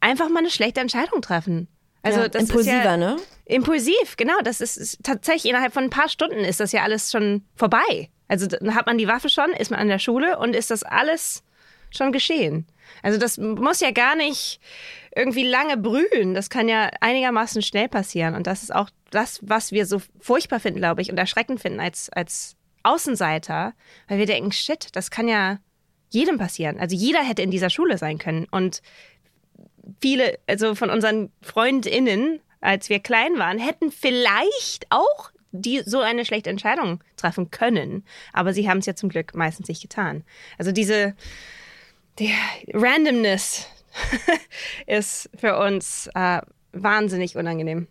einfach 0.00 0.28
mal 0.28 0.40
eine 0.40 0.50
schlechte 0.50 0.80
Entscheidung 0.80 1.22
treffen. 1.22 1.68
Also 2.02 2.20
ja, 2.20 2.28
das 2.28 2.42
impulsiver, 2.42 2.78
ist 2.78 2.84
ja, 2.84 2.96
ne? 2.96 3.16
Impulsiv, 3.46 4.16
genau. 4.16 4.40
Das 4.42 4.60
ist, 4.60 4.76
ist, 4.76 4.98
tatsächlich 5.02 5.50
innerhalb 5.50 5.72
von 5.72 5.84
ein 5.84 5.90
paar 5.90 6.08
Stunden 6.08 6.38
ist 6.38 6.60
das 6.60 6.72
ja 6.72 6.82
alles 6.82 7.10
schon 7.10 7.44
vorbei. 7.54 8.10
Also 8.28 8.46
dann 8.46 8.74
hat 8.74 8.86
man 8.86 8.98
die 8.98 9.08
Waffe 9.08 9.28
schon, 9.28 9.52
ist 9.52 9.70
man 9.70 9.80
an 9.80 9.88
der 9.88 9.98
Schule 9.98 10.38
und 10.38 10.54
ist 10.54 10.70
das 10.70 10.82
alles 10.82 11.44
schon 11.90 12.12
geschehen. 12.12 12.66
Also 13.02 13.18
das 13.18 13.38
muss 13.38 13.80
ja 13.80 13.90
gar 13.90 14.16
nicht 14.16 14.60
irgendwie 15.14 15.44
lange 15.44 15.76
brühen. 15.76 16.34
Das 16.34 16.50
kann 16.50 16.68
ja 16.68 16.90
einigermaßen 17.00 17.62
schnell 17.62 17.88
passieren. 17.88 18.34
Und 18.34 18.46
das 18.46 18.62
ist 18.62 18.74
auch 18.74 18.90
das, 19.10 19.40
was 19.42 19.72
wir 19.72 19.86
so 19.86 20.00
furchtbar 20.20 20.60
finden, 20.60 20.78
glaube 20.78 21.02
ich, 21.02 21.10
und 21.10 21.18
erschreckend 21.18 21.60
finden 21.60 21.80
als, 21.80 22.08
als 22.10 22.56
Außenseiter, 22.82 23.74
weil 24.08 24.18
wir 24.18 24.26
denken, 24.26 24.52
shit, 24.52 24.88
das 24.92 25.10
kann 25.10 25.28
ja 25.28 25.58
jedem 26.10 26.38
passieren. 26.38 26.78
Also 26.78 26.96
jeder 26.96 27.22
hätte 27.22 27.42
in 27.42 27.50
dieser 27.50 27.70
Schule 27.70 27.98
sein 27.98 28.18
können. 28.18 28.46
Und 28.50 28.82
viele, 30.00 30.38
also 30.46 30.74
von 30.74 30.90
unseren 30.90 31.30
FreundInnen, 31.42 32.40
als 32.60 32.88
wir 32.88 33.00
klein 33.00 33.38
waren, 33.38 33.58
hätten 33.58 33.90
vielleicht 33.90 34.86
auch 34.90 35.30
die 35.54 35.82
so 35.84 36.00
eine 36.00 36.24
schlechte 36.24 36.48
Entscheidung 36.48 37.04
treffen 37.16 37.50
können. 37.50 38.04
Aber 38.32 38.54
sie 38.54 38.70
haben 38.70 38.78
es 38.78 38.86
ja 38.86 38.94
zum 38.94 39.10
Glück 39.10 39.34
meistens 39.34 39.68
nicht 39.68 39.82
getan. 39.82 40.24
Also 40.56 40.72
diese 40.72 41.14
die 42.18 42.32
Randomness 42.72 43.66
ist 44.86 45.30
für 45.36 45.58
uns 45.58 46.08
äh, 46.14 46.40
wahnsinnig 46.72 47.36
unangenehm. 47.36 47.86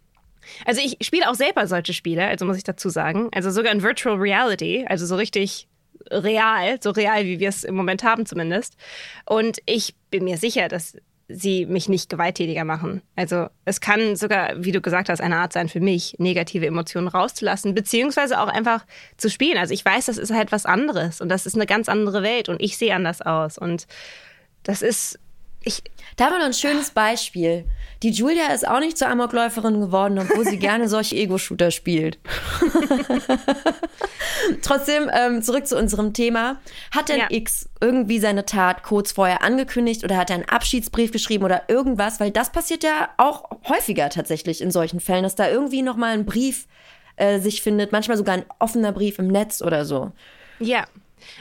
Also 0.66 0.82
ich 0.84 0.98
spiele 1.06 1.30
auch 1.30 1.36
selber 1.36 1.68
solche 1.68 1.94
Spiele, 1.94 2.26
also 2.26 2.46
muss 2.46 2.58
ich 2.58 2.64
dazu 2.64 2.90
sagen. 2.90 3.30
Also 3.34 3.52
sogar 3.52 3.72
in 3.72 3.84
Virtual 3.84 4.16
Reality, 4.16 4.86
also 4.88 5.06
so 5.06 5.16
richtig 5.16 5.68
real, 6.10 6.80
so 6.82 6.92
real, 6.92 7.26
wie 7.26 7.40
wir 7.40 7.50
es 7.50 7.64
im 7.64 7.76
Moment 7.76 8.04
haben 8.04 8.26
zumindest. 8.26 8.76
Und 9.26 9.60
ich 9.66 9.96
bin 10.10 10.24
mir 10.24 10.38
sicher, 10.38 10.68
dass 10.68 10.98
sie 11.34 11.66
mich 11.66 11.88
nicht 11.88 12.10
gewalttätiger 12.10 12.66
machen. 12.66 13.02
Also 13.16 13.48
es 13.64 13.80
kann 13.80 14.16
sogar, 14.16 14.64
wie 14.64 14.72
du 14.74 14.82
gesagt 14.82 15.08
hast, 15.08 15.22
eine 15.22 15.38
Art 15.38 15.54
sein 15.54 15.70
für 15.70 15.80
mich, 15.80 16.16
negative 16.18 16.66
Emotionen 16.66 17.08
rauszulassen, 17.08 17.74
beziehungsweise 17.74 18.40
auch 18.42 18.48
einfach 18.48 18.86
zu 19.16 19.30
spielen. 19.30 19.58
Also 19.58 19.74
ich 19.74 19.86
weiß, 19.86 20.08
das 20.08 20.18
ist 20.18 20.34
halt 20.34 20.52
was 20.52 20.66
anderes 20.66 21.22
und 21.22 21.30
das 21.30 21.46
ist 21.46 21.56
eine 21.56 21.66
ganz 21.66 21.88
andere 21.88 22.24
Welt 22.24 22.50
und 22.50 22.62
ich 22.62 22.78
sehe 22.78 22.94
anders 22.94 23.22
aus. 23.22 23.58
Und 23.58 23.88
das 24.64 24.82
ist 24.82 25.20
ich, 25.64 25.84
da 26.16 26.26
haben 26.26 26.34
wir 26.34 26.40
noch 26.40 26.46
ein 26.46 26.54
schönes 26.54 26.92
Beispiel. 26.92 27.66
Die 28.04 28.10
Julia 28.10 28.48
ist 28.48 28.68
auch 28.68 28.80
nicht 28.80 28.98
zur 28.98 29.10
Amokläuferin 29.10 29.80
geworden, 29.80 30.18
obwohl 30.18 30.46
sie 30.46 30.58
gerne 30.58 30.90
solche 30.90 31.16
Ego-Shooter 31.16 31.70
spielt. 31.70 32.18
Trotzdem, 34.64 35.10
ähm, 35.14 35.44
zurück 35.44 35.68
zu 35.68 35.78
unserem 35.78 36.14
Thema. 36.14 36.60
Hat 36.90 37.10
denn 37.10 37.20
ja. 37.20 37.28
X 37.30 37.70
irgendwie 37.80 38.20
seine 38.20 38.46
Tat 38.46 38.84
kurz 38.84 39.12
vorher 39.12 39.44
angekündigt 39.44 40.04
oder 40.04 40.18
hat 40.18 40.32
er 40.32 40.38
einen 40.38 40.50
Abschiedsbrief 40.50 41.12
geschrieben 41.12 41.46
oder 41.46 41.64
irgendwas? 41.68 42.20
Weil 42.20 42.32
das 42.32 42.52
passiert 42.52 42.84
ja 42.84 43.10
auch 43.18 43.50
häufiger 43.70 44.10
tatsächlich 44.10 44.62
in 44.62 44.72
solchen 44.72 45.00
Fällen, 45.00 45.24
dass 45.24 45.36
da 45.36 45.48
irgendwie 45.48 45.84
nochmal 45.84 46.14
ein 46.14 46.26
Brief 46.26 46.68
äh, 47.18 47.40
sich 47.40 47.62
findet, 47.62 47.92
manchmal 47.92 48.18
sogar 48.18 48.36
ein 48.36 48.46
offener 48.58 48.92
Brief 48.92 49.20
im 49.20 49.28
Netz 49.28 49.62
oder 49.62 49.86
so. 49.86 50.12
Ja, 50.60 50.86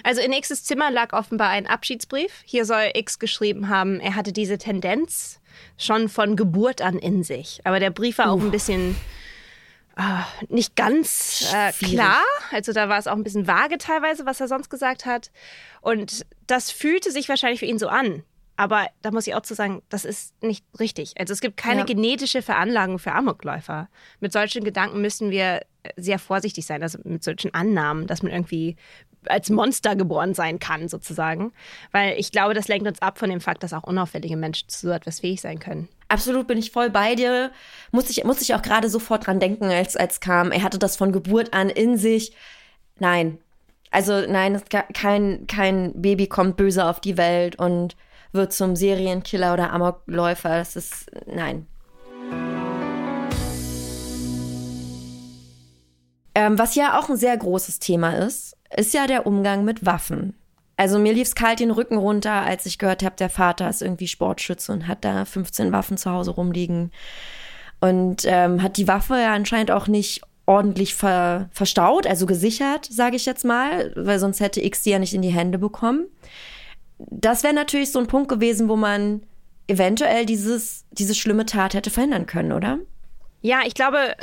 also 0.03 0.20
in 0.20 0.33
X's 0.33 0.64
Zimmer 0.64 0.91
lag 0.91 1.12
offenbar 1.12 1.49
ein 1.49 1.66
Abschiedsbrief. 1.66 2.43
Hier 2.45 2.64
soll 2.64 2.91
X 2.95 3.18
geschrieben 3.18 3.68
haben, 3.68 4.01
er 4.01 4.14
hatte 4.14 4.33
diese 4.33 4.59
Tendenz 4.59 5.41
schon 5.76 6.09
von 6.09 6.37
Geburt 6.37 6.83
an 6.83 6.99
in 6.99 7.22
sich. 7.22 7.61
Aber 7.64 7.81
der 7.81 7.91
Brief 7.91 8.18
war 8.18 8.26
uh. 8.26 8.37
auch 8.37 8.41
ein 8.41 8.51
bisschen 8.51 8.97
äh, 9.97 10.22
nicht 10.49 10.76
ganz 10.76 11.53
äh, 11.55 11.72
klar. 11.72 12.22
Also 12.51 12.72
da 12.72 12.89
war 12.89 12.99
es 12.99 13.07
auch 13.07 13.16
ein 13.16 13.24
bisschen 13.24 13.47
vage 13.47 13.78
teilweise, 13.78 14.26
was 14.26 14.41
er 14.41 14.49
sonst 14.49 14.70
gesagt 14.70 15.07
hat. 15.07 15.31
Und 15.81 16.26
das 16.47 16.70
fühlte 16.70 17.11
sich 17.11 17.28
wahrscheinlich 17.28 17.61
für 17.61 17.66
ihn 17.66 17.78
so 17.78 17.89
an. 17.89 18.22
Aber 18.57 18.89
da 19.01 19.11
muss 19.11 19.26
ich 19.26 19.35
auch 19.35 19.43
zu 19.43 19.55
sagen, 19.55 19.83
das 19.89 20.05
ist 20.05 20.35
nicht 20.43 20.64
richtig. 20.78 21.14
Also 21.18 21.33
es 21.33 21.41
gibt 21.41 21.57
keine 21.57 21.81
ja. 21.81 21.87
genetische 21.87 22.43
Veranlagung 22.43 22.99
für 22.99 23.12
Amokläufer. 23.12 23.89
Mit 24.20 24.33
solchen 24.33 24.64
Gedanken 24.64 25.01
müssen 25.01 25.31
wir 25.31 25.62
sehr 25.97 26.18
vorsichtig 26.18 26.66
sein, 26.66 26.83
also 26.83 26.99
mit 27.05 27.24
solchen 27.24 27.55
Annahmen, 27.55 28.07
dass 28.07 28.22
man 28.22 28.33
irgendwie 28.33 28.76
als 29.26 29.51
Monster 29.51 29.97
geboren 29.97 30.35
sein 30.35 30.59
kann, 30.59 30.89
sozusagen. 30.89 31.53
Weil 31.93 32.18
ich 32.18 32.33
glaube, 32.33 32.55
das 32.55 32.68
lenkt 32.68 32.87
uns 32.87 33.03
ab 33.03 33.18
von 33.18 33.31
dem 33.31 33.41
Fakt, 33.41 33.62
dass 33.62 33.72
auch 33.72 33.85
unauffällige 33.85 34.37
Menschen 34.37 34.68
zu 34.68 34.89
so 34.89 34.93
etwas 34.93 35.20
fähig 35.20 35.41
sein 35.41 35.59
können. 35.59 35.89
Absolut 36.09 36.47
bin 36.47 36.59
ich 36.59 36.70
voll 36.70 36.91
bei 36.91 37.14
dir. 37.14 37.53
Muss 37.93 38.11
ich, 38.11 38.24
muss 38.24 38.41
ich 38.41 38.55
auch 38.55 38.62
gerade 38.62 38.89
sofort 38.89 39.26
dran 39.26 39.41
denken, 39.41 39.64
als, 39.64 39.97
als 39.97 40.20
kam. 40.20 40.53
Er 40.53 40.62
hatte 40.62 40.78
das 40.78 40.97
von 40.97 41.12
Geburt 41.12 41.53
an 41.53 41.68
in 41.68 41.97
sich. 41.97 42.35
Nein. 42.99 43.39
Also 43.91 44.20
nein, 44.26 44.61
kein, 44.95 45.47
kein 45.47 46.01
Baby 46.01 46.28
kommt 46.28 46.57
böse 46.57 46.85
auf 46.85 47.01
die 47.01 47.16
Welt 47.16 47.59
und 47.59 47.97
wird 48.33 48.53
zum 48.53 48.76
Serienkiller 48.76 49.53
oder 49.53 49.72
Amokläufer. 49.72 50.59
Das 50.59 50.76
ist, 50.76 51.11
nein. 51.26 51.66
Ähm, 56.35 56.59
was 56.59 56.74
ja 56.74 56.99
auch 56.99 57.09
ein 57.09 57.16
sehr 57.16 57.37
großes 57.37 57.78
Thema 57.78 58.12
ist, 58.12 58.57
ist 58.76 58.95
ja 58.95 59.07
der 59.07 59.26
Umgang 59.26 59.64
mit 59.64 59.85
Waffen. 59.85 60.35
Also 60.76 60.99
mir 60.99 61.12
lief 61.12 61.28
es 61.28 61.35
kalt 61.35 61.61
den 61.61 61.70
Rücken 61.70 61.99
runter, 61.99 62.33
als 62.33 62.64
ich 62.64 62.78
gehört 62.78 63.03
habe, 63.03 63.16
der 63.16 63.28
Vater 63.28 63.68
ist 63.68 63.83
irgendwie 63.83 64.09
Sportschütze 64.09 64.72
und 64.72 64.89
hat 64.89 65.05
da 65.05 65.24
15 65.24 65.72
Waffen 65.72 65.99
zu 65.99 66.11
Hause 66.11 66.31
rumliegen. 66.31 66.91
Und 67.81 68.22
ähm, 68.24 68.62
hat 68.62 68.76
die 68.76 68.89
Waffe 68.89 69.14
ja 69.14 69.35
anscheinend 69.35 69.70
auch 69.70 69.89
nicht 69.89 70.22
ordentlich 70.47 70.95
ver 70.95 71.49
verstaut, 71.53 72.07
also 72.07 72.26
gesichert, 72.26 72.87
sage 72.91 73.16
ich 73.16 73.26
jetzt 73.26 73.45
mal, 73.45 73.93
weil 73.95 74.18
sonst 74.18 74.41
hätte 74.41 74.64
X 74.64 74.83
die 74.83 74.91
ja 74.91 74.99
nicht 74.99 75.14
in 75.14 75.22
die 75.22 75.28
Hände 75.28 75.59
bekommen. 75.59 76.07
Das 76.99 77.43
wäre 77.43 77.55
natürlich 77.55 77.93
so 77.93 77.99
ein 77.99 78.07
Punkt 78.07 78.28
gewesen, 78.28 78.68
wo 78.68 78.76
man 78.76 79.22
eventuell 79.68 80.26
dieses, 80.26 80.85
diese 80.91 81.14
schlimme 81.14 81.47
Tat 81.47 81.74
hätte 81.74 81.91
verhindern 81.91 82.26
können, 82.26 82.53
oder? 82.53 82.78
Ja, 83.43 83.61
ich 83.64 83.74
glaube, 83.74 84.16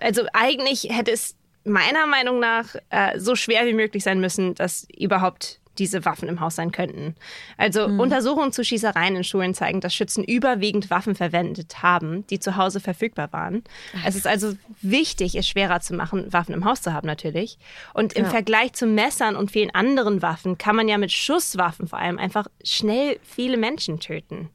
also 0.00 0.22
eigentlich 0.32 0.88
hätte 0.90 1.10
es 1.10 1.34
meiner 1.64 2.06
Meinung 2.06 2.40
nach 2.40 2.74
äh, 2.90 3.18
so 3.18 3.34
schwer 3.34 3.66
wie 3.66 3.74
möglich 3.74 4.02
sein 4.02 4.20
müssen, 4.20 4.54
dass 4.54 4.86
überhaupt 4.96 5.60
diese 5.78 6.04
Waffen 6.04 6.28
im 6.28 6.40
Haus 6.40 6.56
sein 6.56 6.70
könnten. 6.70 7.14
Also 7.56 7.88
mhm. 7.88 8.00
Untersuchungen 8.00 8.52
zu 8.52 8.64
Schießereien 8.64 9.16
in 9.16 9.24
Schulen 9.24 9.54
zeigen, 9.54 9.80
dass 9.80 9.94
Schützen 9.94 10.22
überwiegend 10.22 10.90
Waffen 10.90 11.14
verwendet 11.14 11.82
haben, 11.82 12.26
die 12.28 12.38
zu 12.38 12.56
Hause 12.56 12.80
verfügbar 12.80 13.32
waren. 13.32 13.64
Ach, 13.96 14.06
es 14.06 14.16
ist 14.16 14.26
also 14.26 14.54
wichtig, 14.82 15.34
es 15.34 15.48
schwerer 15.48 15.80
zu 15.80 15.94
machen, 15.94 16.32
Waffen 16.32 16.54
im 16.54 16.64
Haus 16.64 16.82
zu 16.82 16.92
haben 16.92 17.06
natürlich. 17.06 17.58
Und 17.94 18.12
im 18.14 18.24
ja. 18.24 18.30
Vergleich 18.30 18.74
zu 18.74 18.86
Messern 18.86 19.36
und 19.36 19.50
vielen 19.50 19.74
anderen 19.74 20.20
Waffen 20.20 20.58
kann 20.58 20.76
man 20.76 20.88
ja 20.88 20.98
mit 20.98 21.12
Schusswaffen 21.12 21.88
vor 21.88 21.98
allem 21.98 22.18
einfach 22.18 22.46
schnell 22.62 23.18
viele 23.22 23.56
Menschen 23.56 23.98
töten. 23.98 24.50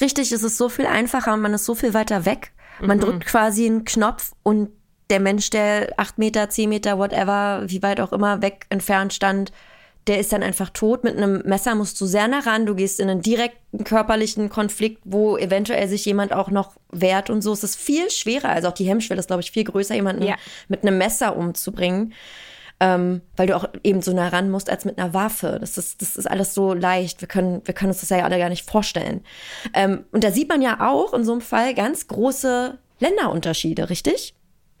Richtig, 0.00 0.32
es 0.32 0.42
ist 0.42 0.56
so 0.56 0.68
viel 0.68 0.86
einfacher 0.86 1.34
und 1.34 1.40
man 1.40 1.54
ist 1.54 1.64
so 1.64 1.74
viel 1.74 1.94
weiter 1.94 2.24
weg. 2.24 2.52
Man 2.80 2.98
mhm. 2.98 3.02
drückt 3.02 3.26
quasi 3.26 3.66
einen 3.66 3.84
Knopf 3.84 4.32
und 4.42 4.70
der 5.10 5.20
Mensch, 5.20 5.50
der 5.50 5.92
acht 5.96 6.18
Meter, 6.18 6.48
zehn 6.48 6.68
Meter, 6.68 6.98
whatever, 6.98 7.62
wie 7.66 7.82
weit 7.82 8.00
auch 8.00 8.12
immer 8.12 8.42
weg 8.42 8.66
entfernt 8.70 9.12
stand, 9.12 9.52
der 10.06 10.18
ist 10.18 10.32
dann 10.32 10.42
einfach 10.42 10.70
tot. 10.70 11.04
Mit 11.04 11.16
einem 11.16 11.42
Messer 11.44 11.74
musst 11.74 12.00
du 12.00 12.06
sehr 12.06 12.26
nah 12.26 12.40
ran. 12.40 12.66
Du 12.66 12.74
gehst 12.74 13.00
in 13.00 13.10
einen 13.10 13.22
direkten 13.22 13.84
körperlichen 13.84 14.48
Konflikt, 14.48 15.02
wo 15.04 15.36
eventuell 15.36 15.88
sich 15.88 16.04
jemand 16.04 16.32
auch 16.32 16.50
noch 16.50 16.72
wehrt 16.90 17.30
und 17.30 17.42
so. 17.42 17.52
Es 17.52 17.62
ist 17.62 17.76
viel 17.76 18.10
schwerer. 18.10 18.48
Also 18.48 18.68
auch 18.68 18.72
die 18.72 18.88
Hemmschwelle 18.88 19.20
ist, 19.20 19.26
glaube 19.26 19.42
ich, 19.42 19.50
viel 19.50 19.64
größer, 19.64 19.94
jemanden 19.94 20.22
ja. 20.22 20.36
mit 20.68 20.82
einem 20.82 20.98
Messer 20.98 21.36
umzubringen. 21.36 22.14
Ähm, 22.82 23.20
weil 23.36 23.46
du 23.46 23.56
auch 23.56 23.66
eben 23.84 24.00
so 24.00 24.14
nah 24.14 24.28
ran 24.28 24.50
musst 24.50 24.70
als 24.70 24.86
mit 24.86 24.98
einer 24.98 25.12
Waffe. 25.12 25.58
Das 25.60 25.76
ist, 25.76 26.00
das 26.00 26.16
ist 26.16 26.24
alles 26.24 26.54
so 26.54 26.72
leicht. 26.72 27.20
Wir 27.20 27.28
können, 27.28 27.60
wir 27.66 27.74
können 27.74 27.90
uns 27.90 28.00
das 28.00 28.08
ja 28.08 28.24
alle 28.24 28.38
gar 28.38 28.48
nicht 28.48 28.68
vorstellen. 28.68 29.22
Ähm, 29.74 30.04
und 30.12 30.24
da 30.24 30.32
sieht 30.32 30.48
man 30.48 30.62
ja 30.62 30.88
auch 30.88 31.12
in 31.12 31.22
so 31.22 31.32
einem 31.32 31.42
Fall 31.42 31.74
ganz 31.74 32.08
große 32.08 32.78
Länderunterschiede, 33.00 33.90
richtig? 33.90 34.34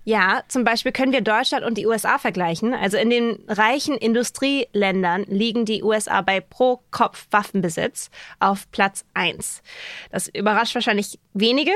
Ja, 0.04 0.42
zum 0.48 0.64
Beispiel 0.64 0.92
können 0.92 1.12
wir 1.12 1.20
Deutschland 1.20 1.64
und 1.64 1.76
die 1.76 1.86
USA 1.86 2.18
vergleichen. 2.18 2.72
Also 2.72 2.96
in 2.96 3.10
den 3.10 3.44
reichen 3.48 3.96
Industrieländern 3.96 5.24
liegen 5.24 5.66
die 5.66 5.82
USA 5.82 6.22
bei 6.22 6.40
pro 6.40 6.80
Kopf 6.90 7.26
Waffenbesitz 7.30 8.10
auf 8.38 8.70
Platz 8.70 9.04
1. 9.14 9.62
Das 10.10 10.28
überrascht 10.28 10.74
wahrscheinlich 10.74 11.18
wenige. 11.34 11.72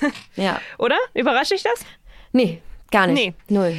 Ja. 0.36 0.60
Oder? 0.78 0.96
Überrascht 1.14 1.50
dich 1.50 1.64
das? 1.64 1.84
Nee, 2.32 2.62
gar 2.92 3.08
nicht. 3.08 3.34
Nee. 3.48 3.54
Null. 3.54 3.76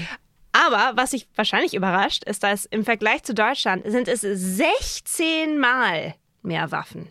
Aber 0.51 0.91
was 0.95 1.11
sich 1.11 1.27
wahrscheinlich 1.35 1.73
überrascht, 1.73 2.25
ist, 2.25 2.43
dass 2.43 2.65
im 2.65 2.83
Vergleich 2.83 3.23
zu 3.23 3.33
Deutschland 3.33 3.89
sind 3.89 4.09
es 4.09 4.21
16 4.21 5.57
Mal 5.57 6.15
mehr 6.41 6.71
Waffen. 6.71 7.07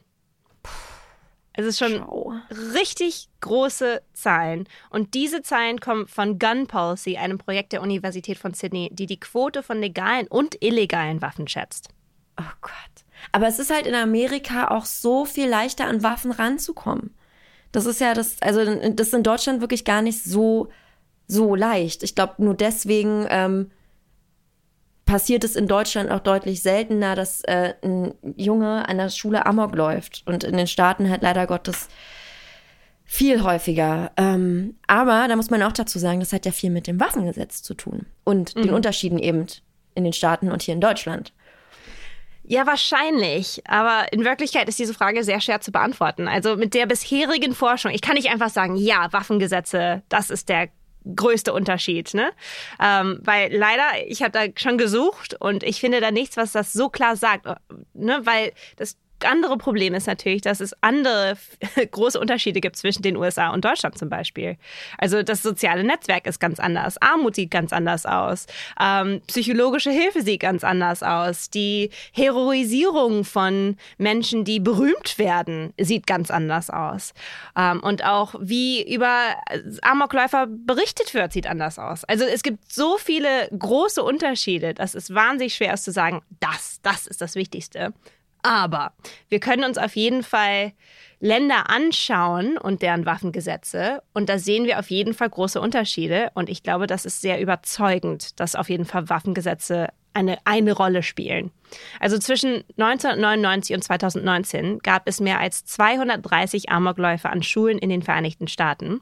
Es 1.58 1.66
ist 1.66 1.78
schon 1.80 1.96
Schau. 1.96 2.34
richtig 2.72 3.28
große 3.40 4.00
Zahlen. 4.12 4.68
Und 4.90 5.14
diese 5.14 5.42
Zahlen 5.42 5.80
kommen 5.80 6.06
von 6.06 6.38
Gun 6.38 6.68
Policy, 6.68 7.16
einem 7.16 7.36
Projekt 7.36 7.72
der 7.72 7.82
Universität 7.82 8.38
von 8.38 8.54
Sydney, 8.54 8.90
die 8.92 9.06
die 9.06 9.18
Quote 9.18 9.64
von 9.64 9.80
legalen 9.80 10.28
und 10.28 10.62
illegalen 10.62 11.20
Waffen 11.20 11.48
schätzt. 11.48 11.88
Oh 12.40 12.52
Gott. 12.60 12.72
Aber 13.32 13.48
es 13.48 13.58
ist 13.58 13.74
halt 13.74 13.88
in 13.88 13.96
Amerika 13.96 14.68
auch 14.68 14.84
so 14.84 15.24
viel 15.24 15.48
leichter 15.48 15.86
an 15.86 16.04
Waffen 16.04 16.30
ranzukommen. 16.30 17.12
Das 17.72 17.86
ist 17.86 18.00
ja 18.00 18.14
das, 18.14 18.40
also 18.40 18.64
das 18.64 19.08
ist 19.08 19.14
in 19.14 19.24
Deutschland 19.24 19.60
wirklich 19.60 19.84
gar 19.84 20.00
nicht 20.00 20.22
so, 20.22 20.68
so 21.26 21.56
leicht. 21.56 22.04
Ich 22.04 22.14
glaube, 22.14 22.34
nur 22.38 22.54
deswegen 22.54 23.26
ähm, 23.30 23.72
passiert 25.08 25.42
es 25.42 25.56
in 25.56 25.66
Deutschland 25.66 26.10
auch 26.10 26.20
deutlich 26.20 26.62
seltener, 26.62 27.16
dass 27.16 27.40
äh, 27.44 27.72
ein 27.82 28.14
Junge 28.36 28.86
an 28.88 28.98
der 28.98 29.08
Schule 29.08 29.46
Amok 29.46 29.74
läuft. 29.74 30.22
Und 30.26 30.44
in 30.44 30.56
den 30.56 30.66
Staaten 30.66 31.08
halt 31.08 31.22
leider 31.22 31.46
Gottes 31.46 31.88
viel 33.04 33.42
häufiger. 33.42 34.12
Ähm, 34.18 34.76
aber 34.86 35.26
da 35.26 35.34
muss 35.34 35.48
man 35.48 35.62
auch 35.62 35.72
dazu 35.72 35.98
sagen, 35.98 36.20
das 36.20 36.34
hat 36.34 36.44
ja 36.44 36.52
viel 36.52 36.70
mit 36.70 36.86
dem 36.86 37.00
Waffengesetz 37.00 37.62
zu 37.62 37.72
tun 37.72 38.04
und 38.24 38.54
mhm. 38.54 38.62
den 38.62 38.74
Unterschieden 38.74 39.18
eben 39.18 39.46
in 39.94 40.04
den 40.04 40.12
Staaten 40.12 40.52
und 40.52 40.60
hier 40.60 40.74
in 40.74 40.82
Deutschland. 40.82 41.32
Ja, 42.44 42.66
wahrscheinlich. 42.66 43.62
Aber 43.66 44.12
in 44.12 44.26
Wirklichkeit 44.26 44.68
ist 44.68 44.78
diese 44.78 44.92
Frage 44.92 45.24
sehr 45.24 45.40
schwer 45.40 45.62
zu 45.62 45.72
beantworten. 45.72 46.28
Also 46.28 46.56
mit 46.56 46.74
der 46.74 46.84
bisherigen 46.84 47.54
Forschung, 47.54 47.92
ich 47.92 48.02
kann 48.02 48.14
nicht 48.14 48.30
einfach 48.30 48.50
sagen, 48.50 48.76
ja, 48.76 49.10
Waffengesetze, 49.10 50.02
das 50.10 50.28
ist 50.28 50.50
der 50.50 50.68
größte 51.14 51.52
Unterschied, 51.52 52.14
ne? 52.14 52.30
Ähm, 52.82 53.20
weil 53.22 53.54
leider, 53.54 54.06
ich 54.06 54.22
habe 54.22 54.32
da 54.32 54.44
schon 54.56 54.78
gesucht 54.78 55.36
und 55.40 55.62
ich 55.62 55.80
finde 55.80 56.00
da 56.00 56.10
nichts, 56.10 56.36
was 56.36 56.52
das 56.52 56.72
so 56.72 56.88
klar 56.88 57.16
sagt, 57.16 57.46
ne? 57.94 58.20
Weil 58.24 58.52
das 58.76 58.96
andere 59.24 59.56
Problem 59.58 59.94
ist 59.94 60.06
natürlich, 60.06 60.42
dass 60.42 60.60
es 60.60 60.74
andere 60.82 61.36
große 61.90 62.18
Unterschiede 62.18 62.60
gibt 62.60 62.76
zwischen 62.76 63.02
den 63.02 63.16
USA 63.16 63.50
und 63.50 63.64
Deutschland 63.64 63.98
zum 63.98 64.08
Beispiel. 64.08 64.56
Also 64.98 65.22
das 65.22 65.42
soziale 65.42 65.84
Netzwerk 65.84 66.26
ist 66.26 66.38
ganz 66.40 66.60
anders, 66.60 67.00
Armut 67.00 67.34
sieht 67.34 67.50
ganz 67.50 67.72
anders 67.72 68.06
aus, 68.06 68.46
ähm, 68.80 69.20
psychologische 69.26 69.90
Hilfe 69.90 70.22
sieht 70.22 70.40
ganz 70.40 70.64
anders 70.64 71.02
aus, 71.02 71.50
die 71.50 71.90
Heroisierung 72.12 73.24
von 73.24 73.76
Menschen, 73.96 74.44
die 74.44 74.60
berühmt 74.60 75.18
werden, 75.18 75.72
sieht 75.78 76.06
ganz 76.06 76.30
anders 76.30 76.70
aus. 76.70 77.14
Ähm, 77.56 77.80
und 77.80 78.04
auch 78.04 78.34
wie 78.40 78.82
über 78.92 79.34
Amokläufer 79.82 80.46
berichtet 80.48 81.14
wird, 81.14 81.32
sieht 81.32 81.46
anders 81.46 81.78
aus. 81.78 82.04
Also 82.04 82.24
es 82.24 82.42
gibt 82.42 82.72
so 82.72 82.96
viele 82.98 83.48
große 83.56 84.02
Unterschiede, 84.02 84.74
dass 84.74 84.94
es 84.94 85.14
wahnsinnig 85.14 85.54
schwer 85.54 85.74
ist 85.74 85.84
zu 85.84 85.92
sagen, 85.92 86.22
das, 86.40 86.80
das 86.82 87.06
ist 87.06 87.20
das 87.20 87.34
Wichtigste. 87.34 87.92
Aber 88.42 88.92
wir 89.28 89.40
können 89.40 89.64
uns 89.64 89.78
auf 89.78 89.96
jeden 89.96 90.22
Fall 90.22 90.72
Länder 91.20 91.68
anschauen 91.68 92.56
und 92.56 92.82
deren 92.82 93.04
Waffengesetze. 93.04 94.02
Und 94.14 94.28
da 94.28 94.38
sehen 94.38 94.66
wir 94.66 94.78
auf 94.78 94.90
jeden 94.90 95.14
Fall 95.14 95.28
große 95.30 95.60
Unterschiede. 95.60 96.30
Und 96.34 96.48
ich 96.48 96.62
glaube, 96.62 96.86
das 96.86 97.04
ist 97.04 97.20
sehr 97.20 97.40
überzeugend, 97.40 98.38
dass 98.38 98.54
auf 98.54 98.70
jeden 98.70 98.84
Fall 98.84 99.08
Waffengesetze 99.08 99.88
eine, 100.14 100.38
eine 100.44 100.72
Rolle 100.72 101.02
spielen. 101.02 101.50
Also 102.00 102.18
zwischen 102.18 102.64
1999 102.76 103.76
und 103.76 103.82
2019 103.82 104.78
gab 104.80 105.08
es 105.08 105.20
mehr 105.20 105.38
als 105.40 105.64
230 105.64 106.70
Amokläufe 106.70 107.30
an 107.30 107.42
Schulen 107.42 107.78
in 107.78 107.90
den 107.90 108.02
Vereinigten 108.02 108.48
Staaten. 108.48 109.00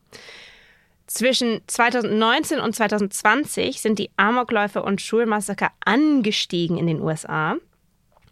Zwischen 1.07 1.61
2019 1.67 2.59
und 2.59 2.75
2020 2.75 3.81
sind 3.81 3.99
die 3.99 4.11
Amokläufe 4.17 4.83
und 4.83 5.01
Schulmassaker 5.01 5.71
angestiegen 5.85 6.79
in 6.79 6.87
den 6.89 7.01
USA, 7.01 7.57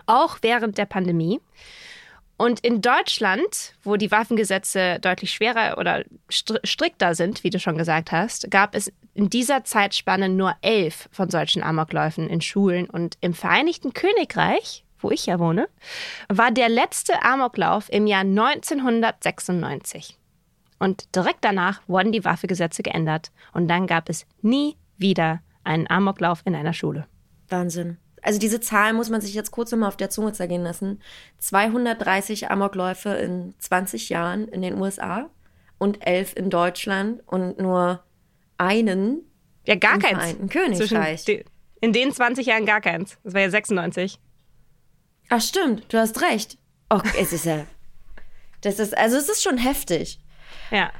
auch 0.06 0.38
während 0.42 0.78
der 0.78 0.86
Pandemie. 0.86 1.40
Und 2.36 2.60
in 2.60 2.82
Deutschland, 2.82 3.74
wo 3.84 3.96
die 3.96 4.10
Waffengesetze 4.10 4.98
deutlich 5.00 5.30
schwerer 5.32 5.78
oder 5.78 6.04
strikter 6.28 7.14
sind, 7.14 7.44
wie 7.44 7.50
du 7.50 7.60
schon 7.60 7.78
gesagt 7.78 8.10
hast, 8.10 8.50
gab 8.50 8.74
es 8.74 8.92
in 9.14 9.30
dieser 9.30 9.62
Zeitspanne 9.62 10.28
nur 10.28 10.56
elf 10.60 11.08
von 11.12 11.30
solchen 11.30 11.62
Amokläufen 11.62 12.28
in 12.28 12.40
Schulen. 12.40 12.90
Und 12.90 13.16
im 13.20 13.34
Vereinigten 13.34 13.92
Königreich, 13.92 14.84
wo 14.98 15.12
ich 15.12 15.26
ja 15.26 15.38
wohne, 15.38 15.68
war 16.28 16.50
der 16.50 16.68
letzte 16.68 17.22
Amoklauf 17.22 17.88
im 17.92 18.08
Jahr 18.08 18.22
1996. 18.22 20.18
Und 20.80 21.14
direkt 21.14 21.44
danach 21.44 21.82
wurden 21.86 22.10
die 22.10 22.24
Waffengesetze 22.24 22.82
geändert. 22.82 23.30
Und 23.52 23.68
dann 23.68 23.86
gab 23.86 24.08
es 24.08 24.26
nie 24.42 24.76
wieder 24.98 25.40
einen 25.62 25.88
Amoklauf 25.88 26.42
in 26.44 26.56
einer 26.56 26.72
Schule. 26.72 27.06
Wahnsinn. 27.48 27.98
Also 28.24 28.38
diese 28.38 28.60
Zahl 28.60 28.94
muss 28.94 29.10
man 29.10 29.20
sich 29.20 29.34
jetzt 29.34 29.50
kurz 29.50 29.70
nochmal 29.70 29.88
auf 29.88 29.96
der 29.96 30.10
Zunge 30.10 30.32
zergehen 30.32 30.62
lassen. 30.62 31.00
230 31.38 32.50
Amokläufe 32.50 33.10
in 33.10 33.54
20 33.58 34.08
Jahren 34.08 34.48
in 34.48 34.62
den 34.62 34.80
USA 34.80 35.30
und 35.78 36.06
11 36.06 36.34
in 36.36 36.50
Deutschland 36.50 37.22
und 37.26 37.58
nur 37.58 38.02
einen 38.58 39.20
ja, 39.66 39.74
gar 39.76 39.98
keins. 39.98 40.36
Königreich. 40.50 41.24
Den, 41.24 41.44
in 41.80 41.92
den 41.92 42.12
20 42.12 42.46
Jahren 42.46 42.66
gar 42.66 42.80
keins. 42.80 43.18
Das 43.24 43.34
war 43.34 43.42
ja 43.42 43.50
96. 43.50 44.18
Ach 45.28 45.40
stimmt, 45.40 45.92
du 45.92 45.98
hast 45.98 46.20
recht. 46.22 46.58
Oh, 46.90 47.00
es 47.18 47.32
ist 47.32 47.44
ja... 47.44 47.66
Das 48.62 48.78
ist, 48.78 48.96
also 48.96 49.18
es 49.18 49.28
ist 49.28 49.42
schon 49.42 49.58
heftig. 49.58 50.18
Ja. 50.70 50.90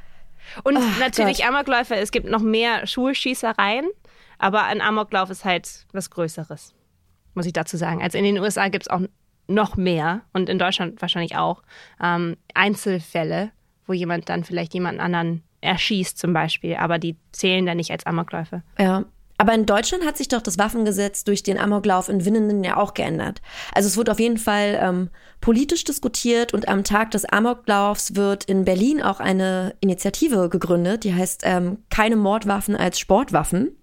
Und 0.63 0.77
Oh 0.77 0.83
natürlich 1.01 1.39
Gott. 1.39 1.49
Amokläufe, 1.49 1.97
es 1.97 2.11
gibt 2.11 2.29
noch 2.29 2.43
mehr 2.43 2.87
Schulschießereien, 2.87 3.89
aber 4.39 4.65
ein 4.65 4.83
Amoklauf 4.83 5.31
ist 5.31 5.45
halt 5.45 5.87
was 5.93 6.11
Größeres, 6.11 6.75
muss 7.35 7.47
ich 7.47 7.53
dazu 7.53 7.77
sagen. 7.77 8.03
Also 8.03 8.19
in 8.19 8.25
den 8.25 8.39
USA 8.39 8.69
gibt 8.69 8.85
es 8.85 8.91
auch 8.91 9.01
noch 9.47 9.77
mehr 9.77 10.23
und 10.33 10.49
in 10.49 10.59
Deutschland 10.59 11.01
wahrscheinlich 11.01 11.37
auch 11.37 11.63
ähm, 12.03 12.37
Einzelfälle, 12.55 13.51
wo 13.87 13.93
jemand 13.93 14.29
dann 14.29 14.45
vielleicht 14.45 14.75
jemanden 14.75 15.01
anderen 15.01 15.43
erschießt 15.61 16.19
zum 16.19 16.33
Beispiel, 16.33 16.77
aber 16.77 16.99
die 16.99 17.17
zählen 17.33 17.67
dann 17.67 17.79
nicht 17.79 17.91
als 17.91 18.07
Amokläufe. 18.07 18.63
Ja. 18.79 19.05
Aber 19.37 19.53
in 19.53 19.67
Deutschland 19.67 20.07
hat 20.07 20.17
sich 20.17 20.29
doch 20.29 20.43
das 20.43 20.59
Waffengesetz 20.59 21.25
durch 21.25 21.43
den 21.43 21.59
Amoklauf 21.59 22.09
in 22.09 22.25
Winnenden 22.25 22.63
ja 22.63 22.77
auch 22.77 22.95
geändert. 22.95 23.43
Also 23.75 23.89
es 23.89 23.97
wird 23.97 24.09
auf 24.09 24.21
jeden 24.21 24.39
Fall 24.39 24.79
ähm, 24.81 25.11
politisch 25.41 25.83
diskutiert 25.83 26.55
und 26.55 26.69
am 26.69 26.85
Tag 26.85 27.11
des 27.11 27.25
Amoklaufs 27.25 28.15
wird 28.15 28.45
in 28.45 28.65
Berlin 28.65 29.03
auch 29.03 29.19
eine 29.19 29.75
Initiative 29.81 30.49
gegründet, 30.49 31.03
die 31.03 31.15
heißt 31.15 31.43
ähm, 31.45 31.79
Keine 31.91 32.15
Mordwaffen 32.15 32.77
als 32.77 33.01
Sportwaffen. 33.01 33.77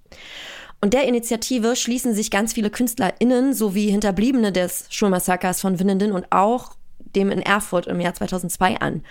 Und 0.82 0.94
der 0.96 1.08
Initiative 1.08 1.76
schließen 1.76 2.16
sich 2.16 2.32
ganz 2.32 2.54
viele 2.54 2.72
KünstlerInnen 2.72 3.54
sowie 3.54 3.92
Hinterbliebene 3.92 4.52
des 4.52 4.86
Schulmassakers 4.90 5.62
von 5.62 5.80
Winnenden 5.80 6.12
und 6.12 6.26
auch 6.32 6.76
dem 7.16 7.30
in 7.30 7.42
Erfurt 7.42 7.86
im 7.86 8.02
Jahr 8.02 8.16
2002 8.16 8.78
an. 8.78 9.04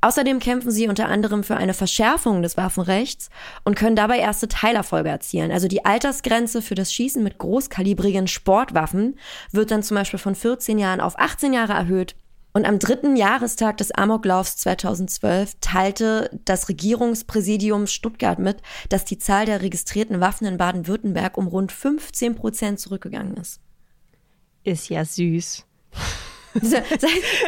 Außerdem 0.00 0.40
kämpfen 0.40 0.72
sie 0.72 0.88
unter 0.88 1.08
anderem 1.08 1.44
für 1.44 1.56
eine 1.56 1.74
Verschärfung 1.74 2.42
des 2.42 2.56
Waffenrechts 2.56 3.30
und 3.62 3.76
können 3.76 3.94
dabei 3.94 4.18
erste 4.18 4.48
Teilerfolge 4.48 5.10
erzielen. 5.10 5.52
Also 5.52 5.68
die 5.68 5.84
Altersgrenze 5.84 6.60
für 6.60 6.74
das 6.74 6.92
Schießen 6.92 7.22
mit 7.22 7.38
großkalibrigen 7.38 8.26
Sportwaffen 8.26 9.16
wird 9.52 9.70
dann 9.70 9.84
zum 9.84 9.96
Beispiel 9.96 10.18
von 10.18 10.34
14 10.34 10.78
Jahren 10.78 11.00
auf 11.00 11.18
18 11.18 11.52
Jahre 11.52 11.74
erhöht. 11.74 12.16
Und 12.54 12.66
am 12.66 12.78
dritten 12.78 13.16
Jahrestag 13.16 13.78
des 13.78 13.92
Amoklaufs 13.92 14.58
2012 14.58 15.56
teilte 15.60 16.28
das 16.44 16.68
Regierungspräsidium 16.68 17.86
Stuttgart 17.86 18.38
mit, 18.38 18.58
dass 18.90 19.06
die 19.06 19.18
Zahl 19.18 19.46
der 19.46 19.62
registrierten 19.62 20.20
Waffen 20.20 20.46
in 20.46 20.58
Baden-Württemberg 20.58 21.38
um 21.38 21.46
rund 21.46 21.72
15 21.72 22.34
Prozent 22.34 22.78
zurückgegangen 22.78 23.36
ist. 23.38 23.60
Ist 24.64 24.90
ja 24.90 25.04
süß. 25.04 25.64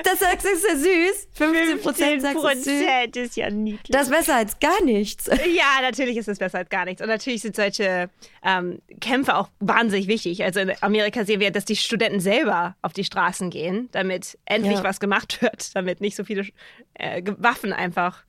Das 0.05 0.19
sagst 0.19 0.45
du, 0.45 0.49
ist 0.49 0.67
ja 0.69 0.77
süß. 0.77 1.29
15 1.35 1.81
Prozent 1.81 2.23
sagst 2.23 2.67
du 2.67 3.21
ist 3.21 3.37
ja 3.37 3.51
niedlich. 3.51 3.91
Das 3.91 4.05
ist 4.05 4.11
besser 4.11 4.37
als 4.37 4.59
gar 4.59 4.83
nichts. 4.83 5.27
Ja, 5.55 5.83
natürlich 5.83 6.17
ist 6.17 6.29
es 6.29 6.39
besser 6.39 6.59
als 6.59 6.71
gar 6.71 6.85
nichts. 6.85 7.03
Und 7.03 7.09
natürlich 7.09 7.43
sind 7.43 7.55
solche 7.55 8.09
ähm, 8.43 8.81
Kämpfe 9.01 9.37
auch 9.37 9.49
wahnsinnig 9.61 10.09
wichtig. 10.09 10.43
Also 10.43 10.61
in 10.61 10.73
Amerika 10.81 11.25
sehen 11.25 11.41
wir, 11.41 11.51
dass 11.51 11.65
die 11.65 11.77
Studenten 11.77 12.21
selber 12.21 12.77
auf 12.83 12.93
die 12.93 13.05
Straßen 13.05 13.51
gehen, 13.51 13.89
damit 13.93 14.39
endlich 14.47 14.79
Ja. 14.79 14.85
was 14.85 15.01
gemacht 15.01 15.43
wird, 15.43 15.75
damit 15.77 16.01
nicht 16.01 16.17
so 16.17 16.25
viele 16.25 16.47
äh, 16.95 17.23
Waffen 17.39 17.73
einfach 17.73 18.25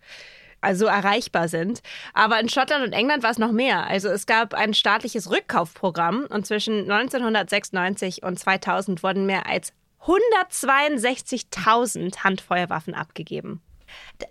also 0.61 0.88
erreichbar 0.88 1.47
sind. 1.47 1.82
Aber 2.13 2.39
in 2.39 2.49
Schottland 2.49 2.86
und 2.86 2.93
England 2.93 3.21
war 3.23 3.30
es 3.32 3.38
noch 3.38 3.51
mehr. 3.51 3.86
Also 3.88 4.09
es 4.09 4.26
gab 4.26 4.53
ein 4.55 4.73
staatliches 4.73 5.30
Rückkaufprogramm 5.30 6.26
und 6.30 6.45
zwischen 6.47 6.89
1996 6.91 8.23
und 8.23 8.39
2000 8.39 9.03
wurden 9.03 9.26
mehr 9.26 9.47
als 9.47 9.73
162.000 10.06 12.24
Handfeuerwaffen 12.24 12.93
abgegeben. 12.93 13.62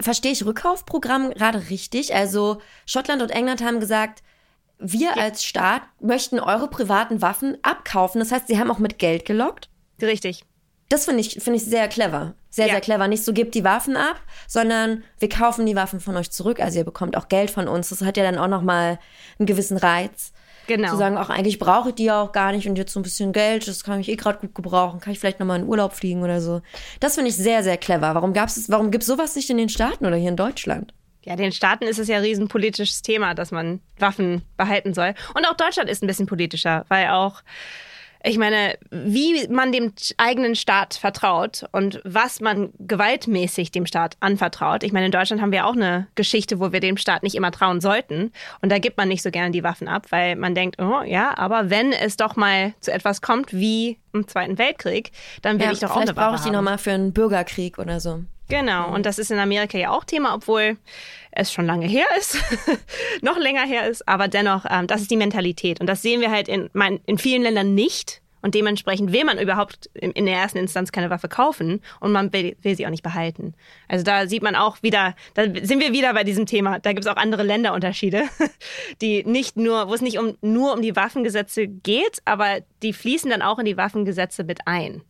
Verstehe 0.01 0.33
ich 0.33 0.45
Rückkaufprogramm 0.45 1.31
gerade 1.31 1.70
richtig? 1.70 2.14
Also 2.14 2.61
Schottland 2.87 3.22
und 3.22 3.31
England 3.31 3.62
haben 3.62 3.81
gesagt, 3.81 4.22
wir 4.79 5.16
als 5.16 5.45
Staat 5.45 5.83
möchten 6.01 6.41
eure 6.41 6.68
privaten 6.68 7.22
Waffen 7.22 7.57
abkaufen. 7.62 8.18
Das 8.18 8.33
heißt, 8.33 8.49
sie 8.49 8.59
haben 8.59 8.70
auch 8.70 8.79
mit 8.79 8.99
Geld 8.99 9.25
gelockt. 9.25 9.70
Richtig. 10.03 10.45
Das 10.91 11.07
finde 11.07 11.20
ich, 11.20 11.39
finde 11.43 11.57
ich 11.57 11.64
sehr 11.64 11.89
clever. 11.89 12.35
Sehr, 12.51 12.66
Ja. 12.66 12.72
sehr 12.75 12.81
clever. 12.83 13.09
Nicht 13.09 13.25
so, 13.25 13.33
gebt 13.33 13.55
die 13.55 13.64
Waffen 13.64 13.97
ab, 13.97 14.20
sondern 14.47 15.03
wir 15.18 15.29
kaufen 15.29 15.64
die 15.64 15.77
Waffen 15.77 16.01
von 16.01 16.16
euch 16.16 16.31
zurück. 16.31 16.61
Also 16.61 16.79
ihr 16.79 16.85
bekommt 16.85 17.16
auch 17.16 17.29
Geld 17.29 17.51
von 17.51 17.68
uns. 17.68 17.89
Das 17.89 18.03
hat 18.03 18.16
ja 18.16 18.25
dann 18.25 18.39
auch 18.39 18.49
nochmal 18.49 18.99
einen 19.39 19.47
gewissen 19.47 19.79
Reiz. 19.79 20.33
Genau. 20.66 20.90
Zu 20.90 20.96
sagen, 20.96 21.18
auch 21.18 21.30
eigentlich 21.30 21.58
brauche 21.58 21.90
ich 21.90 21.94
die 21.96 22.04
ja 22.04 22.22
auch 22.22 22.32
gar 22.32 22.52
nicht 22.52 22.68
und 22.68 22.76
jetzt 22.76 22.92
so 22.92 23.00
ein 23.00 23.02
bisschen 23.02 23.32
Geld, 23.32 23.68
das 23.68 23.84
kann 23.84 24.00
ich 24.00 24.08
eh 24.08 24.16
gerade 24.16 24.38
gut 24.38 24.54
gebrauchen. 24.54 25.00
Kann 25.00 25.12
ich 25.12 25.18
vielleicht 25.18 25.40
nochmal 25.40 25.60
in 25.60 25.66
Urlaub 25.66 25.92
fliegen 25.92 26.22
oder 26.22 26.40
so. 26.40 26.62
Das 27.00 27.14
finde 27.14 27.30
ich 27.30 27.36
sehr, 27.36 27.62
sehr 27.62 27.76
clever. 27.76 28.14
Warum 28.14 28.32
gab's 28.32 28.56
es, 28.56 28.70
warum 28.70 28.90
gibt's 28.90 29.06
sowas 29.06 29.36
nicht 29.36 29.50
in 29.50 29.58
den 29.58 29.68
Staaten 29.68 30.06
oder 30.06 30.16
hier 30.16 30.30
in 30.30 30.36
Deutschland? 30.36 30.94
Ja, 31.24 31.36
den 31.36 31.52
Staaten 31.52 31.84
ist 31.84 31.98
es 31.98 32.08
ja 32.08 32.16
ein 32.16 32.22
riesenpolitisches 32.22 33.00
Thema, 33.00 33.34
dass 33.34 33.50
man 33.50 33.80
Waffen 33.98 34.42
behalten 34.58 34.92
soll. 34.92 35.14
Und 35.34 35.46
auch 35.46 35.56
Deutschland 35.56 35.88
ist 35.88 36.02
ein 36.02 36.06
bisschen 36.06 36.26
politischer, 36.26 36.84
weil 36.88 37.08
auch, 37.08 37.42
ich 38.27 38.39
meine, 38.39 38.79
wie 38.91 39.47
man 39.49 39.70
dem 39.70 39.93
eigenen 40.16 40.55
Staat 40.55 40.95
vertraut 40.95 41.66
und 41.72 42.01
was 42.05 42.41
man 42.41 42.72
gewaltmäßig 42.79 43.70
dem 43.70 43.85
Staat 43.85 44.16
anvertraut. 44.20 44.83
Ich 44.83 44.93
meine, 44.93 45.07
in 45.07 45.12
Deutschland 45.12 45.43
haben 45.43 45.53
wir 45.53 45.66
auch 45.66 45.75
eine 45.75 46.07
Geschichte, 46.14 46.59
wo 46.59 46.72
wir 46.72 46.81
dem 46.81 46.97
Staat 46.97 47.22
nicht 47.22 47.35
immer 47.35 47.51
trauen 47.51 47.83
sollten. 47.83 48.33
Und 48.62 48.72
da 48.72 48.79
gibt 48.79 48.97
man 48.97 49.09
nicht 49.09 49.22
so 49.22 49.31
gerne 49.31 49.51
die 49.51 49.62
Waffen 49.62 49.89
ab, 49.89 50.07
weil 50.09 50.37
man 50.37 50.55
denkt, 50.55 50.81
oh 50.81 51.03
ja, 51.05 51.37
aber 51.37 51.68
wenn 51.68 51.93
es 51.93 52.16
doch 52.16 52.35
mal 52.35 52.72
zu 52.81 52.93
etwas 52.93 53.20
kommt 53.20 53.53
wie 53.53 53.99
im 54.14 54.27
Zweiten 54.27 54.57
Weltkrieg, 54.57 55.12
dann 55.43 55.61
will 55.61 55.70
ich 55.70 55.81
doch 55.81 55.91
auch 55.91 55.97
eine 55.97 56.07
vielleicht 56.07 56.16
Waffe 56.16 56.31
brauche 56.31 56.37
ich 56.37 56.45
die 56.45 56.51
nochmal 56.51 56.79
für 56.79 56.93
einen 56.93 57.12
Bürgerkrieg 57.12 57.79
oder 57.79 58.01
so. 58.01 58.25
Genau, 58.49 58.92
und 58.95 59.07
das 59.07 59.18
ist 59.18 59.30
in 59.30 59.38
Amerika 59.38 59.78
ja 59.78 59.90
auch 59.90 60.05
Thema, 60.05 60.34
obwohl 60.34 60.76
es 61.32 61.53
schon 61.53 61.66
lange 61.66 61.86
her 61.86 62.07
ist, 62.18 62.38
noch 63.22 63.38
länger 63.38 63.64
her 63.64 63.88
ist, 63.88 64.07
aber 64.07 64.28
dennoch, 64.28 64.66
ähm, 64.68 64.86
das 64.86 65.01
ist 65.01 65.11
die 65.11 65.16
Mentalität. 65.16 65.80
Und 65.80 65.86
das 65.86 66.03
sehen 66.03 66.20
wir 66.20 66.30
halt 66.30 66.49
in, 66.49 66.68
mein, 66.72 67.01
in 67.07 67.18
vielen 67.18 67.42
Ländern 67.42 67.74
nicht. 67.74 68.20
Und 68.42 68.55
dementsprechend 68.55 69.11
will 69.11 69.24
man 69.24 69.38
überhaupt 69.38 69.88
in, 69.95 70.11
in 70.12 70.26
der 70.26 70.34
ersten 70.34 70.59
Instanz 70.59 70.92
keine 70.92 71.09
Waffe 71.09 71.28
kaufen 71.28 71.80
und 72.01 72.12
man 72.12 72.30
will, 72.34 72.55
will 72.61 72.76
sie 72.76 72.86
auch 72.86 72.90
nicht 72.90 73.03
behalten. 73.03 73.55
Also 73.88 74.05
da 74.05 74.26
sieht 74.26 74.42
man 74.42 74.55
auch 74.55 74.82
wieder, 74.82 75.14
da 75.32 75.45
sind 75.45 75.80
wir 75.80 75.95
wieder 75.95 76.12
bei 76.12 76.24
diesem 76.24 76.45
Thema. 76.45 76.78
Da 76.78 76.92
gibt 76.92 77.07
es 77.07 77.11
auch 77.11 77.16
andere 77.16 77.42
Länderunterschiede, 77.42 78.24
die 79.01 79.24
nicht 79.24 79.57
nur, 79.57 79.88
wo 79.88 79.95
es 79.95 80.03
nicht 80.03 80.18
um, 80.18 80.36
nur 80.42 80.74
um 80.74 80.82
die 80.82 80.95
Waffengesetze 80.95 81.66
geht, 81.66 82.20
aber 82.26 82.59
die 82.82 82.92
fließen 82.92 83.30
dann 83.30 83.40
auch 83.40 83.59
in 83.59 83.64
die 83.64 83.78
Waffengesetze 83.78 84.45
mit 84.45 84.66
ein. 84.66 85.01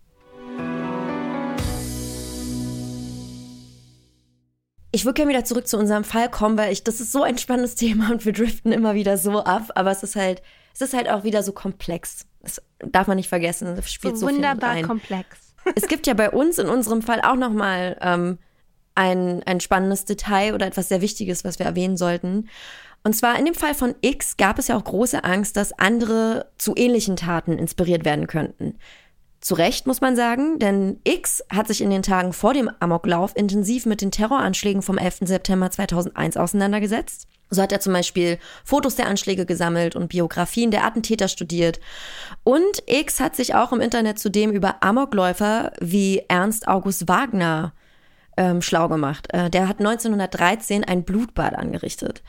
Ich 4.94 5.04
würde 5.04 5.14
gerne 5.14 5.30
wieder 5.30 5.44
zurück 5.44 5.66
zu 5.66 5.76
unserem 5.76 6.04
Fall 6.04 6.30
kommen, 6.30 6.56
weil 6.56 6.72
ich, 6.72 6.84
das 6.84 7.00
ist 7.00 7.10
so 7.10 7.24
ein 7.24 7.36
spannendes 7.36 7.74
Thema 7.74 8.12
und 8.12 8.24
wir 8.24 8.32
driften 8.32 8.70
immer 8.70 8.94
wieder 8.94 9.18
so 9.18 9.42
ab, 9.42 9.72
aber 9.74 9.90
es 9.90 10.04
ist 10.04 10.14
halt, 10.14 10.40
es 10.72 10.80
ist 10.82 10.94
halt 10.94 11.10
auch 11.10 11.24
wieder 11.24 11.42
so 11.42 11.52
komplex. 11.52 12.26
Das 12.40 12.62
darf 12.78 13.08
man 13.08 13.16
nicht 13.16 13.28
vergessen. 13.28 13.66
Es 13.76 13.92
spielt 13.92 14.16
so, 14.16 14.28
viel 14.28 14.36
mit 14.36 14.44
wunderbar 14.44 14.80
komplex. 14.82 15.40
Es 15.74 15.88
gibt 15.88 16.06
ja 16.06 16.12
bei 16.12 16.30
uns 16.30 16.58
in 16.58 16.68
unserem 16.68 17.00
Fall 17.00 17.22
auch 17.22 17.36
nochmal 17.36 17.96
ähm, 18.02 18.38
ein, 18.94 19.42
ein 19.44 19.60
spannendes 19.60 20.04
Detail 20.04 20.54
oder 20.54 20.66
etwas 20.66 20.90
sehr 20.90 21.00
Wichtiges, 21.00 21.42
was 21.42 21.58
wir 21.58 21.64
erwähnen 21.64 21.96
sollten. 21.96 22.50
Und 23.02 23.14
zwar 23.14 23.38
in 23.38 23.46
dem 23.46 23.54
Fall 23.54 23.74
von 23.74 23.94
X 24.02 24.36
gab 24.36 24.58
es 24.58 24.68
ja 24.68 24.76
auch 24.76 24.84
große 24.84 25.24
Angst, 25.24 25.56
dass 25.56 25.78
andere 25.78 26.50
zu 26.58 26.74
ähnlichen 26.76 27.16
Taten 27.16 27.58
inspiriert 27.58 28.04
werden 28.04 28.26
könnten. 28.26 28.78
Zu 29.44 29.56
Recht 29.56 29.86
muss 29.86 30.00
man 30.00 30.16
sagen, 30.16 30.58
denn 30.58 31.00
X 31.04 31.44
hat 31.50 31.68
sich 31.68 31.82
in 31.82 31.90
den 31.90 32.02
Tagen 32.02 32.32
vor 32.32 32.54
dem 32.54 32.70
Amoklauf 32.80 33.36
intensiv 33.36 33.84
mit 33.84 34.00
den 34.00 34.10
Terroranschlägen 34.10 34.80
vom 34.80 34.96
11. 34.96 35.18
September 35.26 35.70
2001 35.70 36.38
auseinandergesetzt. 36.38 37.28
So 37.50 37.60
hat 37.60 37.70
er 37.70 37.80
zum 37.80 37.92
Beispiel 37.92 38.38
Fotos 38.64 38.96
der 38.96 39.06
Anschläge 39.06 39.44
gesammelt 39.44 39.96
und 39.96 40.08
Biografien 40.08 40.70
der 40.70 40.86
Attentäter 40.86 41.28
studiert. 41.28 41.78
Und 42.42 42.84
X 42.86 43.20
hat 43.20 43.36
sich 43.36 43.54
auch 43.54 43.74
im 43.74 43.82
Internet 43.82 44.18
zudem 44.18 44.50
über 44.50 44.82
Amokläufer 44.82 45.72
wie 45.78 46.22
Ernst 46.28 46.66
August 46.66 47.06
Wagner 47.06 47.74
ähm, 48.38 48.62
schlau 48.62 48.88
gemacht. 48.88 49.26
Äh, 49.28 49.50
der 49.50 49.68
hat 49.68 49.78
1913 49.78 50.84
ein 50.84 51.04
Blutbad 51.04 51.54
angerichtet. 51.54 52.22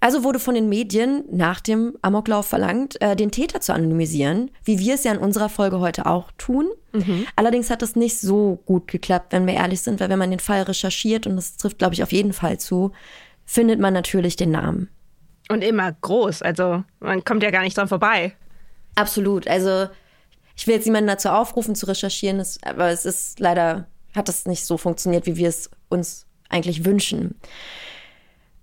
Also 0.00 0.24
wurde 0.24 0.38
von 0.38 0.54
den 0.54 0.70
Medien 0.70 1.24
nach 1.30 1.60
dem 1.60 1.96
Amoklauf 2.00 2.46
verlangt, 2.46 3.00
äh, 3.02 3.14
den 3.14 3.30
Täter 3.30 3.60
zu 3.60 3.74
anonymisieren, 3.74 4.50
wie 4.64 4.78
wir 4.78 4.94
es 4.94 5.04
ja 5.04 5.12
in 5.12 5.18
unserer 5.18 5.50
Folge 5.50 5.78
heute 5.78 6.06
auch 6.06 6.30
tun. 6.38 6.70
Mhm. 6.92 7.26
Allerdings 7.36 7.68
hat 7.68 7.82
das 7.82 7.96
nicht 7.96 8.18
so 8.18 8.58
gut 8.64 8.88
geklappt, 8.88 9.32
wenn 9.32 9.46
wir 9.46 9.54
ehrlich 9.54 9.82
sind, 9.82 10.00
weil 10.00 10.08
wenn 10.08 10.18
man 10.18 10.30
den 10.30 10.40
Fall 10.40 10.62
recherchiert, 10.62 11.26
und 11.26 11.36
das 11.36 11.58
trifft, 11.58 11.78
glaube 11.78 11.94
ich, 11.94 12.02
auf 12.02 12.12
jeden 12.12 12.32
Fall 12.32 12.58
zu, 12.58 12.92
findet 13.44 13.78
man 13.78 13.92
natürlich 13.92 14.36
den 14.36 14.50
Namen. 14.50 14.88
Und 15.50 15.62
immer 15.62 15.92
groß, 15.92 16.42
also 16.42 16.82
man 17.00 17.22
kommt 17.24 17.42
ja 17.42 17.50
gar 17.50 17.62
nicht 17.62 17.76
dran 17.76 17.88
vorbei. 17.88 18.34
Absolut, 18.94 19.48
also 19.48 19.88
ich 20.56 20.66
will 20.66 20.74
jetzt 20.74 20.86
niemanden 20.86 21.08
dazu 21.08 21.28
aufrufen 21.28 21.74
zu 21.74 21.86
recherchieren, 21.86 22.42
aber 22.62 22.88
es 22.88 23.04
ist 23.04 23.40
leider, 23.40 23.86
hat 24.14 24.28
das 24.28 24.46
nicht 24.46 24.64
so 24.64 24.78
funktioniert, 24.78 25.26
wie 25.26 25.36
wir 25.36 25.48
es 25.48 25.70
uns 25.88 26.26
eigentlich 26.48 26.84
wünschen. 26.84 27.34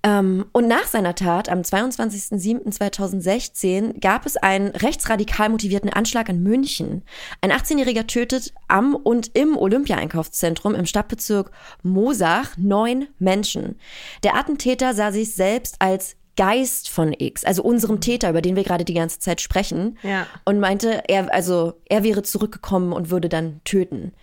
Ähm, 0.04 0.45
und 0.52 0.68
nach 0.68 0.86
seiner 0.86 1.16
Tat 1.16 1.50
am 1.50 1.62
22.07.2016 1.62 4.00
gab 4.00 4.26
es 4.26 4.38
einen 4.38 4.70
rechtsradikal 4.70 5.50
motivierten 5.50 5.91
Anschlag 5.91 6.30
in 6.30 6.41
München. 6.43 7.04
Ein 7.41 7.52
18-Jähriger 7.52 8.08
tötet 8.08 8.54
am 8.68 8.95
und 8.95 9.36
im 9.36 9.58
Olympia-Einkaufszentrum 9.58 10.76
im 10.76 10.86
Stadtbezirk 10.86 11.52
Mosach 11.84 12.56
neun 12.58 13.08
Menschen. 13.20 13.80
Der 14.24 14.36
Attentäter 14.36 14.93
sah 14.93 15.12
sich 15.12 15.34
selbst 15.34 15.76
als 15.80 16.16
Geist 16.38 16.89
von 16.89 17.14
X, 17.18 17.43
also 17.43 17.64
unserem 17.64 18.00
Täter, 18.00 18.30
über 18.30 18.43
den 18.43 18.56
wir 18.56 18.64
gerade 18.64 18.86
die 18.86 18.93
ganze 18.93 19.20
Zeit 19.20 19.41
sprechen, 19.41 19.98
ja. 20.04 20.28
und 20.45 20.60
meinte, 20.60 21.02
er, 21.08 21.34
also 21.34 21.74
er 21.89 22.04
wäre 22.04 22.22
zurückgekommen 22.22 22.93
und 22.93 23.10
würde 23.10 23.28
dann 23.28 23.60
töten. 23.66 24.14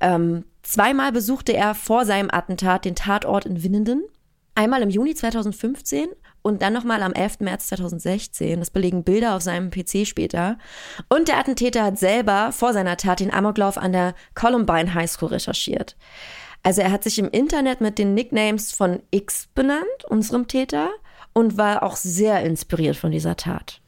Ähm, 0.00 0.44
zweimal 0.62 1.10
besuchte 1.10 1.52
er 1.52 1.74
vor 1.74 2.06
seinem 2.06 2.30
Attentat 2.30 2.84
den 2.84 2.94
Tatort 2.94 3.46
in 3.46 3.64
Winnenden 3.64 4.04
Einmal 4.56 4.80
im 4.80 4.88
Juni 4.88 5.14
2015 5.14 6.08
und 6.40 6.62
dann 6.62 6.72
nochmal 6.72 7.02
am 7.02 7.12
11. 7.12 7.40
März 7.40 7.66
2016. 7.68 8.58
Das 8.58 8.70
belegen 8.70 9.04
Bilder 9.04 9.36
auf 9.36 9.42
seinem 9.42 9.70
PC 9.70 10.06
später. 10.06 10.56
Und 11.10 11.28
der 11.28 11.36
Attentäter 11.36 11.84
hat 11.84 11.98
selber 11.98 12.52
vor 12.52 12.72
seiner 12.72 12.96
Tat 12.96 13.20
den 13.20 13.32
Amoklauf 13.32 13.76
an 13.76 13.92
der 13.92 14.14
Columbine 14.34 14.94
High 14.94 15.10
School 15.10 15.28
recherchiert. 15.28 15.94
Also 16.62 16.80
er 16.80 16.90
hat 16.90 17.04
sich 17.04 17.18
im 17.18 17.28
Internet 17.28 17.82
mit 17.82 17.98
den 17.98 18.14
Nicknames 18.14 18.72
von 18.72 19.02
X 19.10 19.46
benannt, 19.54 20.04
unserem 20.08 20.48
Täter, 20.48 20.88
und 21.34 21.58
war 21.58 21.82
auch 21.82 21.96
sehr 21.96 22.42
inspiriert 22.42 22.96
von 22.96 23.10
dieser 23.10 23.36
Tat. 23.36 23.82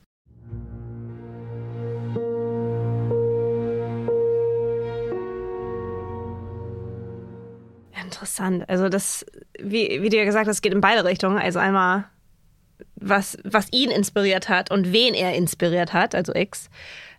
Interessant. 8.09 8.65
Also 8.71 8.89
das, 8.89 9.27
wie, 9.61 10.01
wie 10.01 10.09
du 10.09 10.17
ja 10.17 10.25
gesagt 10.25 10.49
hast, 10.49 10.63
geht 10.63 10.73
in 10.73 10.81
beide 10.81 11.05
Richtungen. 11.05 11.37
Also 11.37 11.59
einmal, 11.59 12.05
was, 12.97 13.37
was 13.45 13.71
ihn 13.71 13.91
inspiriert 13.91 14.49
hat 14.49 14.71
und 14.71 14.95
wen 14.95 15.13
er 15.13 15.35
inspiriert 15.35 15.93
hat, 15.93 16.15
also 16.15 16.35
X. 16.35 16.71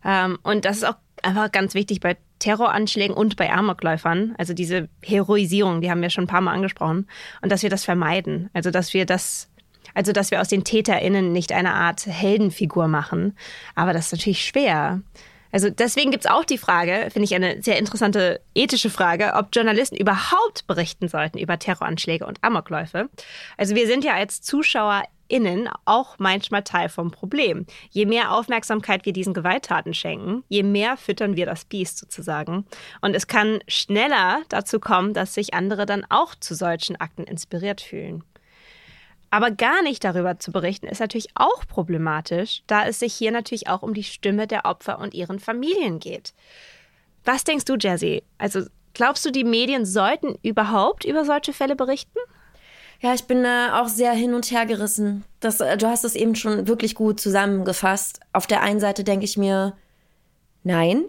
Ähm, 0.04 0.40
und 0.42 0.66
das 0.66 0.78
ist 0.78 0.84
auch 0.86 0.96
einfach 1.22 1.52
ganz 1.52 1.76
wichtig 1.76 2.00
bei 2.00 2.18
Terroranschlägen 2.40 3.16
und 3.16 3.36
bei 3.36 3.52
Amokläufern. 3.52 4.34
Also 4.40 4.56
diese 4.56 4.90
Heroisierung, 5.04 5.82
die 5.82 5.92
haben 5.92 6.02
wir 6.02 6.10
schon 6.10 6.24
ein 6.24 6.28
paar 6.28 6.42
Mal 6.42 6.54
angesprochen. 6.54 7.08
Und 7.44 7.52
dass 7.52 7.62
wir 7.62 7.70
das 7.70 7.86
vermeiden. 7.86 8.50
Also 8.54 8.72
dass 8.72 8.96
wir 8.96 9.06
das 9.06 9.52
also, 9.96 10.12
dass 10.12 10.30
wir 10.30 10.40
aus 10.40 10.50
den 10.50 10.64
TäterInnen 10.64 11.32
nicht 11.32 11.52
eine 11.52 11.74
Art 11.74 12.06
Heldenfigur 12.06 12.88
machen. 12.88 13.36
Aber 13.74 13.92
das 13.92 14.08
ist 14.08 14.12
natürlich 14.14 14.46
schwer. 14.46 15.02
Also 15.52 15.70
deswegen 15.70 16.12
gibt 16.12 16.26
es 16.26 16.32
auch 16.32 16.46
die 16.46 16.58
Frage, 16.58 17.10
finde 17.12 17.26
ich 17.26 17.36
eine 17.36 17.62
sehr 17.62 17.78
interessante 17.78 18.42
ethische 18.54 18.90
Frage, 18.90 19.34
ob 19.36 19.50
Journalisten 19.54 19.96
überhaupt 19.96 20.68
berichten 20.68 21.08
sollten 21.08 21.38
über 21.38 21.58
Terroranschläge 21.58 22.26
und 22.26 22.44
Amokläufe. 22.44 23.10
Also 23.58 23.76
wir 23.76 23.88
sind 23.88 24.04
ja 24.04 24.14
als 24.14 24.42
ZuschauerInnen 24.42 25.70
auch 25.86 26.16
manchmal 26.20 26.64
Teil 26.64 26.90
vom 26.90 27.12
Problem. 27.12 27.66
Je 27.90 28.06
mehr 28.06 28.34
Aufmerksamkeit 28.34 29.06
wir 29.06 29.14
diesen 29.14 29.34
Gewalttaten 29.34 29.94
schenken, 29.94 30.44
je 30.50 30.64
mehr 30.64 30.98
füttern 30.98 31.36
wir 31.36 31.46
das 31.46 31.66
Biest 31.66 31.98
sozusagen. 31.98 32.66
Und 33.02 33.16
es 33.16 33.28
kann 33.28 33.60
schneller 33.68 34.42
dazu 34.50 34.80
kommen, 34.80 35.14
dass 35.14 35.34
sich 35.34 35.54
andere 35.54 35.86
dann 35.86 36.06
auch 36.10 36.36
zu 36.36 36.54
solchen 36.54 36.96
Akten 36.98 37.24
inspiriert 37.24 37.82
fühlen. 37.82 38.24
Aber 39.32 39.52
gar 39.52 39.84
nicht 39.84 40.04
darüber 40.04 40.40
zu 40.40 40.52
berichten, 40.52 40.88
ist 40.88 41.00
natürlich 41.00 41.30
auch 41.36 41.68
problematisch, 41.68 42.64
da 42.68 42.88
es 42.88 43.00
sich 43.00 43.14
hier 43.14 43.32
natürlich 43.32 43.68
auch 43.68 43.84
um 43.84 43.94
die 43.94 44.04
Stimme 44.04 44.48
der 44.48 44.66
Opfer 44.66 45.00
und 45.00 45.14
ihren 45.14 45.40
Familien 45.40 46.00
geht. 46.00 46.34
Was 47.26 47.44
denkst 47.44 47.66
du, 47.66 47.76
Jazzy? 47.80 48.24
Also 48.38 48.62
glaubst 48.94 49.26
du, 49.26 49.32
die 49.32 49.44
Medien 49.44 49.86
sollten 49.86 50.38
überhaupt 50.42 51.06
über 51.06 51.26
solche 51.26 51.54
Fälle 51.54 51.76
berichten? 51.76 52.18
Ja, 53.02 53.14
ich 53.14 53.24
bin 53.26 53.44
da 53.44 53.82
auch 53.82 53.88
sehr 53.88 54.12
hin 54.12 54.34
und 54.34 54.52
her 54.52 54.66
gerissen. 54.66 55.24
Das, 55.40 55.62
äh, 55.62 55.78
du 55.78 55.88
hast 55.88 56.04
es 56.04 56.16
eben 56.16 56.36
schon 56.36 56.68
wirklich 56.68 56.96
gut 56.96 57.20
zusammengefasst. 57.20 58.20
Auf 58.34 58.46
der 58.46 58.62
einen 58.62 58.82
Seite 58.82 59.04
denke 59.06 59.24
ich 59.24 59.38
mir, 59.38 59.78
nein, 60.64 61.06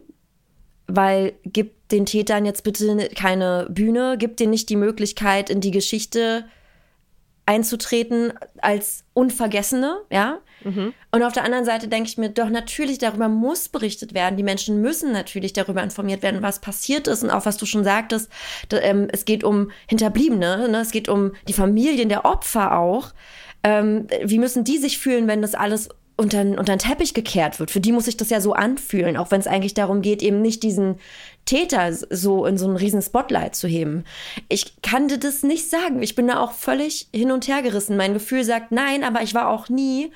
weil 0.87 1.33
gib 1.45 1.89
den 1.89 2.07
Tätern 2.07 2.45
jetzt 2.45 2.63
bitte 2.63 3.09
keine 3.17 3.67
Bühne, 3.71 4.17
gib 4.19 4.37
denen 4.37 4.51
nicht 4.51 4.69
die 4.69 4.77
Möglichkeit, 4.77 5.51
in 5.51 5.61
die 5.61 5.73
Geschichte 5.73 6.45
einzutreten 7.51 8.33
als 8.63 9.03
Unvergessene, 9.13 9.97
ja. 10.09 10.39
Mhm. 10.63 10.95
Und 11.11 11.23
auf 11.25 11.33
der 11.33 11.43
anderen 11.43 11.65
Seite 11.65 11.89
denke 11.89 12.09
ich 12.09 12.17
mir, 12.17 12.29
doch 12.29 12.49
natürlich 12.49 12.99
darüber 12.99 13.29
muss 13.29 13.69
berichtet 13.69 14.15
werden. 14.15 14.37
Die 14.37 14.45
Menschen 14.45 14.81
müssen 14.81 15.11
natürlich 15.11 15.53
darüber 15.53 15.83
informiert 15.83 16.23
werden, 16.23 16.43
was 16.43 16.61
passiert 16.61 17.09
ist 17.09 17.25
und 17.25 17.31
auch 17.31 17.47
was 17.47 17.57
du 17.57 17.67
schon 17.67 17.83
sagtest. 17.83 18.31
Da, 18.69 18.79
ähm, 18.79 19.09
es 19.11 19.25
geht 19.25 19.43
um 19.43 19.73
Hinterbliebene, 19.89 20.69
ne? 20.69 20.79
es 20.79 20.93
geht 20.93 21.09
um 21.09 21.33
die 21.49 21.53
Familien 21.53 22.09
der 22.09 22.25
Opfer 22.25 22.79
auch. 22.79 23.09
Ähm, 23.65 24.07
wie 24.23 24.39
müssen 24.39 24.63
die 24.63 24.79
sich 24.79 24.99
fühlen, 24.99 25.27
wenn 25.27 25.43
das 25.43 25.57
alles 25.57 25.89
unter, 26.21 26.43
unter 26.43 26.77
den 26.77 26.79
Teppich 26.79 27.15
gekehrt 27.15 27.59
wird. 27.59 27.71
Für 27.71 27.81
die 27.81 27.93
muss 27.93 28.05
sich 28.05 28.17
das 28.17 28.31
ja 28.31 28.41
so 28.41 28.53
anfühlen, 28.53 29.17
auch 29.17 29.31
wenn 29.31 29.41
es 29.41 29.47
eigentlich 29.47 29.75
darum 29.75 30.03
geht, 30.03 30.23
eben 30.23 30.43
nicht 30.43 30.63
diesen 30.63 30.97
Täter 31.45 31.93
so 31.93 32.47
in 32.47 32.59
so 32.59 32.67
einen 32.67 32.77
riesen 32.77 33.03
Spotlight 33.03 33.57
zu 33.57 33.67
heben. 33.67 34.05
Ich 34.49 34.81
kann 34.83 35.09
dir 35.09 35.19
das 35.19 35.43
nicht 35.43 35.69
sagen. 35.69 36.03
Ich 36.03 36.15
bin 36.15 36.29
da 36.29 36.41
auch 36.41 36.53
völlig 36.53 37.09
hin 37.13 37.33
und 37.33 37.49
her 37.49 37.63
gerissen. 37.63 37.97
Mein 37.97 38.15
Gefühl 38.15 38.45
sagt 38.45 38.73
nein, 38.73 39.03
aber 39.03 39.23
ich 39.23 39.35
war 39.35 39.49
auch 39.49 39.69
nie 39.69 40.13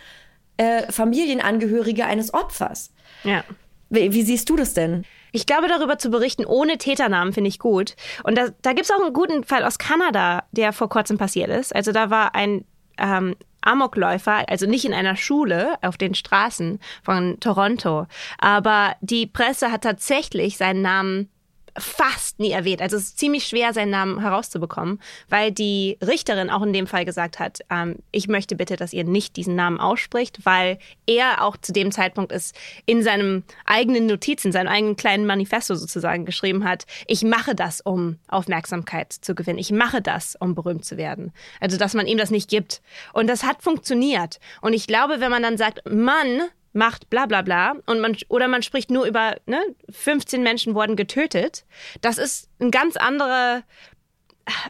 äh, 0.57 0.91
Familienangehörige 0.93 2.05
eines 2.05 2.33
Opfers. 2.33 2.93
Ja. 3.25 3.45
Wie, 3.91 4.13
wie, 4.13 4.23
siehst 4.23 4.49
du 4.49 4.57
das 4.57 4.75
denn? 4.75 5.05
Ich 5.33 5.47
glaube, 5.47 5.67
darüber 5.69 5.99
zu 5.99 6.11
berichten 6.11 6.45
ohne 6.45 6.79
Täternamen 6.79 7.33
finde 7.33 7.49
ich 7.49 7.59
gut. 7.59 7.97
Und 8.23 8.39
da, 8.39 8.49
da 8.63 8.73
gibt 8.73 8.85
es 8.85 8.91
auch 8.93 9.03
einen 9.03 9.13
guten 9.13 9.45
Fall 9.45 9.65
aus 9.65 9.79
Kanada, 9.79 10.45
der 10.53 10.73
vor 10.73 10.89
kurzem 10.89 11.19
passiert 11.19 11.51
ist. 11.51 11.75
Also 11.75 11.91
da 11.91 12.11
war 12.11 12.35
ein 12.35 12.65
ähm, 12.99 13.35
Amokläufer, 13.67 14.49
also 14.49 14.67
nicht 14.67 14.85
in 14.85 14.95
einer 14.95 15.17
Schule 15.17 15.77
auf 15.83 15.97
den 15.97 16.15
Straßen 16.15 16.81
von 17.03 17.39
Toronto, 17.41 18.07
aber 18.39 18.97
die 19.01 19.27
Presse 19.27 19.73
hat 19.73 19.83
tatsächlich 19.83 20.57
seinen 20.57 20.83
Namen 20.83 21.31
fast 21.77 22.39
nie 22.39 22.51
erwähnt. 22.51 22.81
Also 22.81 22.97
es 22.97 23.05
ist 23.05 23.19
ziemlich 23.19 23.47
schwer, 23.47 23.73
seinen 23.73 23.91
Namen 23.91 24.21
herauszubekommen, 24.21 25.01
weil 25.29 25.51
die 25.51 25.99
Richterin 26.05 26.51
auch 26.51 26.63
in 26.63 26.73
dem 26.73 26.87
Fall 26.87 27.05
gesagt 27.05 27.39
hat, 27.39 27.61
ähm, 27.71 27.97
ich 28.13 28.29
möchte 28.29 28.57
bitte, 28.57 28.77
dass 28.77 28.93
ihr 28.93 29.05
nicht 29.05 29.37
diesen 29.37 29.57
Namen 29.57 29.81
ausspricht, 29.81 30.45
weil 30.45 30.79
er 31.07 31.43
auch 31.43 31.57
zu 31.57 31.73
dem 31.73 31.91
Zeitpunkt 31.91 32.33
ist 32.33 32.55
in 32.87 33.03
seinem 33.03 33.43
eigenen 33.65 34.07
Notizen, 34.07 34.53
seinem 34.53 34.69
eigenen 34.69 34.97
kleinen 34.97 35.27
Manifesto 35.27 35.75
sozusagen 35.75 36.25
geschrieben 36.25 36.65
hat, 36.65 36.87
ich 37.07 37.23
mache 37.23 37.55
das, 37.55 37.81
um 37.81 38.19
Aufmerksamkeit 38.29 39.13
zu 39.13 39.35
gewinnen. 39.35 39.59
Ich 39.59 39.73
mache 39.73 40.01
das, 40.01 40.37
um 40.37 40.55
berühmt 40.55 40.85
zu 40.85 40.97
werden. 40.97 41.33
Also, 41.61 41.77
dass 41.77 41.95
man 41.95 42.07
ihm 42.07 42.19
das 42.19 42.31
nicht 42.31 42.49
gibt. 42.49 42.83
Und 43.13 43.27
das 43.27 43.43
hat 43.43 43.63
funktioniert. 43.63 44.39
Und 44.61 44.73
ich 44.73 44.87
glaube, 44.87 45.21
wenn 45.21 45.31
man 45.31 45.43
dann 45.43 45.57
sagt, 45.57 45.83
Mann, 45.91 46.43
macht 46.75 47.09
bla 47.09 47.25
bla 47.27 47.41
bla 47.41 47.77
und 47.87 48.01
man 48.01 48.17
oder 48.29 48.49
man 48.49 48.63
spricht 48.63 48.91
nur 48.91 49.07
über 49.07 49.37
ne, 49.47 49.61
15 49.91 50.43
Menschen 50.43 50.75
wurden 50.75 50.97
getötet. 50.97 51.65
Das 52.03 52.19
ist 52.19 52.51
eine 52.59 52.71
ganz 52.71 52.97
andere 52.97 53.63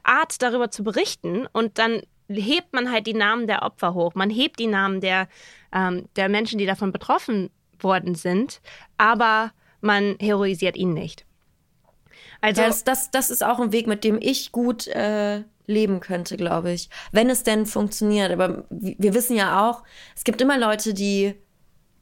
Art 0.04 0.40
darüber 0.40 0.70
zu 0.70 0.84
berichten 0.84 1.48
und 1.52 1.78
dann 1.78 2.02
hebt 2.28 2.72
man 2.72 2.90
halt 2.92 3.06
die 3.06 3.14
Namen 3.14 3.46
der 3.46 3.62
Opfer 3.62 3.94
hoch. 3.94 4.14
Man 4.14 4.30
hebt 4.30 4.58
die 4.58 4.66
Namen 4.66 5.00
der, 5.00 5.28
ähm, 5.72 6.08
der 6.16 6.28
Menschen, 6.28 6.58
die 6.58 6.66
davon 6.66 6.92
betroffen 6.92 7.50
worden 7.80 8.14
sind, 8.14 8.60
aber 8.98 9.52
man 9.80 10.16
heroisiert 10.20 10.76
ihn 10.76 10.94
nicht. 10.94 11.24
Also 12.40 12.62
das, 12.62 12.84
das, 12.84 13.10
das 13.10 13.30
ist 13.30 13.42
auch 13.42 13.58
ein 13.58 13.72
Weg, 13.72 13.86
mit 13.86 14.04
dem 14.04 14.18
ich 14.20 14.52
gut 14.52 14.86
äh, 14.88 15.42
leben 15.66 16.00
könnte, 16.00 16.36
glaube 16.36 16.72
ich. 16.72 16.90
Wenn 17.12 17.30
es 17.30 17.42
denn 17.42 17.66
funktioniert. 17.66 18.30
Aber 18.30 18.64
wir 18.70 19.14
wissen 19.14 19.36
ja 19.36 19.68
auch, 19.68 19.82
es 20.14 20.24
gibt 20.24 20.40
immer 20.40 20.58
Leute, 20.58 20.92
die 20.92 21.34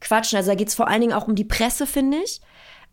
quatschen. 0.03 0.37
Also 0.37 0.51
da 0.51 0.55
geht 0.55 0.69
es 0.69 0.75
vor 0.75 0.89
allen 0.89 1.01
Dingen 1.01 1.13
auch 1.15 1.27
um 1.29 1.35
die 1.35 1.45
Presse, 1.45 1.87
finde 1.87 2.19
ich. 2.19 2.41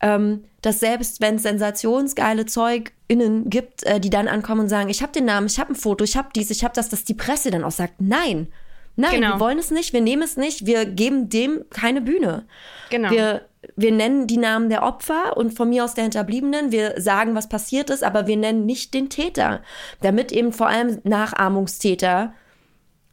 ähm, 0.02 0.46
dass 0.62 0.80
selbst 0.80 1.20
wenn 1.22 1.36
es 1.36 1.44
sensationsgeile 1.44 2.46
ZeugInnen 2.46 3.50
gibt, 3.50 3.84
äh, 3.84 4.00
die 4.00 4.10
dann 4.10 4.28
ankommen 4.30 4.62
und 4.62 4.70
sagen, 4.70 4.90
ich 4.90 5.02
habe 5.02 5.12
den 5.12 5.26
Namen, 5.26 5.48
ich 5.48 5.60
habe 5.60 5.74
ein 5.74 5.76
Foto, 5.76 6.04
ich 6.06 6.16
habe 6.16 6.30
dies, 6.36 6.50
ich 6.52 6.64
habe 6.64 6.74
das, 6.74 6.88
dass 6.90 7.04
die 7.04 7.14
Presse 7.14 7.52
dann 7.52 7.64
auch 7.66 7.72
sagt, 7.72 7.96
nein, 8.00 8.48
nein, 8.96 9.16
Genau. 9.16 9.36
wir 9.36 9.40
wollen 9.42 9.60
es 9.60 9.72
nicht, 9.72 9.92
wir 9.94 10.00
nehmen 10.02 10.22
es 10.24 10.38
nicht, 10.38 10.66
wir 10.66 10.86
geben 10.86 11.28
dem 11.30 11.66
keine 11.70 12.00
Bühne. 12.02 12.46
Genau. 12.90 13.10
Wir, 13.12 13.42
wir 13.76 13.92
nennen 13.92 14.26
die 14.28 14.38
Namen 14.38 14.70
der 14.70 14.84
Opfer 14.84 15.36
und 15.36 15.54
von 15.54 15.68
mir 15.70 15.84
aus 15.84 15.96
der 15.96 16.04
Hinterbliebenen. 16.06 16.72
Wir 16.72 16.94
sagen, 17.02 17.36
was 17.36 17.50
passiert 17.50 17.90
ist, 17.90 18.04
aber 18.04 18.26
wir 18.28 18.38
nennen 18.38 18.66
nicht 18.66 18.94
den 18.94 19.10
Täter. 19.10 19.62
Damit 20.02 20.32
eben 20.32 20.54
vor 20.54 20.68
allem 20.68 21.00
Nachahmungstäter 21.04 22.34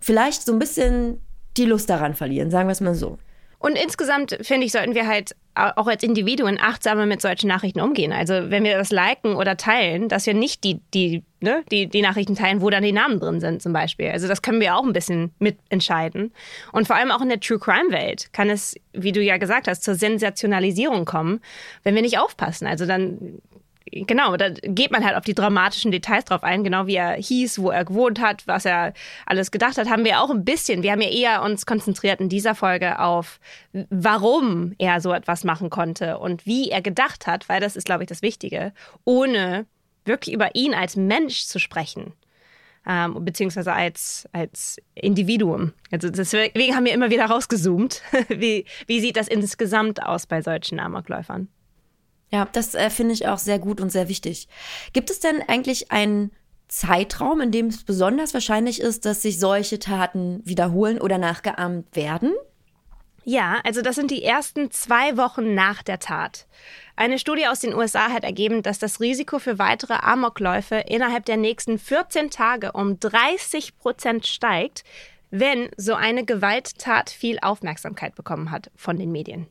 vielleicht 0.00 0.42
so 0.44 0.52
ein 0.52 0.58
bisschen 0.60 1.20
die 1.56 1.64
Lust 1.64 1.90
daran 1.90 2.14
verlieren, 2.14 2.50
sagen 2.50 2.68
wir 2.68 2.72
es 2.72 2.80
mal 2.80 2.94
so. 2.94 3.18
Und 3.58 3.76
insgesamt 3.76 4.38
finde 4.42 4.66
ich, 4.66 4.72
sollten 4.72 4.94
wir 4.94 5.06
halt 5.06 5.34
auch 5.56 5.86
als 5.86 6.02
Individuen 6.02 6.58
achtsamer 6.60 7.06
mit 7.06 7.22
solchen 7.22 7.48
Nachrichten 7.48 7.80
umgehen. 7.80 8.12
Also 8.12 8.50
wenn 8.50 8.62
wir 8.62 8.76
das 8.76 8.90
liken 8.90 9.34
oder 9.34 9.56
teilen, 9.56 10.08
dass 10.10 10.26
wir 10.26 10.34
nicht 10.34 10.64
die, 10.64 10.80
die, 10.92 11.22
ne, 11.40 11.64
die, 11.70 11.86
die 11.86 12.02
Nachrichten 12.02 12.34
teilen, 12.34 12.60
wo 12.60 12.68
dann 12.68 12.82
die 12.82 12.92
Namen 12.92 13.18
drin 13.20 13.40
sind 13.40 13.62
zum 13.62 13.72
Beispiel. 13.72 14.10
Also 14.10 14.28
das 14.28 14.42
können 14.42 14.60
wir 14.60 14.76
auch 14.76 14.84
ein 14.84 14.92
bisschen 14.92 15.32
mitentscheiden. 15.38 16.32
Und 16.72 16.86
vor 16.86 16.96
allem 16.96 17.10
auch 17.10 17.22
in 17.22 17.30
der 17.30 17.40
True 17.40 17.58
Crime 17.58 17.90
Welt 17.90 18.32
kann 18.34 18.50
es, 18.50 18.76
wie 18.92 19.12
du 19.12 19.22
ja 19.22 19.38
gesagt 19.38 19.66
hast, 19.66 19.82
zur 19.82 19.94
Sensationalisierung 19.94 21.06
kommen, 21.06 21.40
wenn 21.84 21.94
wir 21.94 22.02
nicht 22.02 22.18
aufpassen. 22.18 22.66
Also 22.66 22.84
dann 22.84 23.40
Genau, 23.92 24.36
da 24.36 24.50
geht 24.50 24.90
man 24.90 25.04
halt 25.04 25.16
auf 25.16 25.24
die 25.24 25.34
dramatischen 25.34 25.92
Details 25.92 26.24
drauf 26.24 26.42
ein, 26.42 26.64
genau 26.64 26.88
wie 26.88 26.96
er 26.96 27.12
hieß, 27.12 27.60
wo 27.60 27.70
er 27.70 27.84
gewohnt 27.84 28.20
hat, 28.20 28.46
was 28.46 28.64
er 28.64 28.92
alles 29.26 29.52
gedacht 29.52 29.78
hat, 29.78 29.88
haben 29.88 30.04
wir 30.04 30.20
auch 30.20 30.30
ein 30.30 30.44
bisschen. 30.44 30.82
Wir 30.82 30.90
haben 30.90 31.00
ja 31.00 31.08
eher 31.08 31.42
uns 31.42 31.66
konzentriert 31.66 32.20
in 32.20 32.28
dieser 32.28 32.56
Folge 32.56 32.98
auf, 32.98 33.38
warum 33.72 34.74
er 34.78 35.00
so 35.00 35.12
etwas 35.12 35.44
machen 35.44 35.70
konnte 35.70 36.18
und 36.18 36.46
wie 36.46 36.70
er 36.70 36.82
gedacht 36.82 37.28
hat, 37.28 37.48
weil 37.48 37.60
das 37.60 37.76
ist, 37.76 37.86
glaube 37.86 38.02
ich, 38.02 38.08
das 38.08 38.22
Wichtige, 38.22 38.72
ohne 39.04 39.66
wirklich 40.04 40.34
über 40.34 40.54
ihn 40.56 40.74
als 40.74 40.96
Mensch 40.96 41.44
zu 41.44 41.60
sprechen. 41.60 42.12
Ähm, 42.88 43.24
beziehungsweise 43.24 43.72
als, 43.72 44.28
als 44.32 44.80
Individuum. 44.94 45.72
Also 45.90 46.08
deswegen 46.08 46.74
haben 46.74 46.84
wir 46.84 46.92
immer 46.92 47.10
wieder 47.10 47.26
rausgezoomt. 47.26 48.00
wie, 48.28 48.64
wie 48.86 49.00
sieht 49.00 49.16
das 49.16 49.26
insgesamt 49.26 50.02
aus 50.02 50.26
bei 50.26 50.40
solchen 50.40 50.78
Amokläufern? 50.78 51.48
Ja, 52.36 52.46
das 52.52 52.74
äh, 52.74 52.90
finde 52.90 53.14
ich 53.14 53.26
auch 53.28 53.38
sehr 53.38 53.58
gut 53.58 53.80
und 53.80 53.88
sehr 53.88 54.10
wichtig. 54.10 54.46
Gibt 54.92 55.08
es 55.08 55.20
denn 55.20 55.40
eigentlich 55.48 55.90
einen 55.90 56.32
Zeitraum, 56.68 57.40
in 57.40 57.50
dem 57.50 57.68
es 57.68 57.82
besonders 57.82 58.34
wahrscheinlich 58.34 58.78
ist, 58.78 59.06
dass 59.06 59.22
sich 59.22 59.38
solche 59.40 59.78
Taten 59.78 60.42
wiederholen 60.44 61.00
oder 61.00 61.16
nachgeahmt 61.16 61.96
werden? 61.96 62.34
Ja, 63.24 63.58
also 63.64 63.80
das 63.80 63.96
sind 63.96 64.10
die 64.10 64.22
ersten 64.22 64.70
zwei 64.70 65.16
Wochen 65.16 65.54
nach 65.54 65.82
der 65.82 65.98
Tat. 65.98 66.46
Eine 66.94 67.18
Studie 67.18 67.46
aus 67.46 67.60
den 67.60 67.72
USA 67.72 68.10
hat 68.10 68.24
ergeben, 68.24 68.62
dass 68.62 68.78
das 68.78 69.00
Risiko 69.00 69.38
für 69.38 69.58
weitere 69.58 69.94
Amokläufe 69.94 70.74
innerhalb 70.86 71.24
der 71.24 71.38
nächsten 71.38 71.78
14 71.78 72.28
Tage 72.28 72.72
um 72.72 73.00
30 73.00 73.78
Prozent 73.78 74.26
steigt, 74.26 74.84
wenn 75.30 75.70
so 75.78 75.94
eine 75.94 76.26
Gewalttat 76.26 77.08
viel 77.08 77.38
Aufmerksamkeit 77.40 78.14
bekommen 78.14 78.50
hat 78.50 78.70
von 78.76 78.98
den 78.98 79.10
Medien. 79.10 79.46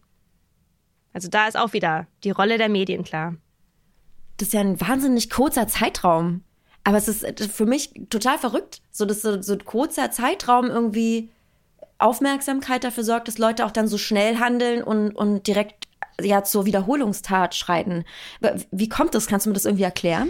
Also 1.15 1.29
da 1.29 1.47
ist 1.47 1.57
auch 1.57 1.71
wieder 1.71 2.07
die 2.25 2.31
Rolle 2.31 2.57
der 2.57 2.67
Medien 2.67 3.05
klar. 3.05 3.35
Das 4.35 4.49
ist 4.49 4.53
ja 4.53 4.59
ein 4.59 4.81
wahnsinnig 4.81 5.29
kurzer 5.29 5.65
Zeitraum. 5.65 6.43
Aber 6.83 6.97
es 6.97 7.07
ist 7.07 7.25
für 7.53 7.65
mich 7.65 7.91
total 8.09 8.37
verrückt, 8.37 8.81
so 8.91 9.05
dass 9.05 9.21
so, 9.21 9.41
so 9.41 9.53
ein 9.53 9.63
kurzer 9.63 10.11
Zeitraum 10.11 10.65
irgendwie 10.65 11.29
Aufmerksamkeit 11.99 12.83
dafür 12.83 13.05
sorgt, 13.05 13.29
dass 13.29 13.37
Leute 13.37 13.65
auch 13.65 13.71
dann 13.71 13.87
so 13.87 13.97
schnell 13.97 14.39
handeln 14.39 14.83
und, 14.83 15.13
und 15.13 15.47
direkt 15.47 15.87
ja 16.21 16.43
zur 16.43 16.65
Wiederholungstat 16.65 17.55
schreiten. 17.55 18.03
Wie 18.71 18.89
kommt 18.89 19.15
das? 19.15 19.27
Kannst 19.27 19.45
du 19.45 19.51
mir 19.51 19.55
das 19.55 19.65
irgendwie 19.65 19.85
erklären? 19.85 20.29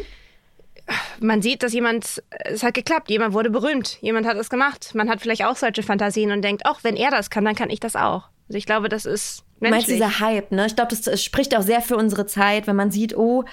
Man 1.20 1.42
sieht, 1.42 1.64
dass 1.64 1.74
jemand, 1.74 2.22
es 2.30 2.62
hat 2.62 2.76
geklappt, 2.76 3.10
jemand 3.10 3.34
wurde 3.34 3.50
berühmt, 3.50 4.00
jemand 4.02 4.28
hat 4.28 4.38
es 4.38 4.52
gemacht. 4.52 4.94
Man 4.94 5.10
hat 5.10 5.20
vielleicht 5.20 5.46
auch 5.46 5.56
solche 5.56 5.82
Fantasien 5.82 6.32
und 6.32 6.44
denkt, 6.44 6.68
auch 6.68 6.84
wenn 6.84 6.96
er 6.96 7.10
das 7.10 7.32
kann, 7.32 7.44
dann 7.44 7.56
kann 7.56 7.72
ich 7.72 7.80
das 7.80 7.96
auch. 7.96 8.30
Also 8.48 8.60
ich 8.60 8.68
glaube, 8.68 8.88
das 8.88 9.08
ist 9.08 9.45
menschlich. 9.60 9.72
Meinst 9.72 9.88
du 9.88 9.94
dieser 9.94 10.20
Hype, 10.20 10.52
ne? 10.52 10.66
Ich 10.66 10.76
glaube, 10.76 10.90
das, 10.90 11.02
das 11.02 11.24
spricht 11.24 11.56
auch 11.56 11.62
sehr 11.62 11.82
für 11.82 11.98
unsere 11.98 12.26
Zeit, 12.26 12.68
wenn 12.68 12.76
man 12.76 12.92
sieht, 12.92 13.16
oh, 13.18 13.46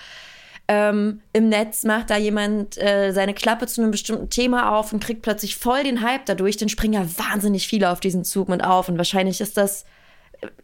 ähm, 0.68 1.20
im 1.32 1.48
Netz 1.48 1.84
macht 1.84 2.10
da 2.10 2.16
jemand 2.16 2.78
äh, 2.78 3.12
seine 3.12 3.34
Klappe 3.34 3.66
zu 3.66 3.82
einem 3.82 3.90
bestimmten 3.90 4.30
Thema 4.30 4.78
auf 4.78 4.92
und 4.92 5.02
kriegt 5.02 5.22
plötzlich 5.22 5.56
voll 5.56 5.82
den 5.82 6.02
Hype 6.02 6.24
dadurch, 6.26 6.56
dann 6.56 6.68
springen 6.68 6.94
ja 6.94 7.06
wahnsinnig 7.18 7.66
viele 7.66 7.90
auf 7.90 8.00
diesen 8.00 8.24
Zug 8.24 8.48
mit 8.48 8.62
auf 8.64 8.88
und 8.88 8.96
wahrscheinlich 8.96 9.40
ist 9.40 9.56
das 9.56 9.84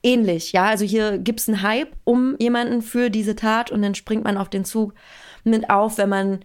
ähnlich, 0.02 0.52
ja, 0.52 0.66
also 0.66 0.84
hier 0.84 1.18
gibt 1.18 1.40
es 1.40 1.48
einen 1.48 1.62
Hype 1.62 1.92
um 2.04 2.36
jemanden 2.38 2.82
für 2.82 3.10
diese 3.10 3.36
Tat 3.36 3.70
und 3.70 3.82
dann 3.82 3.94
springt 3.94 4.24
man 4.24 4.36
auf 4.36 4.48
den 4.48 4.64
Zug 4.64 4.94
mit 5.44 5.70
auf, 5.70 5.98
wenn 5.98 6.08
man, 6.08 6.40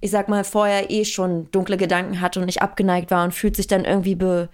ich 0.00 0.10
sag 0.10 0.28
mal, 0.28 0.44
vorher 0.44 0.90
eh 0.90 1.04
schon 1.04 1.50
dunkle 1.50 1.76
Gedanken 1.76 2.20
hatte 2.20 2.40
und 2.40 2.46
nicht 2.46 2.62
abgeneigt 2.62 3.10
war 3.10 3.24
und 3.24 3.34
fühlt 3.34 3.56
sich 3.56 3.66
dann 3.66 3.84
irgendwie 3.84 4.14
be 4.14 4.48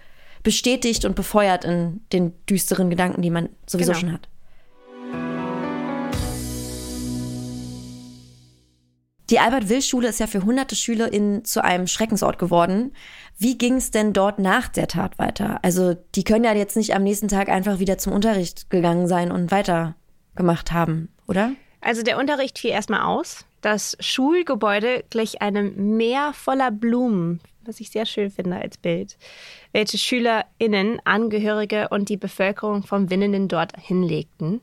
bestätigt 0.45 1.03
und 1.03 1.15
befeuert 1.15 1.65
in 1.65 2.01
den 2.13 2.31
düsteren 2.45 2.89
Gedanken, 2.89 3.21
die 3.21 3.31
man 3.31 3.49
sowieso 3.67 3.91
Genau. 3.91 3.99
schon 3.99 4.13
hat. 4.13 4.29
Die 9.31 9.39
Albert-Will-Schule 9.39 10.07
ist 10.07 10.19
ja 10.19 10.27
für 10.27 10.43
hunderte 10.45 10.75
SchülerInnen 10.75 11.43
zu 11.45 11.63
einem 11.63 11.87
Schreckensort 11.87 12.37
geworden. 12.37 12.93
Wie 13.39 13.57
ging 13.57 13.77
es 13.77 13.89
denn 13.89 14.13
dort 14.13 14.37
nach 14.37 14.67
der 14.67 14.87
Tat 14.87 15.17
weiter? 15.17 15.59
Also, 15.63 15.95
die 16.13 16.23
können 16.23 16.45
ja 16.45 16.53
jetzt 16.53 16.77
nicht 16.77 16.93
am 16.93 17.01
nächsten 17.03 17.27
Tag 17.27 17.49
einfach 17.49 17.79
wieder 17.79 17.97
zum 17.97 18.13
Unterricht 18.13 18.69
gegangen 18.69 19.07
sein 19.07 19.31
und 19.31 19.49
weitergemacht 19.51 20.71
haben, 20.71 21.09
oder? 21.27 21.51
Also 21.81 22.03
der 22.03 22.19
Unterricht 22.19 22.59
fiel 22.59 22.69
erstmal 22.69 23.01
aus. 23.01 23.45
Das 23.61 23.97
Schulgebäude 23.99 25.03
glich 25.09 25.41
einem 25.41 25.97
Meer 25.97 26.31
voller 26.33 26.69
Blumen, 26.69 27.41
was 27.65 27.79
ich 27.79 27.89
sehr 27.89 28.05
schön 28.05 28.29
finde 28.29 28.57
als 28.57 28.77
Bild, 28.77 29.17
welche 29.71 29.97
SchülerInnen, 29.97 30.99
Angehörige 31.03 31.89
und 31.89 32.09
die 32.09 32.17
Bevölkerung 32.17 32.83
vom 32.83 33.09
Winnenden 33.09 33.47
dort 33.47 33.73
hinlegten. 33.79 34.61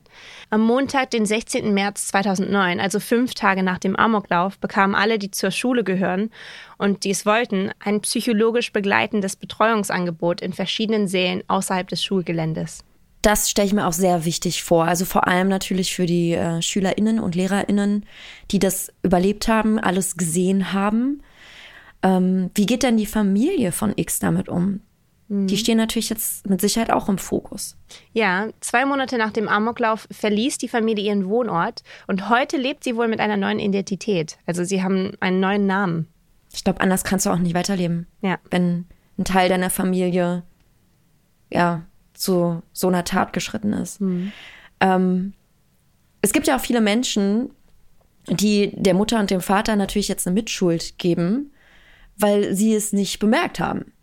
Am 0.49 0.61
Montag, 0.61 1.11
den 1.11 1.25
16. 1.25 1.73
März 1.73 2.07
2009, 2.07 2.79
also 2.79 2.99
fünf 2.99 3.33
Tage 3.33 3.63
nach 3.63 3.79
dem 3.79 3.95
Amoklauf, 3.95 4.57
bekamen 4.59 4.95
alle, 4.95 5.19
die 5.19 5.31
zur 5.31 5.51
Schule 5.51 5.83
gehören 5.83 6.31
und 6.77 7.03
die 7.03 7.11
es 7.11 7.25
wollten, 7.25 7.71
ein 7.79 8.01
psychologisch 8.01 8.71
begleitendes 8.71 9.35
Betreuungsangebot 9.35 10.41
in 10.41 10.53
verschiedenen 10.53 11.07
Sälen 11.07 11.43
außerhalb 11.47 11.87
des 11.87 12.03
Schulgeländes. 12.03 12.83
Das 13.23 13.49
stelle 13.49 13.67
ich 13.67 13.73
mir 13.73 13.87
auch 13.87 13.93
sehr 13.93 14.25
wichtig 14.25 14.63
vor. 14.63 14.83
Also 14.83 15.05
vor 15.05 15.29
allem 15.29 15.47
natürlich 15.47 15.95
für 15.95 16.05
die 16.05 16.33
äh, 16.33 16.61
SchülerInnen 16.61 17.21
und 17.21 17.35
LehrerInnen, 17.35 18.05
die 18.51 18.59
das 18.59 18.91
überlebt 19.01 19.47
haben, 19.47 19.79
alles 19.79 20.17
gesehen 20.17 20.73
haben. 20.73 21.23
Ähm, 22.03 22.51
wie 22.53 22.65
geht 22.65 22.83
denn 22.83 22.97
die 22.97 23.05
Familie 23.05 23.71
von 23.71 23.93
X 23.95 24.19
damit 24.19 24.49
um? 24.49 24.81
Die 25.29 25.57
stehen 25.57 25.77
natürlich 25.77 26.09
jetzt 26.09 26.47
mit 26.47 26.61
Sicherheit 26.61 26.91
auch 26.91 27.09
im 27.09 27.17
Fokus. 27.17 27.75
Ja, 28.11 28.49
zwei 28.59 28.85
Monate 28.85 29.17
nach 29.17 29.31
dem 29.31 29.47
Amoklauf 29.47 30.07
verließ 30.11 30.59
die 30.59 30.67
Familie 30.67 31.05
ihren 31.05 31.27
Wohnort 31.27 31.81
und 32.05 32.29
heute 32.29 32.57
lebt 32.57 32.83
sie 32.83 32.95
wohl 32.95 33.07
mit 33.07 33.19
einer 33.19 33.37
neuen 33.37 33.57
Identität. 33.57 34.37
Also 34.45 34.63
sie 34.63 34.83
haben 34.83 35.13
einen 35.21 35.39
neuen 35.39 35.65
Namen. 35.65 36.07
Ich 36.53 36.63
glaube, 36.63 36.81
anders 36.81 37.03
kannst 37.03 37.25
du 37.25 37.31
auch 37.31 37.39
nicht 37.39 37.55
weiterleben. 37.55 38.05
Ja. 38.21 38.37
Wenn 38.51 38.85
ein 39.17 39.23
Teil 39.23 39.49
deiner 39.49 39.71
Familie 39.71 40.43
ja 41.49 41.83
zu 42.13 42.61
so 42.71 42.87
einer 42.89 43.03
Tat 43.03 43.33
geschritten 43.33 43.73
ist. 43.73 44.01
Ähm, 44.79 45.33
es 46.21 46.31
gibt 46.31 46.45
ja 46.45 46.57
auch 46.57 46.61
viele 46.61 46.81
Menschen, 46.81 47.49
die 48.27 48.71
der 48.75 48.93
Mutter 48.93 49.19
und 49.19 49.31
dem 49.31 49.41
Vater 49.41 49.75
natürlich 49.75 50.09
jetzt 50.09 50.27
eine 50.27 50.35
Mitschuld 50.35 50.99
geben, 50.99 51.52
weil 52.17 52.53
sie 52.53 52.73
es 52.73 52.93
nicht 52.93 53.19
bemerkt 53.19 53.59
haben. 53.59 53.93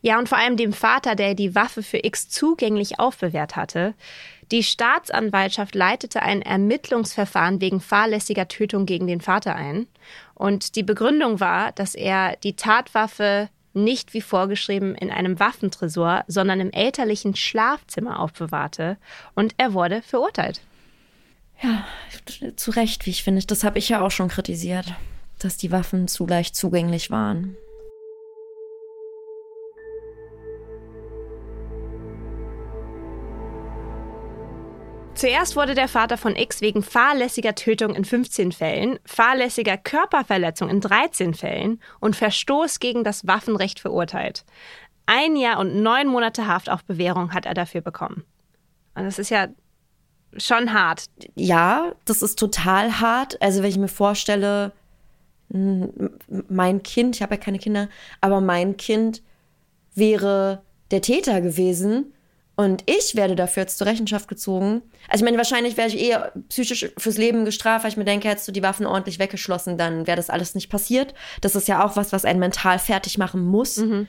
Ja, 0.00 0.18
und 0.18 0.28
vor 0.28 0.38
allem 0.38 0.56
dem 0.56 0.72
Vater, 0.72 1.14
der 1.14 1.34
die 1.34 1.54
Waffe 1.54 1.82
für 1.82 2.04
X 2.04 2.28
zugänglich 2.28 2.98
aufbewahrt 2.98 3.54
hatte. 3.54 3.94
Die 4.50 4.64
Staatsanwaltschaft 4.64 5.74
leitete 5.74 6.22
ein 6.22 6.42
Ermittlungsverfahren 6.42 7.60
wegen 7.60 7.80
fahrlässiger 7.80 8.48
Tötung 8.48 8.84
gegen 8.84 9.06
den 9.06 9.20
Vater 9.20 9.54
ein. 9.54 9.86
Und 10.34 10.74
die 10.74 10.82
Begründung 10.82 11.38
war, 11.38 11.70
dass 11.72 11.94
er 11.94 12.36
die 12.42 12.56
Tatwaffe 12.56 13.48
nicht 13.74 14.12
wie 14.12 14.20
vorgeschrieben 14.20 14.94
in 14.94 15.10
einem 15.10 15.38
Waffentresor, 15.38 16.24
sondern 16.26 16.60
im 16.60 16.72
elterlichen 16.72 17.36
Schlafzimmer 17.36 18.20
aufbewahrte. 18.20 18.98
Und 19.34 19.54
er 19.56 19.72
wurde 19.72 20.02
verurteilt. 20.02 20.60
Ja, 21.62 21.86
zu 22.56 22.72
Recht, 22.72 23.06
wie 23.06 23.10
ich 23.10 23.22
finde. 23.22 23.40
Das 23.46 23.62
habe 23.62 23.78
ich 23.78 23.88
ja 23.88 24.00
auch 24.00 24.10
schon 24.10 24.28
kritisiert, 24.28 24.94
dass 25.44 25.56
die 25.56 25.70
Waffen 25.70 26.08
zu 26.08 26.26
leicht 26.26 26.56
zugänglich 26.56 27.10
waren. 27.10 27.56
Zuerst 35.14 35.54
wurde 35.56 35.74
der 35.74 35.88
Vater 35.88 36.16
von 36.16 36.34
X 36.34 36.62
wegen 36.62 36.82
fahrlässiger 36.82 37.54
Tötung 37.54 37.94
in 37.94 38.04
15 38.04 38.50
Fällen, 38.50 38.98
fahrlässiger 39.04 39.76
Körperverletzung 39.76 40.68
in 40.68 40.80
13 40.80 41.34
Fällen 41.34 41.80
und 42.00 42.16
Verstoß 42.16 42.80
gegen 42.80 43.04
das 43.04 43.26
Waffenrecht 43.26 43.78
verurteilt. 43.78 44.44
Ein 45.06 45.36
Jahr 45.36 45.58
und 45.58 45.80
neun 45.80 46.08
Monate 46.08 46.46
Haft 46.46 46.70
auf 46.70 46.84
Bewährung 46.84 47.34
hat 47.34 47.46
er 47.46 47.54
dafür 47.54 47.82
bekommen. 47.82 48.24
Und 48.94 49.04
das 49.04 49.18
ist 49.18 49.30
ja 49.30 49.48
schon 50.38 50.72
hart. 50.72 51.04
Ja, 51.34 51.92
das 52.04 52.22
ist 52.22 52.38
total 52.38 53.00
hart. 53.00 53.40
Also 53.42 53.62
wenn 53.62 53.70
ich 53.70 53.78
mir 53.78 53.88
vorstelle, 53.88 54.72
mein 56.48 56.82
Kind, 56.82 57.16
ich 57.16 57.22
habe 57.22 57.34
ja 57.34 57.40
keine 57.40 57.58
Kinder, 57.58 57.88
aber 58.20 58.40
mein 58.40 58.76
Kind 58.76 59.22
wäre 59.94 60.62
der 60.90 61.02
Täter 61.02 61.40
gewesen 61.40 62.12
und 62.56 62.84
ich 62.86 63.14
werde 63.16 63.34
dafür 63.34 63.62
jetzt 63.62 63.78
zur 63.78 63.86
Rechenschaft 63.86 64.28
gezogen. 64.28 64.82
Also 65.08 65.22
ich 65.22 65.24
meine, 65.24 65.38
wahrscheinlich 65.38 65.76
wäre 65.76 65.88
ich 65.88 65.98
eher 65.98 66.32
psychisch 66.48 66.90
fürs 66.96 67.18
Leben 67.18 67.44
gestraft, 67.44 67.84
weil 67.84 67.90
ich 67.90 67.96
mir 67.96 68.04
denke, 68.04 68.28
hättest 68.28 68.48
du 68.48 68.52
die 68.52 68.62
Waffen 68.62 68.86
ordentlich 68.86 69.18
weggeschlossen, 69.18 69.78
dann 69.78 70.06
wäre 70.06 70.16
das 70.16 70.30
alles 70.30 70.54
nicht 70.54 70.68
passiert. 70.68 71.14
Das 71.40 71.54
ist 71.54 71.68
ja 71.68 71.84
auch 71.84 71.96
was, 71.96 72.12
was 72.12 72.24
einen 72.24 72.40
mental 72.40 72.78
fertig 72.78 73.18
machen 73.18 73.42
muss. 73.42 73.78
Mhm. 73.78 74.06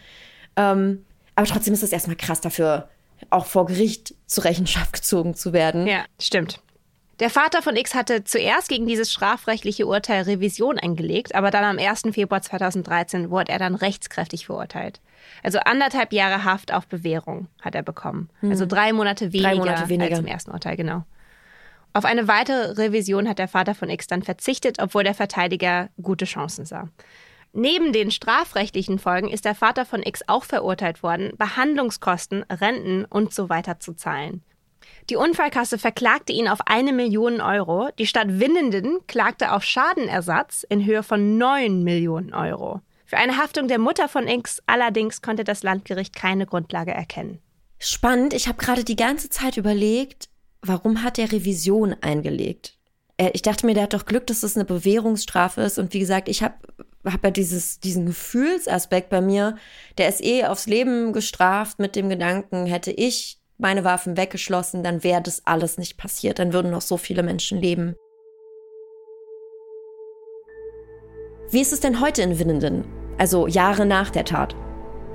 Ähm, 0.55 1.05
aber 1.35 1.47
trotzdem 1.47 1.73
ist 1.73 1.83
es 1.83 1.91
erstmal 1.91 2.15
krass 2.15 2.41
dafür, 2.41 2.89
auch 3.29 3.45
vor 3.45 3.65
Gericht 3.65 4.13
zur 4.27 4.43
Rechenschaft 4.43 4.93
gezogen 4.93 5.33
zu 5.35 5.53
werden. 5.53 5.87
Ja, 5.87 6.05
stimmt. 6.19 6.61
Der 7.19 7.29
Vater 7.29 7.61
von 7.61 7.75
X 7.75 7.93
hatte 7.93 8.23
zuerst 8.23 8.69
gegen 8.69 8.87
dieses 8.87 9.11
strafrechtliche 9.11 9.85
Urteil 9.85 10.23
Revision 10.23 10.79
eingelegt, 10.79 11.35
aber 11.35 11.51
dann 11.51 11.63
am 11.63 11.77
1. 11.77 12.03
Februar 12.11 12.41
2013 12.41 13.29
wurde 13.29 13.51
er 13.51 13.59
dann 13.59 13.75
rechtskräftig 13.75 14.47
verurteilt. 14.47 14.99
Also 15.43 15.59
anderthalb 15.59 16.11
Jahre 16.11 16.43
Haft 16.43 16.73
auf 16.73 16.87
Bewährung 16.87 17.47
hat 17.61 17.75
er 17.75 17.83
bekommen. 17.83 18.29
Mhm. 18.41 18.51
Also 18.51 18.65
drei 18.65 18.93
Monate, 18.93 19.31
weniger 19.31 19.49
drei 19.49 19.55
Monate 19.55 19.89
weniger 19.89 20.11
als 20.11 20.19
im 20.19 20.25
ersten 20.25 20.51
Urteil, 20.51 20.75
genau. 20.75 21.03
Auf 21.93 22.05
eine 22.05 22.27
weitere 22.27 22.71
Revision 22.71 23.29
hat 23.29 23.37
der 23.37 23.47
Vater 23.47 23.75
von 23.75 23.89
X 23.89 24.07
dann 24.07 24.23
verzichtet, 24.23 24.81
obwohl 24.81 25.03
der 25.03 25.13
Verteidiger 25.13 25.89
gute 26.01 26.25
Chancen 26.25 26.65
sah. 26.65 26.89
Neben 27.53 27.93
den 27.93 28.09
strafrechtlichen 28.09 28.97
Folgen 28.97 29.29
ist 29.29 29.45
der 29.45 29.53
Vater 29.53 29.85
von 29.85 30.01
X 30.01 30.23
auch 30.25 30.43
verurteilt 30.43 31.03
worden, 31.03 31.33
Behandlungskosten, 31.37 32.41
Renten 32.49 33.05
und 33.05 33.31
so 33.31 33.47
weiter 33.47 33.79
zu 33.79 33.93
zahlen. 33.93 34.41
Die 35.09 35.15
Unfallkasse 35.15 35.77
verklagte 35.77 36.33
ihn 36.33 36.47
auf 36.47 36.59
eine 36.65 36.93
Million 36.93 37.41
Euro. 37.41 37.89
Die 37.99 38.07
Stadt 38.07 38.39
Winnenden 38.39 38.99
klagte 39.07 39.51
auf 39.51 39.63
Schadenersatz 39.63 40.65
in 40.67 40.85
Höhe 40.85 41.03
von 41.03 41.37
neun 41.37 41.83
Millionen 41.83 42.33
Euro. 42.33 42.81
Für 43.05 43.17
eine 43.17 43.37
Haftung 43.37 43.67
der 43.67 43.79
Mutter 43.79 44.07
von 44.07 44.27
X 44.27 44.61
allerdings 44.65 45.21
konnte 45.21 45.43
das 45.43 45.63
Landgericht 45.63 46.15
keine 46.15 46.45
Grundlage 46.45 46.91
erkennen. 46.91 47.39
Spannend, 47.79 48.33
ich 48.33 48.47
habe 48.47 48.57
gerade 48.57 48.83
die 48.83 48.95
ganze 48.95 49.29
Zeit 49.29 49.57
überlegt, 49.57 50.29
warum 50.61 51.03
hat 51.03 51.19
er 51.19 51.31
Revision 51.31 51.95
eingelegt? 52.01 52.77
Ich 53.33 53.41
dachte 53.41 53.65
mir, 53.65 53.73
der 53.73 53.83
hat 53.83 53.93
doch 53.93 54.05
Glück, 54.05 54.25
dass 54.27 54.41
das 54.41 54.55
eine 54.55 54.65
Bewährungsstrafe 54.65 55.61
ist. 55.61 55.77
Und 55.77 55.93
wie 55.93 55.99
gesagt, 55.99 56.29
ich 56.29 56.41
habe 56.41 56.55
hab 57.05 57.23
ja 57.23 57.29
dieses, 57.29 57.79
diesen 57.79 58.05
Gefühlsaspekt 58.05 59.09
bei 59.09 59.21
mir, 59.21 59.57
der 59.97 60.09
ist 60.09 60.23
eh 60.23 60.45
aufs 60.45 60.65
Leben 60.65 61.13
gestraft 61.13 61.77
mit 61.79 61.95
dem 61.95 62.09
Gedanken, 62.09 62.65
hätte 62.65 62.91
ich 62.91 63.39
meine 63.63 63.83
Waffen 63.83 64.15
weggeschlossen, 64.17 64.83
dann 64.83 65.03
wäre 65.03 65.21
das 65.23 65.41
alles 65.45 65.79
nicht 65.79 65.97
passiert. 65.97 66.37
Dann 66.37 66.53
würden 66.53 66.69
noch 66.69 66.81
so 66.81 66.97
viele 66.97 67.23
Menschen 67.23 67.59
leben. 67.59 67.95
Wie 71.49 71.61
ist 71.61 71.73
es 71.73 71.79
denn 71.79 71.99
heute 71.99 72.21
in 72.21 72.37
Winnenden? 72.37 72.85
Also 73.17 73.47
Jahre 73.47 73.85
nach 73.85 74.11
der 74.11 74.25
Tat. 74.25 74.55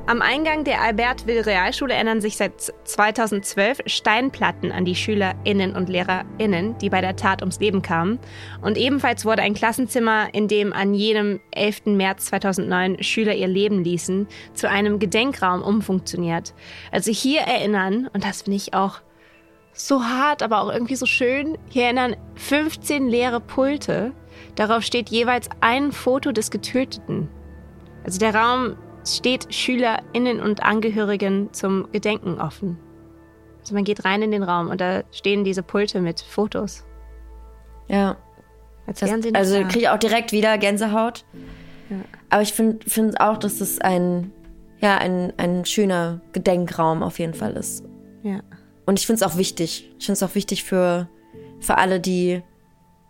Am 0.08 0.22
Eingang 0.22 0.64
der 0.64 0.80
Albert-Will 0.80 1.42
Realschule 1.42 1.92
erinnern 1.92 2.22
sich 2.22 2.38
seit 2.38 2.62
2012 2.62 3.82
Steinplatten 3.84 4.72
an 4.72 4.86
die 4.86 4.94
SchülerInnen 4.94 5.76
und 5.76 5.90
LehrerInnen, 5.90 6.78
die 6.78 6.88
bei 6.88 7.02
der 7.02 7.14
Tat 7.14 7.42
ums 7.42 7.60
Leben 7.60 7.82
kamen. 7.82 8.18
Und 8.62 8.78
ebenfalls 8.78 9.26
wurde 9.26 9.42
ein 9.42 9.52
Klassenzimmer, 9.52 10.32
in 10.32 10.48
dem 10.48 10.72
an 10.72 10.94
jedem 10.94 11.40
11. 11.50 11.88
März 11.88 12.24
2009 12.24 13.02
Schüler 13.02 13.34
ihr 13.34 13.48
Leben 13.48 13.84
ließen, 13.84 14.26
zu 14.54 14.70
einem 14.70 14.98
Gedenkraum 14.98 15.60
umfunktioniert. 15.60 16.54
Also 16.90 17.12
hier 17.12 17.42
erinnern, 17.42 18.08
und 18.14 18.24
das 18.24 18.40
finde 18.40 18.56
ich 18.56 18.72
auch 18.72 19.02
so 19.74 20.04
hart, 20.04 20.42
aber 20.42 20.62
auch 20.62 20.72
irgendwie 20.72 20.96
so 20.96 21.04
schön, 21.04 21.58
hier 21.68 21.84
erinnern 21.84 22.16
15 22.36 23.08
leere 23.08 23.40
Pulte. 23.40 24.12
Darauf 24.54 24.84
steht 24.84 25.10
jeweils 25.10 25.50
ein 25.60 25.92
Foto 25.92 26.32
des 26.32 26.50
Getöteten. 26.50 27.28
Also 28.04 28.18
der 28.18 28.34
Raum 28.34 28.78
steht 29.16 29.52
SchülerInnen 29.52 30.40
und 30.40 30.62
Angehörigen 30.62 31.52
zum 31.52 31.90
Gedenken 31.92 32.40
offen. 32.40 32.78
Also 33.60 33.74
man 33.74 33.84
geht 33.84 34.04
rein 34.04 34.22
in 34.22 34.30
den 34.30 34.42
Raum 34.42 34.68
und 34.68 34.80
da 34.80 35.02
stehen 35.10 35.44
diese 35.44 35.62
Pulte 35.62 36.00
mit 36.00 36.20
Fotos. 36.20 36.84
Ja. 37.88 38.16
Als 38.86 39.00
das, 39.00 39.10
also 39.34 39.60
kriege 39.64 39.80
ich 39.80 39.88
auch 39.88 39.98
direkt 39.98 40.32
wieder 40.32 40.56
Gänsehaut. 40.56 41.24
Ja. 41.90 41.96
Aber 42.30 42.42
ich 42.42 42.52
finde 42.52 42.88
find 42.88 43.20
auch, 43.20 43.36
dass 43.36 43.60
es 43.60 43.80
ein, 43.80 44.32
ja, 44.80 44.96
ein, 44.96 45.32
ein 45.36 45.64
schöner 45.64 46.20
Gedenkraum 46.32 47.02
auf 47.02 47.18
jeden 47.18 47.34
Fall 47.34 47.56
ist. 47.56 47.84
Ja. 48.22 48.40
Und 48.86 48.98
ich 48.98 49.06
finde 49.06 49.22
es 49.22 49.30
auch 49.30 49.36
wichtig. 49.36 49.90
Ich 49.98 50.06
finde 50.06 50.14
es 50.14 50.22
auch 50.22 50.34
wichtig 50.34 50.64
für, 50.64 51.08
für 51.60 51.76
alle, 51.76 52.00
die 52.00 52.42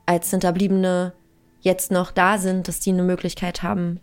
als 0.06 0.30
Hinterbliebene 0.30 1.12
jetzt 1.60 1.92
noch 1.92 2.10
da 2.10 2.38
sind, 2.38 2.66
dass 2.66 2.80
die 2.80 2.90
eine 2.90 3.02
Möglichkeit 3.02 3.62
haben, 3.62 4.00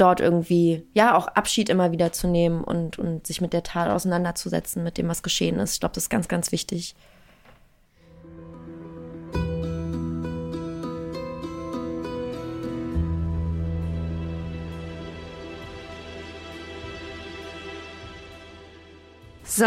dort 0.00 0.20
irgendwie, 0.20 0.86
ja, 0.94 1.16
auch 1.16 1.28
Abschied 1.28 1.68
immer 1.68 1.92
wieder 1.92 2.12
zu 2.12 2.26
nehmen 2.26 2.64
und, 2.64 2.98
und 2.98 3.26
sich 3.26 3.40
mit 3.40 3.52
der 3.52 3.62
Tat 3.62 3.88
auseinanderzusetzen, 3.90 4.82
mit 4.82 4.98
dem, 4.98 5.08
was 5.08 5.22
geschehen 5.22 5.58
ist. 5.58 5.74
Ich 5.74 5.80
glaube, 5.80 5.94
das 5.94 6.04
ist 6.04 6.10
ganz, 6.10 6.28
ganz 6.28 6.52
wichtig. 6.52 6.94
So, 19.44 19.66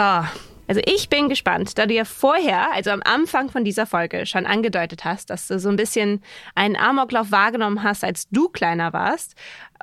also 0.74 0.82
ich 0.92 1.08
bin 1.08 1.30
gespannt, 1.30 1.78
da 1.78 1.86
du 1.86 1.94
ja 1.94 2.04
vorher, 2.04 2.72
also 2.72 2.90
am 2.90 3.04
Anfang 3.06 3.52
von 3.52 3.64
dieser 3.64 3.86
Folge 3.86 4.26
schon 4.26 4.48
angedeutet 4.48 5.06
hast, 5.06 5.30
dass 5.30 5.48
du 5.48 5.60
so 5.60 5.70
ein 5.70 5.76
bisschen 5.76 6.24
einen 6.56 6.76
Amoklauf 6.76 7.30
wahrgenommen 7.30 7.84
hast, 7.84 8.04
als 8.04 8.28
du 8.30 8.50
kleiner 8.50 8.92
warst, 8.92 9.36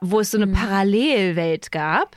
wo 0.03 0.19
es 0.19 0.33
so 0.33 0.37
eine 0.37 0.49
mhm. 0.49 0.55
Parallelwelt 0.55 1.71
gab. 1.71 2.17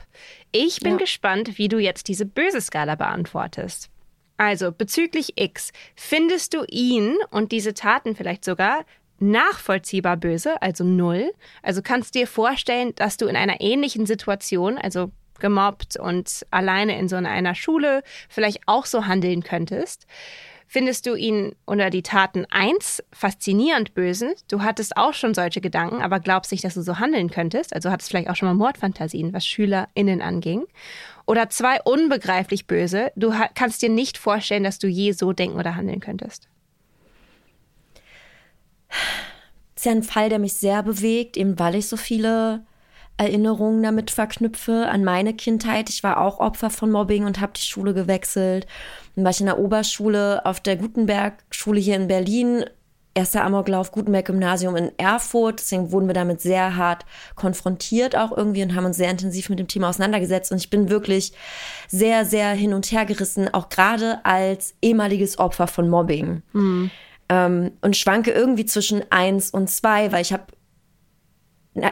Ich 0.50 0.80
bin 0.80 0.94
ja. 0.94 0.98
gespannt, 0.98 1.56
wie 1.56 1.68
du 1.68 1.78
jetzt 1.78 2.08
diese 2.08 2.26
böse 2.26 2.60
Skala 2.60 2.96
beantwortest. 2.96 3.90
Also 4.38 4.72
bezüglich 4.72 5.34
X, 5.36 5.70
findest 5.94 6.52
du 6.54 6.64
ihn 6.68 7.14
und 7.30 7.52
diese 7.52 7.74
Taten 7.74 8.16
vielleicht 8.16 8.44
sogar 8.44 8.84
nachvollziehbar 9.20 10.16
böse, 10.16 10.60
also 10.60 10.82
null? 10.82 11.32
Also 11.62 11.80
kannst 11.80 12.16
du 12.16 12.18
dir 12.18 12.26
vorstellen, 12.26 12.92
dass 12.96 13.18
du 13.18 13.26
in 13.28 13.36
einer 13.36 13.60
ähnlichen 13.60 14.04
Situation, 14.04 14.78
also 14.78 15.12
gemobbt 15.40 15.96
und 15.96 16.46
alleine 16.50 16.98
in 16.98 17.08
so 17.08 17.16
einer 17.16 17.54
Schule 17.54 18.02
vielleicht 18.28 18.62
auch 18.66 18.86
so 18.86 19.06
handeln 19.06 19.42
könntest. 19.42 20.06
Findest 20.66 21.06
du 21.06 21.14
ihn 21.14 21.54
unter 21.66 21.88
die 21.88 22.02
Taten 22.02 22.46
1 22.50 23.04
faszinierend 23.12 23.94
böse? 23.94 24.34
Du 24.48 24.62
hattest 24.62 24.96
auch 24.96 25.14
schon 25.14 25.32
solche 25.32 25.60
Gedanken, 25.60 26.02
aber 26.02 26.18
glaubst 26.18 26.50
nicht, 26.50 26.64
dass 26.64 26.74
du 26.74 26.82
so 26.82 26.98
handeln 26.98 27.30
könntest? 27.30 27.72
Also 27.74 27.90
hattest 27.90 28.10
vielleicht 28.10 28.28
auch 28.28 28.34
schon 28.34 28.48
mal 28.48 28.54
Mordfantasien, 28.54 29.32
was 29.32 29.46
SchülerInnen 29.46 30.20
anging. 30.20 30.64
Oder 31.26 31.48
zwei 31.48 31.80
unbegreiflich 31.82 32.66
böse. 32.66 33.12
Du 33.14 33.32
kannst 33.54 33.82
dir 33.82 33.88
nicht 33.88 34.18
vorstellen, 34.18 34.64
dass 34.64 34.80
du 34.80 34.88
je 34.88 35.12
so 35.12 35.32
denken 35.32 35.58
oder 35.58 35.76
handeln 35.76 36.00
könntest. 36.00 36.48
Das 38.88 38.98
ist 39.76 39.84
ja 39.84 39.92
ein 39.92 40.02
Fall, 40.02 40.28
der 40.28 40.38
mich 40.38 40.54
sehr 40.54 40.82
bewegt, 40.82 41.36
eben 41.36 41.58
weil 41.58 41.76
ich 41.76 41.86
so 41.86 41.96
viele 41.96 42.64
Erinnerungen 43.16 43.82
damit 43.82 44.10
verknüpfe 44.10 44.88
an 44.88 45.04
meine 45.04 45.34
Kindheit. 45.34 45.88
Ich 45.88 46.02
war 46.02 46.20
auch 46.20 46.40
Opfer 46.40 46.70
von 46.70 46.90
Mobbing 46.90 47.24
und 47.24 47.40
habe 47.40 47.52
die 47.56 47.62
Schule 47.62 47.94
gewechselt. 47.94 48.66
Dann 49.14 49.24
war 49.24 49.30
ich 49.30 49.40
in 49.40 49.46
der 49.46 49.58
Oberschule 49.58 50.44
auf 50.44 50.60
der 50.60 50.76
Gutenberg-Schule 50.76 51.78
hier 51.80 51.96
in 51.96 52.08
Berlin. 52.08 52.64
Erster 53.16 53.44
Amoklauf, 53.44 53.92
Gutenberg-Gymnasium 53.92 54.74
in 54.74 54.90
Erfurt. 54.98 55.60
Deswegen 55.60 55.92
wurden 55.92 56.08
wir 56.08 56.14
damit 56.14 56.40
sehr 56.40 56.74
hart 56.74 57.06
konfrontiert 57.36 58.16
auch 58.16 58.36
irgendwie 58.36 58.64
und 58.64 58.74
haben 58.74 58.86
uns 58.86 58.96
sehr 58.96 59.10
intensiv 59.10 59.48
mit 59.48 59.60
dem 59.60 59.68
Thema 59.68 59.90
auseinandergesetzt. 59.90 60.50
Und 60.50 60.58
ich 60.58 60.68
bin 60.68 60.90
wirklich 60.90 61.32
sehr, 61.86 62.24
sehr 62.24 62.50
hin 62.50 62.74
und 62.74 62.90
her 62.90 63.04
gerissen, 63.04 63.52
auch 63.54 63.68
gerade 63.68 64.24
als 64.24 64.74
ehemaliges 64.82 65.38
Opfer 65.38 65.68
von 65.68 65.88
Mobbing. 65.88 66.42
Mhm. 66.52 66.90
Ähm, 67.28 67.70
und 67.80 67.96
schwanke 67.96 68.32
irgendwie 68.32 68.66
zwischen 68.66 69.04
eins 69.10 69.50
und 69.50 69.70
zwei, 69.70 70.10
weil 70.10 70.22
ich 70.22 70.32
habe 70.32 70.46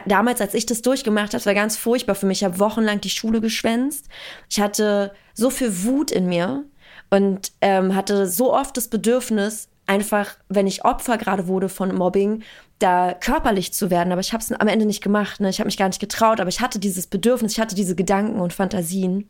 damals, 0.05 0.41
als 0.41 0.53
ich 0.53 0.65
das 0.65 0.81
durchgemacht 0.81 1.33
habe, 1.33 1.45
war 1.45 1.53
ganz 1.53 1.77
furchtbar 1.77 2.15
für 2.15 2.25
mich. 2.25 2.41
Ich 2.41 2.43
habe 2.45 2.59
wochenlang 2.59 3.01
die 3.01 3.09
Schule 3.09 3.41
geschwänzt. 3.41 4.07
Ich 4.49 4.59
hatte 4.59 5.13
so 5.33 5.49
viel 5.49 5.83
Wut 5.83 6.11
in 6.11 6.27
mir 6.27 6.63
und 7.09 7.51
ähm, 7.61 7.95
hatte 7.95 8.27
so 8.27 8.53
oft 8.53 8.77
das 8.77 8.87
Bedürfnis, 8.87 9.69
einfach, 9.85 10.37
wenn 10.47 10.67
ich 10.67 10.85
Opfer 10.85 11.17
gerade 11.17 11.47
wurde 11.47 11.69
von 11.69 11.93
Mobbing, 11.93 12.43
da 12.79 13.13
körperlich 13.13 13.73
zu 13.73 13.89
werden. 13.89 14.11
Aber 14.11 14.21
ich 14.21 14.33
habe 14.33 14.43
es 14.43 14.51
am 14.51 14.67
Ende 14.67 14.85
nicht 14.85 15.03
gemacht. 15.03 15.39
Ne? 15.39 15.49
Ich 15.49 15.59
habe 15.59 15.67
mich 15.67 15.77
gar 15.77 15.87
nicht 15.87 15.99
getraut, 15.99 16.39
aber 16.39 16.49
ich 16.49 16.61
hatte 16.61 16.79
dieses 16.79 17.07
Bedürfnis, 17.07 17.53
ich 17.53 17.59
hatte 17.59 17.75
diese 17.75 17.95
Gedanken 17.95 18.39
und 18.39 18.53
Fantasien. 18.53 19.29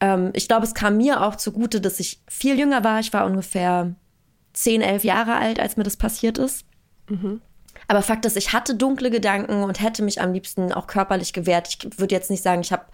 Ähm, 0.00 0.30
ich 0.32 0.48
glaube, 0.48 0.64
es 0.64 0.74
kam 0.74 0.96
mir 0.96 1.22
auch 1.22 1.36
zugute, 1.36 1.80
dass 1.80 2.00
ich 2.00 2.20
viel 2.28 2.58
jünger 2.58 2.82
war. 2.82 3.00
Ich 3.00 3.12
war 3.12 3.26
ungefähr 3.26 3.94
10, 4.54 4.80
11 4.80 5.04
Jahre 5.04 5.36
alt, 5.36 5.60
als 5.60 5.76
mir 5.76 5.84
das 5.84 5.96
passiert 5.96 6.38
ist. 6.38 6.64
Mhm. 7.08 7.40
Aber 7.90 8.02
Fakt 8.02 8.24
ist, 8.24 8.36
ich 8.36 8.52
hatte 8.52 8.76
dunkle 8.76 9.10
Gedanken 9.10 9.64
und 9.64 9.82
hätte 9.82 10.04
mich 10.04 10.20
am 10.20 10.32
liebsten 10.32 10.72
auch 10.72 10.86
körperlich 10.86 11.32
gewehrt. 11.32 11.68
Ich 11.68 11.98
würde 11.98 12.14
jetzt 12.14 12.30
nicht 12.30 12.42
sagen, 12.42 12.60
ich 12.60 12.70
habe 12.70 12.84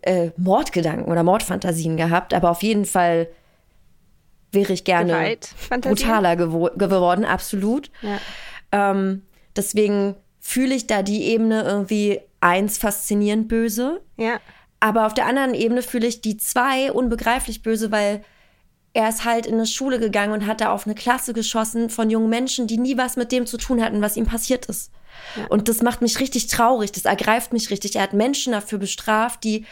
äh, 0.00 0.30
Mordgedanken 0.38 1.12
oder 1.12 1.22
Mordfantasien 1.22 1.98
gehabt, 1.98 2.32
aber 2.32 2.50
auf 2.50 2.62
jeden 2.62 2.86
Fall 2.86 3.28
wäre 4.50 4.72
ich 4.72 4.84
gerne 4.84 5.36
brutaler 5.68 6.32
gewo- 6.32 6.74
geworden, 6.76 7.26
absolut. 7.26 7.90
Ja. 8.00 8.18
Ähm, 8.90 9.22
deswegen 9.54 10.14
fühle 10.40 10.74
ich 10.74 10.86
da 10.86 11.02
die 11.02 11.24
Ebene 11.24 11.62
irgendwie 11.62 12.20
eins 12.40 12.78
faszinierend 12.78 13.48
böse. 13.48 14.00
Ja. 14.16 14.40
Aber 14.80 15.06
auf 15.06 15.12
der 15.14 15.26
anderen 15.26 15.52
Ebene 15.52 15.82
fühle 15.82 16.06
ich 16.06 16.22
die 16.22 16.38
zwei 16.38 16.90
unbegreiflich 16.90 17.62
böse, 17.62 17.92
weil 17.92 18.24
er 18.94 19.08
ist 19.08 19.24
halt 19.24 19.46
in 19.46 19.54
eine 19.54 19.66
Schule 19.66 19.98
gegangen 19.98 20.32
und 20.32 20.46
hat 20.46 20.60
da 20.60 20.72
auf 20.72 20.86
eine 20.86 20.94
Klasse 20.94 21.32
geschossen 21.32 21.88
von 21.88 22.10
jungen 22.10 22.28
Menschen, 22.28 22.66
die 22.66 22.78
nie 22.78 22.98
was 22.98 23.16
mit 23.16 23.32
dem 23.32 23.46
zu 23.46 23.56
tun 23.56 23.82
hatten, 23.82 24.02
was 24.02 24.16
ihm 24.16 24.26
passiert 24.26 24.66
ist. 24.66 24.90
Und 25.48 25.68
das 25.68 25.82
macht 25.82 26.02
mich 26.02 26.20
richtig 26.20 26.46
traurig, 26.48 26.92
das 26.92 27.04
ergreift 27.04 27.52
mich 27.52 27.70
richtig. 27.70 27.96
Er 27.96 28.02
hat 28.02 28.12
Menschen 28.12 28.52
dafür 28.52 28.78
bestraft, 28.78 29.44
die 29.44 29.64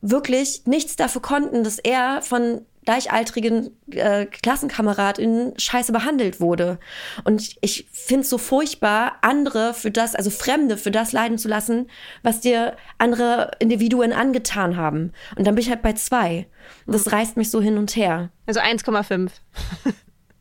wirklich 0.00 0.62
nichts 0.66 0.96
dafür 0.96 1.22
konnten, 1.22 1.62
dass 1.62 1.78
er 1.78 2.22
von 2.22 2.66
gleichaltrigen 2.84 3.70
äh, 3.90 4.26
KlassenkameradInnen 4.26 5.58
scheiße 5.58 5.92
behandelt 5.92 6.40
wurde. 6.40 6.78
Und 7.24 7.56
ich 7.60 7.86
finde 7.92 8.22
es 8.22 8.30
so 8.30 8.38
furchtbar, 8.38 9.16
andere 9.22 9.74
für 9.74 9.90
das, 9.90 10.14
also 10.14 10.30
Fremde 10.30 10.76
für 10.76 10.90
das 10.90 11.12
leiden 11.12 11.38
zu 11.38 11.48
lassen, 11.48 11.88
was 12.22 12.40
dir 12.40 12.76
andere 12.98 13.52
Individuen 13.58 14.12
angetan 14.12 14.76
haben. 14.76 15.12
Und 15.36 15.46
dann 15.46 15.54
bin 15.54 15.62
ich 15.62 15.70
halt 15.70 15.82
bei 15.82 15.92
zwei. 15.92 16.46
Und 16.86 16.94
das 16.94 17.12
reißt 17.12 17.36
mich 17.36 17.50
so 17.50 17.60
hin 17.60 17.78
und 17.78 17.94
her. 17.96 18.30
Also 18.46 18.60
1,5. 18.60 19.30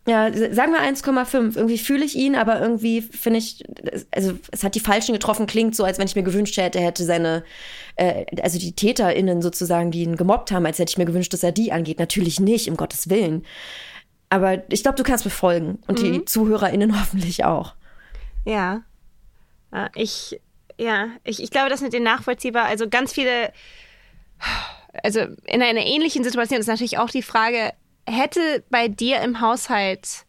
Ja, 0.07 0.31
sagen 0.33 0.73
wir 0.73 0.81
1,5. 0.81 1.55
Irgendwie 1.55 1.77
fühle 1.77 2.03
ich 2.03 2.15
ihn, 2.15 2.35
aber 2.35 2.59
irgendwie 2.59 3.01
finde 3.01 3.37
ich, 3.37 3.63
also 4.09 4.33
es 4.51 4.63
hat 4.63 4.73
die 4.73 4.79
Falschen 4.79 5.13
getroffen, 5.13 5.45
klingt 5.45 5.75
so, 5.75 5.83
als 5.83 5.99
wenn 5.99 6.07
ich 6.07 6.15
mir 6.15 6.23
gewünscht 6.23 6.57
hätte, 6.57 6.79
er 6.79 6.85
hätte 6.85 7.03
seine, 7.03 7.43
äh, 7.97 8.25
also 8.41 8.57
die 8.57 8.73
TäterInnen 8.73 9.43
sozusagen, 9.43 9.91
die 9.91 10.01
ihn 10.01 10.15
gemobbt 10.15 10.51
haben, 10.51 10.65
als 10.65 10.79
hätte 10.79 10.89
ich 10.89 10.97
mir 10.97 11.05
gewünscht, 11.05 11.33
dass 11.33 11.43
er 11.43 11.51
die 11.51 11.71
angeht. 11.71 11.99
Natürlich 11.99 12.39
nicht, 12.39 12.67
um 12.67 12.77
Gottes 12.77 13.09
Willen. 13.09 13.45
Aber 14.29 14.63
ich 14.71 14.81
glaube, 14.81 14.97
du 14.97 15.03
kannst 15.03 15.25
mir 15.25 15.31
folgen. 15.31 15.79
Und 15.87 16.01
die 16.01 16.25
ZuhörerInnen 16.25 16.99
hoffentlich 16.99 17.45
auch. 17.45 17.75
Ja. 18.43 18.81
Ich, 19.93 20.41
ja, 20.77 21.09
ich, 21.23 21.43
ich 21.43 21.51
glaube, 21.51 21.69
das 21.69 21.81
mit 21.81 21.93
den 21.93 22.03
nachvollziehbar. 22.03 22.65
Also 22.65 22.89
ganz 22.89 23.13
viele, 23.13 23.53
also 25.03 25.19
in 25.45 25.61
einer 25.61 25.85
ähnlichen 25.85 26.23
Situation 26.23 26.59
ist 26.59 26.67
natürlich 26.67 26.97
auch 26.97 27.09
die 27.11 27.21
Frage, 27.21 27.73
hätte 28.07 28.63
bei 28.69 28.87
dir 28.87 29.21
im 29.21 29.41
Haushalt 29.41 30.25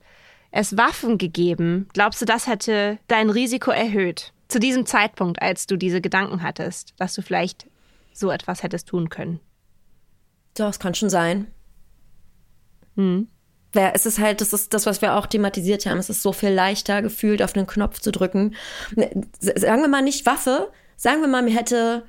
es 0.51 0.77
Waffen 0.77 1.19
gegeben? 1.19 1.89
Glaubst 1.93 2.21
du, 2.21 2.27
das 2.27 2.47
hätte 2.47 2.99
dein 3.09 3.31
Risiko 3.31 3.71
erhöht? 3.71 4.33
Zu 4.49 4.61
diesem 4.61 4.85
Zeitpunkt, 4.87 5.41
als 5.41 5.67
du 5.67 5.77
diese 5.77 6.01
Gedanken 6.01 6.43
hattest, 6.43 6.95
dass 6.99 7.15
du 7.15 7.23
vielleicht 7.23 7.67
so 8.13 8.31
etwas 8.31 8.63
hättest 8.63 8.89
tun 8.89 9.09
können? 9.09 9.41
Doch, 10.55 10.69
es 10.69 10.79
kann 10.79 10.95
schon 10.95 11.11
sein. 11.11 11.47
Hm. 12.97 13.29
Ja, 13.75 13.91
es 13.95 14.05
ist 14.05 14.19
halt, 14.19 14.43
das 14.43 14.53
ist 14.53 14.75
das, 14.75 14.85
was 14.85 15.01
wir 15.01 15.15
auch 15.15 15.27
thematisiert 15.27 15.87
haben. 15.87 15.97
Es 15.97 16.11
ist 16.11 16.23
so 16.23 16.35
viel 16.35 16.51
leichter 16.51 17.01
gefühlt, 17.01 17.43
auf 17.43 17.57
einen 17.57 17.67
Knopf 17.67 18.01
zu 18.01 18.13
drücken. 18.13 18.55
Sagen 19.41 19.81
wir 19.81 19.89
mal 19.89 20.03
nicht 20.03 20.27
Waffe, 20.27 20.71
sagen 20.97 21.23
wir 21.23 21.29
mal, 21.29 21.43
mir 21.43 21.57
hätte 21.57 22.05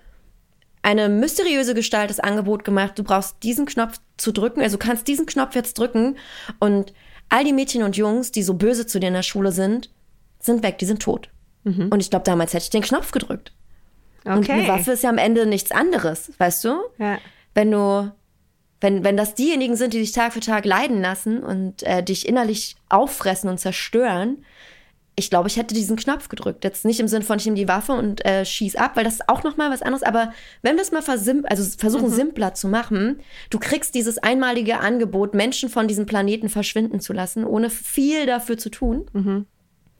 eine 0.83 1.09
mysteriöse 1.09 1.73
Gestalt 1.73 2.09
das 2.09 2.19
Angebot 2.19 2.63
gemacht, 2.63 2.99
du 2.99 3.03
brauchst 3.03 3.41
diesen 3.41 3.65
Knopf 3.65 3.99
zu 4.17 4.31
drücken, 4.31 4.61
also 4.61 4.77
du 4.77 4.85
kannst 4.85 5.07
diesen 5.07 5.25
Knopf 5.25 5.55
jetzt 5.55 5.79
drücken 5.79 6.17
und 6.59 6.93
all 7.29 7.43
die 7.43 7.53
Mädchen 7.53 7.83
und 7.83 7.97
Jungs, 7.97 8.31
die 8.31 8.43
so 8.43 8.53
böse 8.53 8.85
zu 8.85 8.99
dir 8.99 9.07
in 9.07 9.13
der 9.13 9.23
Schule 9.23 9.51
sind, 9.51 9.89
sind 10.39 10.61
weg, 10.61 10.77
die 10.77 10.85
sind 10.85 11.01
tot. 11.01 11.29
Und 11.89 12.01
ich 12.01 12.09
glaube, 12.09 12.25
damals 12.25 12.53
hätte 12.53 12.65
ich 12.65 12.69
den 12.69 12.81
Knopf 12.81 13.11
gedrückt. 13.11 13.53
Und 14.25 14.49
eine 14.49 14.63
Okay. 14.63 14.67
Waffe 14.67 14.91
ist 14.91 15.03
ja 15.03 15.09
am 15.09 15.17
Ende 15.17 15.45
nichts 15.45 15.71
anderes, 15.71 16.31
weißt 16.37 16.65
du? 16.65 16.79
Ja. 16.97 17.17
wenn 17.55 17.71
du, 17.71 18.11
wenn, 18.81 19.03
wenn 19.05 19.15
das 19.15 19.35
diejenigen 19.35 19.77
sind, 19.77 19.93
die 19.93 19.99
dich 19.99 20.11
Tag 20.11 20.33
für 20.33 20.41
Tag 20.41 20.65
leiden 20.65 21.01
lassen 21.01 21.41
und 21.41 21.83
äh, 21.83 22.03
dich 22.03 22.27
innerlich 22.27 22.75
auffressen 22.89 23.49
und 23.49 23.59
zerstören, 23.59 24.43
ich 25.15 25.29
glaube, 25.29 25.47
ich 25.47 25.57
hätte 25.57 25.75
diesen 25.75 25.95
Knopf 25.95 26.27
gedrückt. 26.27 26.63
Jetzt 26.63 26.85
nicht 26.85 26.99
im 26.99 27.07
Sinn 27.07 27.21
von, 27.21 27.37
ich 27.37 27.45
nehme 27.45 27.57
die 27.57 27.67
Waffe 27.67 27.93
und 27.93 28.25
äh, 28.25 28.45
schieß 28.45 28.75
ab, 28.75 28.95
weil 28.95 29.03
das 29.03 29.15
ist 29.15 29.29
auch 29.29 29.43
nochmal 29.43 29.69
was 29.69 29.83
anderes. 29.83 30.03
Aber 30.03 30.33
wenn 30.63 30.75
wir 30.75 30.81
es 30.81 30.91
mal 30.91 31.03
versim 31.03 31.45
also 31.47 31.63
versuchen, 31.77 32.09
simpler 32.09 32.55
zu 32.55 32.67
machen, 32.67 33.19
du 33.49 33.59
kriegst 33.59 33.93
dieses 33.93 34.17
einmalige 34.17 34.79
Angebot, 34.79 35.35
Menschen 35.35 35.69
von 35.69 35.87
diesem 35.87 36.05
Planeten 36.07 36.49
verschwinden 36.49 36.99
zu 36.99 37.13
lassen, 37.13 37.45
ohne 37.45 37.69
viel 37.69 38.25
dafür 38.25 38.57
zu 38.57 38.69
tun. 38.69 39.05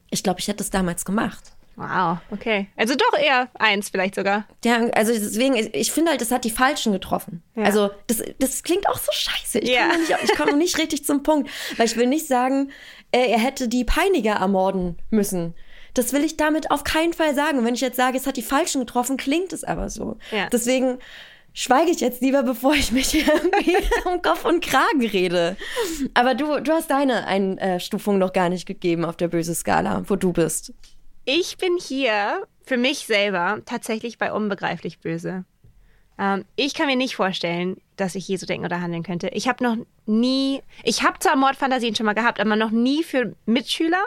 Ich 0.10 0.24
glaube, 0.24 0.40
ich 0.40 0.48
hätte 0.48 0.64
es 0.64 0.70
damals 0.72 1.06
gemacht. 1.06 1.53
Wow, 1.76 2.18
okay. 2.32 2.68
Also 2.78 2.94
doch 2.96 3.18
eher 3.18 3.50
eins 3.58 3.90
vielleicht 3.90 4.16
sogar. 4.16 4.46
Ja, 4.64 4.78
also 4.90 5.12
deswegen, 5.12 5.56
ich 5.74 5.92
finde 5.92 6.12
halt, 6.12 6.22
das 6.22 6.30
hat 6.32 6.44
die 6.46 6.52
Falschen 6.52 6.94
getroffen. 6.94 7.42
Ja. 7.56 7.64
Also 7.64 7.90
das, 8.08 8.22
das 8.40 8.62
klingt 8.64 8.88
auch 8.88 8.98
so 8.98 9.12
scheiße. 9.12 9.60
Ich 9.60 9.70
Ja. 9.70 9.88
komme 9.90 9.98
nicht, 10.00 10.16
ich 10.24 10.36
komme 10.38 10.54
nicht 10.58 10.78
richtig 10.78 11.04
zum 11.06 11.24
Punkt, 11.24 11.50
weil 11.78 11.88
ich 11.88 11.98
will 11.98 12.08
nicht 12.08 12.28
sagen, 12.28 12.72
äh, 13.12 13.28
er 13.32 13.40
hätte 13.40 13.68
die 13.68 13.84
Peiniger 13.86 14.34
ermorden 14.34 14.98
müssen. 15.10 15.56
Das 15.96 16.14
will 16.14 16.24
ich 16.24 16.38
damit 16.38 16.70
auf 16.72 16.84
keinen 16.84 17.14
Fall 17.14 17.34
sagen. 17.36 17.60
Und 17.60 17.66
wenn 17.66 17.76
ich 17.76 17.82
jetzt 17.82 17.98
sage, 17.98 18.18
es 18.18 18.26
hat 18.28 18.38
die 18.38 18.42
Falschen 18.44 18.80
getroffen, 18.80 19.18
klingt 19.18 19.52
es 19.54 19.64
aber 19.64 19.90
so. 19.90 20.18
Ja. 20.32 20.48
Deswegen 20.52 20.98
schweige 21.54 21.92
ich 21.92 22.00
jetzt 22.00 22.22
lieber, 22.22 22.42
bevor 22.42 22.74
ich 22.74 22.92
mich 22.92 23.10
hier 23.10 23.26
irgendwie 23.44 23.78
um 24.06 24.22
Kopf 24.24 24.44
und 24.46 24.64
Kragen 24.64 25.06
rede. 25.06 25.56
Aber 26.16 26.34
du, 26.34 26.60
du 26.62 26.72
hast 26.72 26.90
deine 26.90 27.28
Einstufung 27.28 28.18
noch 28.18 28.34
gar 28.34 28.50
nicht 28.50 28.66
gegeben 28.66 29.06
auf 29.06 29.18
der 29.18 29.28
böse 29.28 29.54
Skala, 29.54 30.04
wo 30.08 30.16
du 30.16 30.34
bist. 30.34 30.74
Ich 31.26 31.58
bin 31.58 31.78
hier 31.78 32.46
für 32.64 32.78
mich 32.78 33.00
selber 33.00 33.62
tatsächlich 33.66 34.18
bei 34.18 34.34
unbegreiflich 34.34 35.00
böse. 35.00 35.46
Ähm, 36.20 36.46
ich 36.56 36.74
kann 36.74 36.88
mir 36.88 36.96
nicht 36.96 37.16
vorstellen, 37.16 37.78
dass 37.96 38.16
ich 38.16 38.28
je 38.28 38.36
so 38.36 38.46
denken 38.46 38.66
oder 38.66 38.82
handeln 38.82 39.04
könnte. 39.04 39.30
Ich 39.30 39.48
habe 39.48 39.64
noch 39.64 39.78
nie, 40.06 40.62
ich 40.84 41.04
habe 41.04 41.20
zwar 41.20 41.36
Mordfantasien 41.36 41.96
schon 41.96 42.06
mal 42.06 42.14
gehabt, 42.14 42.40
aber 42.40 42.56
noch 42.56 42.72
nie 42.72 43.04
für 43.04 43.36
Mitschüler 43.46 44.04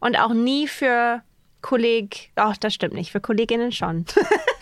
und 0.00 0.16
auch 0.16 0.34
nie 0.34 0.68
für 0.68 1.22
Kolleg, 1.62 2.30
ach, 2.34 2.56
das 2.56 2.74
stimmt 2.74 2.94
nicht, 2.94 3.12
für 3.12 3.20
Kolleginnen 3.20 3.72
schon. 3.72 4.04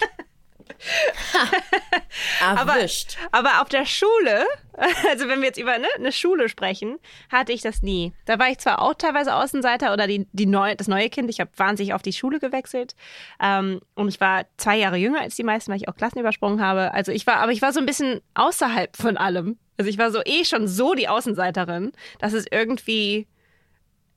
Erwischt. 2.41 3.17
Aber 3.33 3.61
auf 3.61 3.69
der 3.69 3.85
Schule, 3.85 4.47
also 5.11 5.29
wenn 5.29 5.41
wir 5.41 5.49
jetzt 5.49 5.59
über 5.59 5.79
ne, 5.79 5.87
eine 5.97 6.13
Schule 6.13 6.49
sprechen, 6.49 6.99
hatte 7.31 7.53
ich 7.53 7.63
das 7.63 7.83
nie. 7.83 8.13
Da 8.25 8.39
war 8.39 8.49
ich 8.51 8.59
zwar 8.59 8.81
auch 8.81 8.95
teilweise 8.95 9.35
Außenseiter 9.35 9.93
oder 9.93 10.07
die, 10.07 10.27
die 10.33 10.47
neue, 10.47 10.77
das 10.77 10.89
neue 10.89 11.11
Kind. 11.11 11.31
Ich 11.31 11.41
habe 11.41 11.51
wahnsinnig 11.57 11.95
auf 11.95 12.03
die 12.03 12.13
Schule 12.13 12.39
gewechselt. 12.39 12.95
Ähm, 13.41 13.81
und 13.95 14.09
ich 14.09 14.21
war 14.21 14.47
zwei 14.57 14.77
Jahre 14.77 14.97
jünger 14.97 15.21
als 15.21 15.37
die 15.37 15.45
meisten, 15.45 15.71
weil 15.71 15.79
ich 15.79 15.89
auch 15.89 15.97
Klassen 15.97 16.19
übersprungen 16.19 16.63
habe. 16.63 16.93
Also 16.95 17.13
ich 17.13 17.27
war, 17.27 17.37
aber 17.37 17.53
ich 17.53 17.63
war 17.63 17.73
so 17.73 17.81
ein 17.81 17.87
bisschen 17.87 18.21
außerhalb 18.35 18.97
von 18.97 19.17
allem. 19.17 19.59
Also 19.77 19.91
ich 19.91 19.99
war 19.99 20.11
so 20.11 20.21
eh 20.25 20.45
schon 20.45 20.69
so 20.69 20.95
die 20.95 21.09
Außenseiterin, 21.09 21.93
dass 22.19 22.33
es 22.33 22.47
irgendwie 22.51 23.27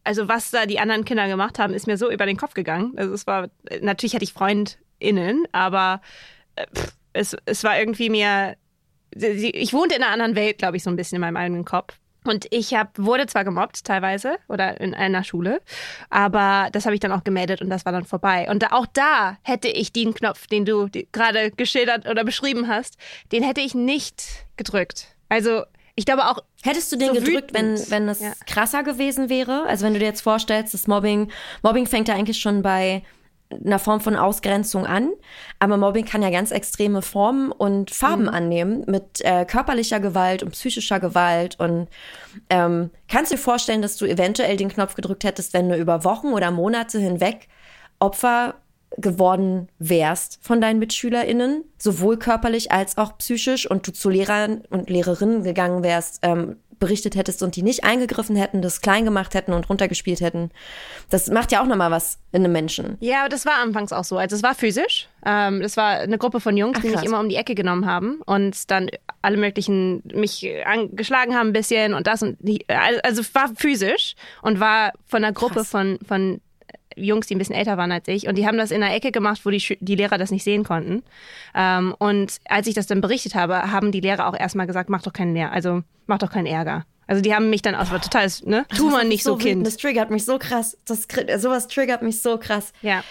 also 0.03 0.27
was 0.27 0.51
da 0.51 0.65
die 0.65 0.79
anderen 0.79 1.05
Kinder 1.05 1.27
gemacht 1.27 1.59
haben, 1.59 1.73
ist 1.73 1.87
mir 1.87 1.97
so 1.97 2.11
über 2.11 2.25
den 2.25 2.37
Kopf 2.37 2.53
gegangen. 2.53 2.93
Also 2.97 3.13
es 3.13 3.25
war, 3.25 3.49
natürlich 3.81 4.13
hatte 4.13 4.25
ich 4.25 4.33
FreundInnen, 4.33 5.45
aber 5.51 6.01
pff, 6.75 6.93
es, 7.13 7.35
es 7.45 7.63
war 7.63 7.79
irgendwie 7.79 8.09
mir, 8.09 8.55
ich 9.15 9.73
wohnte 9.73 9.95
in 9.95 10.03
einer 10.03 10.11
anderen 10.11 10.35
Welt, 10.35 10.57
glaube 10.57 10.77
ich, 10.77 10.83
so 10.83 10.89
ein 10.89 10.95
bisschen 10.95 11.17
in 11.17 11.21
meinem 11.21 11.37
eigenen 11.37 11.65
Kopf. 11.65 11.97
Und 12.25 12.47
ich 12.51 12.73
hab, 12.73 12.97
wurde 12.97 13.27
zwar 13.27 13.43
gemobbt 13.43 13.83
teilweise 13.83 14.37
oder 14.47 14.79
in 14.79 14.93
einer 14.93 15.25
Schule, 15.25 15.61
aber 16.09 16.69
das 16.71 16.85
habe 16.85 16.95
ich 16.95 17.01
dann 17.01 17.11
auch 17.11 17.25
gemeldet 17.25 17.61
und 17.61 17.69
das 17.69 17.85
war 17.85 17.91
dann 17.91 18.05
vorbei. 18.05 18.47
Und 18.49 18.71
auch 18.71 18.85
da 18.85 19.37
hätte 19.43 19.67
ich 19.67 19.91
den 19.91 20.13
Knopf, 20.13 20.47
den 20.47 20.63
du 20.63 20.87
gerade 21.11 21.51
geschildert 21.51 22.07
oder 22.07 22.23
beschrieben 22.23 22.69
hast, 22.69 22.97
den 23.33 23.43
hätte 23.43 23.59
ich 23.59 23.75
nicht 23.75 24.23
gedrückt. 24.55 25.07
Also 25.27 25.63
ich 25.95 26.05
glaube 26.05 26.25
auch, 26.29 26.39
Hättest 26.63 26.91
du 26.93 26.95
den 26.95 27.09
so 27.09 27.15
gedrückt, 27.15 27.53
wenn, 27.53 27.77
wenn 27.89 28.07
es 28.07 28.21
Ja. 28.21 28.31
krasser 28.47 28.83
gewesen 28.83 29.29
wäre? 29.29 29.65
Also 29.67 29.85
wenn 29.85 29.93
du 29.93 29.99
dir 29.99 30.05
jetzt 30.05 30.21
vorstellst, 30.21 30.73
das 30.73 30.87
Mobbing, 30.87 31.29
Mobbing 31.61 31.85
fängt 31.87 32.07
ja 32.07 32.15
eigentlich 32.15 32.39
schon 32.39 32.61
bei 32.61 33.03
einer 33.65 33.79
Form 33.79 34.01
von 34.01 34.15
Ausgrenzung 34.15 34.85
an, 34.85 35.11
aber 35.59 35.77
Mobbing 35.77 36.05
kann 36.05 36.21
ja 36.21 36.29
ganz 36.29 36.51
extreme 36.51 37.01
Formen 37.01 37.51
und 37.51 37.91
Farben 37.91 38.29
annehmen 38.29 38.83
mit 38.87 39.21
äh, 39.21 39.45
körperlicher 39.45 39.99
Gewalt 39.99 40.43
und 40.43 40.51
psychischer 40.51 40.99
Gewalt. 40.99 41.59
Und 41.59 41.87
ähm, 42.49 42.89
kannst 43.07 43.31
du 43.31 43.35
dir 43.35 43.41
vorstellen, 43.41 43.81
dass 43.81 43.97
du 43.97 44.05
eventuell 44.05 44.57
den 44.57 44.69
Knopf 44.69 44.95
gedrückt 44.95 45.23
hättest, 45.23 45.53
wenn 45.53 45.69
du 45.69 45.77
über 45.77 46.03
Wochen 46.03 46.27
oder 46.27 46.51
Monate 46.51 46.99
hinweg 46.99 47.47
Opfer 47.99 48.55
geworden 48.97 49.69
wärst 49.79 50.39
von 50.41 50.61
deinen 50.61 50.79
MitschülerInnen, 50.79 51.63
sowohl 51.77 52.17
körperlich 52.17 52.71
als 52.71 52.97
auch 52.97 53.17
psychisch, 53.17 53.69
und 53.69 53.87
du 53.87 53.91
zu 53.91 54.09
Lehrern 54.09 54.63
und 54.69 54.89
Lehrerinnen 54.89 55.43
gegangen 55.43 55.83
wärst, 55.83 56.19
ähm, 56.21 56.57
berichtet 56.79 57.15
hättest 57.15 57.43
und 57.43 57.55
die 57.55 57.63
nicht 57.63 57.83
eingegriffen 57.83 58.35
hätten, 58.35 58.61
das 58.61 58.81
klein 58.81 59.05
gemacht 59.05 59.33
hätten 59.33 59.53
und 59.53 59.69
runtergespielt 59.69 60.21
hätten. 60.21 60.51
Das 61.09 61.29
macht 61.29 61.51
ja 61.51 61.61
auch 61.61 61.67
nochmal 61.67 61.91
was 61.91 62.19
in 62.31 62.43
einem 62.43 62.53
Menschen. 62.53 62.97
Ja, 62.99 63.21
aber 63.21 63.29
das 63.29 63.45
war 63.45 63.55
anfangs 63.61 63.91
auch 63.93 64.03
so. 64.03 64.17
Also 64.17 64.35
es 64.35 64.43
war 64.43 64.55
physisch. 64.55 65.07
Ähm, 65.25 65.61
das 65.61 65.77
war 65.77 65.99
eine 65.99 66.17
Gruppe 66.17 66.39
von 66.39 66.57
Jungs, 66.57 66.77
Ach, 66.77 66.81
die 66.81 66.89
mich 66.89 67.03
immer 67.03 67.19
um 67.19 67.29
die 67.29 67.35
Ecke 67.35 67.55
genommen 67.55 67.85
haben 67.85 68.21
und 68.25 68.69
dann 68.71 68.89
alle 69.21 69.37
möglichen 69.37 70.03
mich 70.13 70.45
angeschlagen 70.65 71.35
haben 71.35 71.49
ein 71.49 71.53
bisschen 71.53 71.93
und 71.93 72.07
das 72.07 72.21
und 72.21 72.37
die, 72.39 72.65
also 72.67 73.21
es 73.21 73.33
war 73.33 73.49
physisch 73.55 74.15
und 74.41 74.59
war 74.59 74.91
von 75.05 75.23
einer 75.23 75.33
Gruppe 75.33 75.55
Krass. 75.55 75.69
von 75.69 75.99
von 76.05 76.41
Jungs, 76.95 77.27
die 77.27 77.35
ein 77.35 77.37
bisschen 77.37 77.55
älter 77.55 77.77
waren 77.77 77.91
als 77.91 78.07
ich 78.07 78.27
und 78.27 78.37
die 78.37 78.45
haben 78.45 78.57
das 78.57 78.71
in 78.71 78.83
einer 78.83 78.93
Ecke 78.93 79.11
gemacht, 79.11 79.41
wo 79.43 79.49
die, 79.49 79.59
Schü- 79.59 79.77
die 79.79 79.95
Lehrer 79.95 80.17
das 80.17 80.31
nicht 80.31 80.43
sehen 80.43 80.63
konnten. 80.63 81.03
Ähm, 81.55 81.95
und 81.97 82.39
als 82.45 82.67
ich 82.67 82.73
das 82.73 82.87
dann 82.87 83.01
berichtet 83.01 83.35
habe, 83.35 83.71
haben 83.71 83.91
die 83.91 84.01
Lehrer 84.01 84.27
auch 84.27 84.37
erstmal 84.37 84.67
gesagt, 84.67 84.89
mach 84.89 85.01
doch 85.01 85.13
keinen 85.13 85.33
Lehr 85.33 85.51
also 85.51 85.83
mach 86.07 86.17
doch 86.17 86.31
keinen 86.31 86.47
Ärger. 86.47 86.85
Also 87.07 87.21
die 87.21 87.35
haben 87.35 87.49
mich 87.49 87.61
dann 87.61 87.75
auch, 87.75 87.89
total, 87.89 88.27
ne? 88.45 88.65
Tu 88.75 88.89
mal 88.89 89.05
nicht 89.05 89.23
so, 89.23 89.35
Kind. 89.35 89.67
Das 89.67 89.77
triggert 89.77 90.09
mich 90.09 90.25
so 90.25 90.39
krass. 90.39 90.77
Das, 90.85 91.07
sowas 91.37 91.67
triggert 91.67 92.01
mich 92.01 92.21
so 92.21 92.37
krass. 92.37 92.71
Ja. 92.81 93.03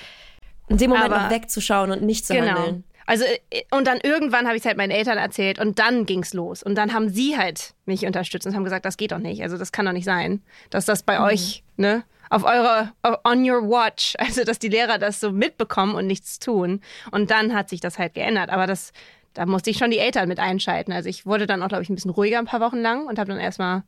In 0.69 0.79
dem 0.79 0.91
Moment 0.91 1.13
Aber, 1.13 1.25
noch 1.25 1.31
wegzuschauen 1.31 1.91
und 1.91 2.03
nicht 2.03 2.27
zu 2.27 2.33
genau. 2.33 2.55
handeln. 2.55 2.85
Also 3.05 3.25
äh, 3.51 3.63
und 3.71 3.87
dann 3.87 3.99
irgendwann 4.03 4.47
habe 4.47 4.57
ich 4.57 4.63
es 4.63 4.67
halt 4.67 4.77
meinen 4.77 4.93
Eltern 4.93 5.19
erzählt 5.19 5.59
und 5.59 5.79
dann 5.79 6.07
ging's 6.07 6.33
los 6.33 6.63
und 6.63 6.77
dann 6.77 6.95
haben 6.95 7.09
sie 7.09 7.37
halt 7.37 7.75
mich 7.85 8.07
unterstützt 8.07 8.47
und 8.47 8.55
haben 8.55 8.65
gesagt, 8.65 8.85
das 8.85 8.97
geht 8.97 9.13
doch 9.13 9.19
nicht, 9.19 9.43
also 9.43 9.59
das 9.59 9.73
kann 9.73 9.87
doch 9.87 9.93
nicht 9.93 10.05
sein, 10.05 10.41
dass 10.71 10.87
das 10.87 11.03
bei 11.03 11.19
mhm. 11.19 11.25
euch 11.25 11.65
ne 11.77 12.05
auf 12.33 12.45
eure 12.45 12.93
on 13.25 13.49
your 13.49 13.69
watch, 13.69 14.15
also 14.19 14.45
dass 14.45 14.59
die 14.59 14.69
Lehrer 14.69 14.99
das 14.99 15.21
so 15.21 15.31
mitbekommen 15.31 15.95
und 15.95 16.07
nichts 16.07 16.39
tun 16.39 16.81
und 17.11 17.31
dann 17.31 17.55
hat 17.55 17.69
sich 17.69 17.81
das 17.81 17.99
halt 17.99 18.15
geändert, 18.15 18.51
aber 18.51 18.67
das 18.67 18.93
da 19.35 19.47
musste 19.47 19.71
ich 19.71 19.79
schon 19.79 19.91
die 19.91 19.99
Eltern 19.99 20.29
mit 20.29 20.39
einschalten. 20.39 20.93
Also 20.93 21.09
ich 21.09 21.25
wurde 21.25 21.47
dann 21.47 21.63
auch 21.63 21.69
glaube 21.69 21.83
ich 21.83 21.89
ein 21.89 21.95
bisschen 21.95 22.11
ruhiger 22.11 22.39
ein 22.39 22.45
paar 22.45 22.61
Wochen 22.61 22.79
lang 22.79 23.07
und 23.07 23.19
habe 23.19 23.31
dann 23.31 23.41
erstmal 23.41 23.83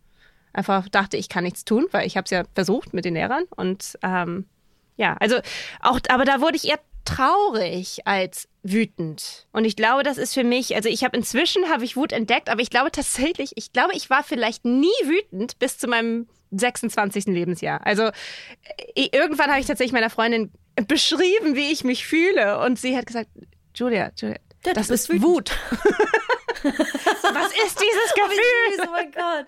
einfach 0.52 0.88
dachte, 0.88 1.16
ich 1.16 1.28
kann 1.28 1.44
nichts 1.44 1.64
tun, 1.64 1.86
weil 1.90 2.06
ich 2.06 2.16
habe 2.16 2.24
es 2.24 2.30
ja 2.30 2.44
versucht 2.54 2.94
mit 2.94 3.04
den 3.04 3.14
Lehrern 3.14 3.44
und 3.56 3.98
ähm, 4.02 4.46
ja, 4.96 5.16
also 5.18 5.36
auch, 5.80 5.98
aber 6.08 6.24
da 6.24 6.40
wurde 6.40 6.56
ich 6.56 6.68
eher 6.68 6.78
traurig 7.04 8.06
als 8.06 8.48
wütend. 8.62 9.46
Und 9.52 9.64
ich 9.64 9.76
glaube, 9.76 10.04
das 10.04 10.16
ist 10.16 10.32
für 10.32 10.44
mich, 10.44 10.74
also 10.74 10.88
ich 10.88 11.04
habe 11.04 11.16
inzwischen 11.16 11.68
habe 11.68 11.84
ich 11.84 11.96
Wut 11.96 12.12
entdeckt, 12.12 12.48
aber 12.48 12.62
ich 12.62 12.70
glaube 12.70 12.90
tatsächlich, 12.90 13.52
ich 13.56 13.72
glaube, 13.72 13.94
ich 13.94 14.08
war 14.08 14.22
vielleicht 14.22 14.64
nie 14.64 14.88
wütend 15.04 15.58
bis 15.58 15.76
zu 15.76 15.88
meinem 15.88 16.28
26. 16.58 17.26
Lebensjahr. 17.26 17.84
Also 17.86 18.10
irgendwann 18.94 19.50
habe 19.50 19.60
ich 19.60 19.66
tatsächlich 19.66 19.92
meiner 19.92 20.10
Freundin 20.10 20.52
beschrieben, 20.88 21.54
wie 21.54 21.72
ich 21.72 21.84
mich 21.84 22.06
fühle 22.06 22.58
und 22.60 22.78
sie 22.78 22.96
hat 22.96 23.06
gesagt, 23.06 23.28
Julia, 23.74 24.10
Julia 24.16 24.38
das, 24.62 24.74
das, 24.74 24.90
ist 24.90 25.08
wütend. 25.08 25.24
Wut. 25.24 25.50
Was 26.62 27.52
ist 27.66 27.78
dieses 27.78 28.14
Gefühl? 28.14 28.86
oh 28.86 28.90
mein 28.90 29.12
Gott. 29.12 29.46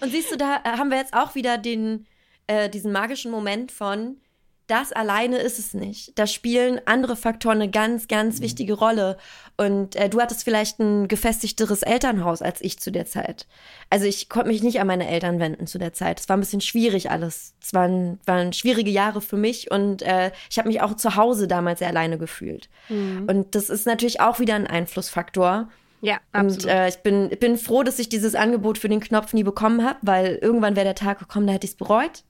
Und 0.00 0.10
siehst 0.10 0.30
du, 0.30 0.36
da 0.36 0.62
haben 0.62 0.90
wir 0.90 0.98
jetzt 0.98 1.14
auch 1.14 1.34
wieder 1.34 1.56
den, 1.56 2.06
äh, 2.46 2.68
diesen 2.68 2.92
magischen 2.92 3.30
Moment 3.30 3.72
von, 3.72 4.20
das 4.68 4.92
alleine 4.92 5.38
ist 5.38 5.58
es 5.58 5.74
nicht. 5.74 6.16
Da 6.18 6.26
spielen 6.26 6.80
andere 6.84 7.16
Faktoren 7.16 7.62
eine 7.62 7.70
ganz, 7.70 8.06
ganz 8.06 8.38
mhm. 8.38 8.44
wichtige 8.44 8.74
Rolle. 8.74 9.16
Und 9.56 9.96
äh, 9.96 10.08
du 10.08 10.20
hattest 10.20 10.44
vielleicht 10.44 10.78
ein 10.78 11.08
gefestigteres 11.08 11.82
Elternhaus 11.82 12.42
als 12.42 12.60
ich 12.60 12.78
zu 12.78 12.92
der 12.92 13.06
Zeit. 13.06 13.46
Also 13.90 14.06
ich 14.06 14.28
konnte 14.28 14.48
mich 14.48 14.62
nicht 14.62 14.78
an 14.78 14.86
meine 14.86 15.08
Eltern 15.08 15.40
wenden 15.40 15.66
zu 15.66 15.78
der 15.78 15.94
Zeit. 15.94 16.20
Es 16.20 16.28
war 16.28 16.36
ein 16.36 16.40
bisschen 16.40 16.60
schwierig 16.60 17.10
alles. 17.10 17.54
Es 17.62 17.72
waren, 17.72 18.20
waren 18.26 18.52
schwierige 18.52 18.90
Jahre 18.90 19.22
für 19.22 19.38
mich 19.38 19.70
und 19.70 20.02
äh, 20.02 20.32
ich 20.50 20.58
habe 20.58 20.68
mich 20.68 20.82
auch 20.82 20.94
zu 20.94 21.16
Hause 21.16 21.48
damals 21.48 21.78
sehr 21.78 21.88
alleine 21.88 22.18
gefühlt. 22.18 22.68
Mhm. 22.90 23.26
Und 23.26 23.54
das 23.54 23.70
ist 23.70 23.86
natürlich 23.86 24.20
auch 24.20 24.38
wieder 24.38 24.54
ein 24.54 24.66
Einflussfaktor. 24.66 25.68
Ja, 26.02 26.18
absolut. 26.32 26.64
Und 26.64 26.70
äh, 26.70 26.88
ich 26.88 26.98
bin, 26.98 27.30
bin 27.40 27.56
froh, 27.56 27.82
dass 27.82 27.98
ich 27.98 28.08
dieses 28.08 28.34
Angebot 28.34 28.76
für 28.76 28.88
den 28.88 29.00
Knopf 29.00 29.32
nie 29.32 29.42
bekommen 29.42 29.84
habe, 29.84 29.98
weil 30.02 30.36
irgendwann 30.36 30.76
wäre 30.76 30.84
der 30.84 30.94
Tag 30.94 31.18
gekommen, 31.18 31.46
da 31.46 31.54
hätte 31.54 31.64
ich 31.64 31.72
es 31.72 31.76
bereut. 31.76 32.22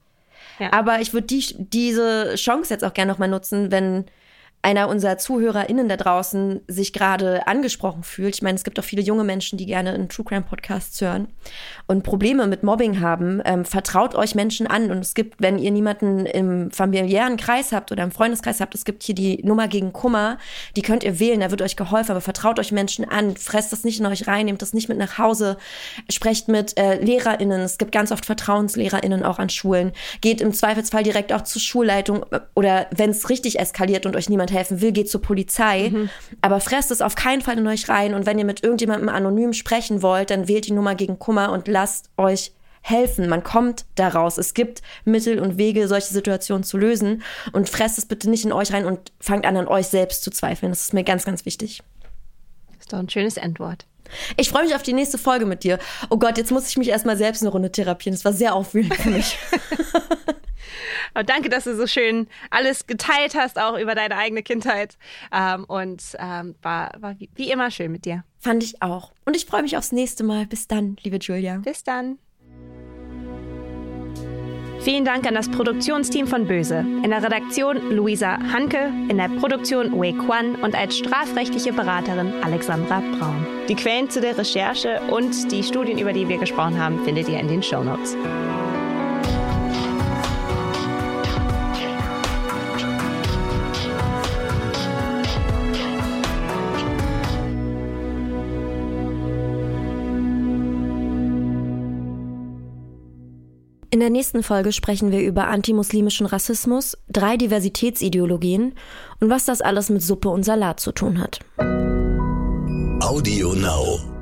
Ja. 0.57 0.73
Aber 0.73 0.99
ich 1.01 1.13
würde 1.13 1.27
die, 1.27 1.45
diese 1.57 2.35
Chance 2.35 2.73
jetzt 2.73 2.83
auch 2.83 2.93
gerne 2.93 3.11
nochmal 3.11 3.29
nutzen, 3.29 3.71
wenn 3.71 4.05
einer 4.61 4.89
unserer 4.89 5.17
ZuhörerInnen 5.17 5.87
da 5.87 5.95
draußen 5.95 6.59
sich 6.67 6.91
gerade 6.91 7.47
angesprochen 7.47 8.03
fühlt. 8.03 8.35
Ich 8.35 8.41
meine, 8.41 8.55
es 8.55 8.65
gibt 8.65 8.77
auch 8.77 8.83
viele 8.83 9.01
junge 9.01 9.23
Menschen, 9.23 9.57
die 9.57 9.65
gerne 9.65 9.93
einen 9.93 10.09
True 10.09 10.25
Crime 10.25 10.41
Podcast 10.41 10.99
hören 10.99 11.29
und 11.87 12.03
Probleme 12.03 12.45
mit 12.45 12.61
Mobbing 12.61 12.99
haben. 12.99 13.41
Ähm, 13.45 13.63
vertraut 13.63 14.15
euch 14.15 14.35
Menschen 14.35 14.67
an 14.67 14.91
und 14.91 14.99
es 14.99 15.13
gibt, 15.13 15.41
wenn 15.41 15.59
ihr 15.59 15.71
niemanden 15.71 16.25
im 16.25 16.71
familiären 16.71 17.37
Kreis 17.37 17.71
habt 17.71 17.93
oder 17.93 18.03
im 18.03 18.11
Freundeskreis 18.11 18.59
habt, 18.59 18.75
es 18.75 18.83
gibt 18.83 19.03
hier 19.03 19.15
die 19.15 19.41
Nummer 19.43 19.69
gegen 19.69 19.93
Kummer. 19.93 20.37
Die 20.75 20.81
könnt 20.81 21.05
ihr 21.05 21.19
wählen, 21.21 21.39
da 21.39 21.51
wird 21.51 21.61
euch 21.61 21.77
geholfen, 21.77 22.11
aber 22.11 22.21
vertraut 22.21 22.59
euch 22.59 22.73
Menschen 22.73 23.05
an, 23.05 23.37
fresst 23.37 23.71
das 23.71 23.85
nicht 23.85 24.01
in 24.01 24.05
euch 24.07 24.27
rein, 24.27 24.47
nehmt 24.47 24.61
das 24.61 24.73
nicht 24.73 24.89
mit 24.89 24.97
nach 24.97 25.17
Hause, 25.17 25.57
sprecht 26.09 26.49
mit 26.49 26.77
äh, 26.77 26.95
LehrerInnen. 27.01 27.61
Es 27.61 27.77
gibt 27.77 27.93
ganz 27.93 28.11
oft 28.11 28.25
VertrauenslehrerInnen 28.25 29.23
auch 29.23 29.39
an 29.39 29.49
Schulen. 29.49 29.93
Geht 30.19 30.41
im 30.41 30.53
Zweifelsfall 30.53 31.03
direkt 31.03 31.31
auch 31.31 31.43
zur 31.43 31.61
Schulleitung 31.61 32.25
oder 32.55 32.87
wenn 32.91 33.11
es 33.11 33.29
richtig 33.29 33.57
eskaliert 33.57 34.05
und 34.05 34.17
euch 34.17 34.27
niemand 34.27 34.48
jemand 34.49 34.51
helfen 34.51 34.81
will, 34.81 34.91
geht 34.91 35.09
zur 35.09 35.21
Polizei. 35.21 35.89
Mhm. 35.89 36.09
Aber 36.41 36.59
fresst 36.59 36.91
es 36.91 37.01
auf 37.01 37.15
keinen 37.15 37.41
Fall 37.41 37.57
in 37.57 37.67
euch 37.67 37.89
rein. 37.89 38.13
Und 38.13 38.25
wenn 38.25 38.39
ihr 38.39 38.45
mit 38.45 38.63
irgendjemandem 38.63 39.09
anonym 39.09 39.53
sprechen 39.53 40.01
wollt, 40.01 40.29
dann 40.29 40.47
wählt 40.47 40.67
die 40.67 40.73
Nummer 40.73 40.95
gegen 40.95 41.19
Kummer 41.19 41.51
und 41.51 41.67
lasst 41.67 42.09
euch 42.17 42.51
helfen. 42.81 43.27
Man 43.27 43.43
kommt 43.43 43.85
daraus. 43.95 44.37
Es 44.37 44.53
gibt 44.53 44.81
Mittel 45.05 45.39
und 45.39 45.57
Wege, 45.57 45.87
solche 45.87 46.13
Situationen 46.13 46.63
zu 46.63 46.77
lösen. 46.77 47.23
Und 47.51 47.69
fresst 47.69 47.97
es 47.97 48.05
bitte 48.05 48.29
nicht 48.29 48.45
in 48.45 48.53
euch 48.53 48.71
rein 48.71 48.85
und 48.85 49.11
fangt 49.19 49.45
an, 49.45 49.57
an 49.57 49.67
euch 49.67 49.87
selbst 49.87 50.23
zu 50.23 50.31
zweifeln. 50.31 50.71
Das 50.71 50.81
ist 50.81 50.93
mir 50.93 51.03
ganz, 51.03 51.25
ganz 51.25 51.45
wichtig. 51.45 51.81
Das 52.71 52.79
ist 52.81 52.93
doch 52.93 52.99
ein 52.99 53.09
schönes 53.09 53.37
Endwort. 53.37 53.85
Ich 54.37 54.49
freue 54.49 54.63
mich 54.63 54.73
auf 54.73 54.81
die 54.81 54.93
nächste 54.93 55.19
Folge 55.19 55.45
mit 55.45 55.63
dir. 55.63 55.77
Oh 56.09 56.17
Gott, 56.17 56.37
jetzt 56.39 56.51
muss 56.51 56.67
ich 56.67 56.77
mich 56.77 56.87
erstmal 56.87 57.15
selbst 57.15 57.43
eine 57.43 57.51
Runde 57.51 57.71
therapieren. 57.71 58.15
Das 58.15 58.25
war 58.25 58.33
sehr 58.33 58.55
aufwühlend 58.55 58.95
für 58.95 59.09
mich. 59.09 59.37
Aber 61.13 61.23
danke, 61.23 61.49
dass 61.49 61.63
du 61.65 61.75
so 61.75 61.87
schön 61.87 62.27
alles 62.49 62.87
geteilt 62.87 63.35
hast, 63.35 63.59
auch 63.59 63.77
über 63.77 63.95
deine 63.95 64.17
eigene 64.17 64.43
Kindheit. 64.43 64.97
Ähm, 65.31 65.65
und 65.65 66.01
ähm, 66.17 66.55
war, 66.61 66.91
war 66.99 67.15
wie, 67.35 67.49
immer 67.49 67.71
schön 67.71 67.91
mit 67.91 68.05
dir. 68.05 68.23
Fand 68.39 68.63
ich 68.63 68.81
auch. 68.81 69.11
Und 69.25 69.35
ich 69.35 69.45
freue 69.45 69.61
mich 69.61 69.77
aufs 69.77 69.91
nächste 69.91 70.23
Mal. 70.23 70.45
Bis 70.45 70.67
dann, 70.67 70.97
liebe 71.03 71.17
Julia. 71.17 71.57
Bis 71.57 71.83
dann. 71.83 72.19
Vielen 74.81 75.03
Dank 75.03 75.27
an 75.27 75.35
das 75.35 75.49
Produktionsteam 75.51 76.25
von 76.25 76.47
Böse. 76.47 76.85
In 77.03 77.09
der 77.09 77.21
Redaktion 77.21 77.91
Luisa 77.91 78.39
Hanke, 78.53 78.91
in 79.09 79.17
der 79.17 79.27
Produktion 79.27 79.91
Wei 79.99 80.13
Kwan 80.13 80.55
und 80.55 80.73
als 80.73 80.97
strafrechtliche 80.97 81.73
Beraterin 81.73 82.31
Alexandra 82.41 83.01
Braun. 83.01 83.45
Die 83.67 83.75
Quellen 83.75 84.09
zu 84.09 84.21
der 84.21 84.37
Recherche 84.37 85.01
und 85.11 85.51
die 85.51 85.63
Studien, 85.63 85.99
über 85.99 86.13
die 86.13 86.29
wir 86.29 86.37
gesprochen 86.37 86.79
haben, 86.81 87.03
findet 87.03 87.27
ihr 87.27 87.39
in 87.39 87.49
den 87.49 87.61
Show 87.61 87.83
Notes. 87.83 88.15
In 103.91 103.99
der 103.99 104.11
nächsten 104.11 104.43
Folge 104.43 104.71
sprechen 104.71 105.11
wir 105.11 105.21
über 105.21 105.47
antimuslimischen 105.47 106.27
Rassismus, 106.27 106.95
drei 107.07 107.37
Diversitätsideologien 107.37 108.75
und 109.19 109.29
was 109.29 109.45
das 109.45 109.61
alles 109.61 109.89
mit 109.89 110.03
Suppe 110.03 110.29
und 110.29 110.43
Salat 110.43 110.79
zu 110.79 110.91
tun 110.91 111.19
hat. 111.19 111.39
Audio 113.01 113.53
Now. 113.55 114.18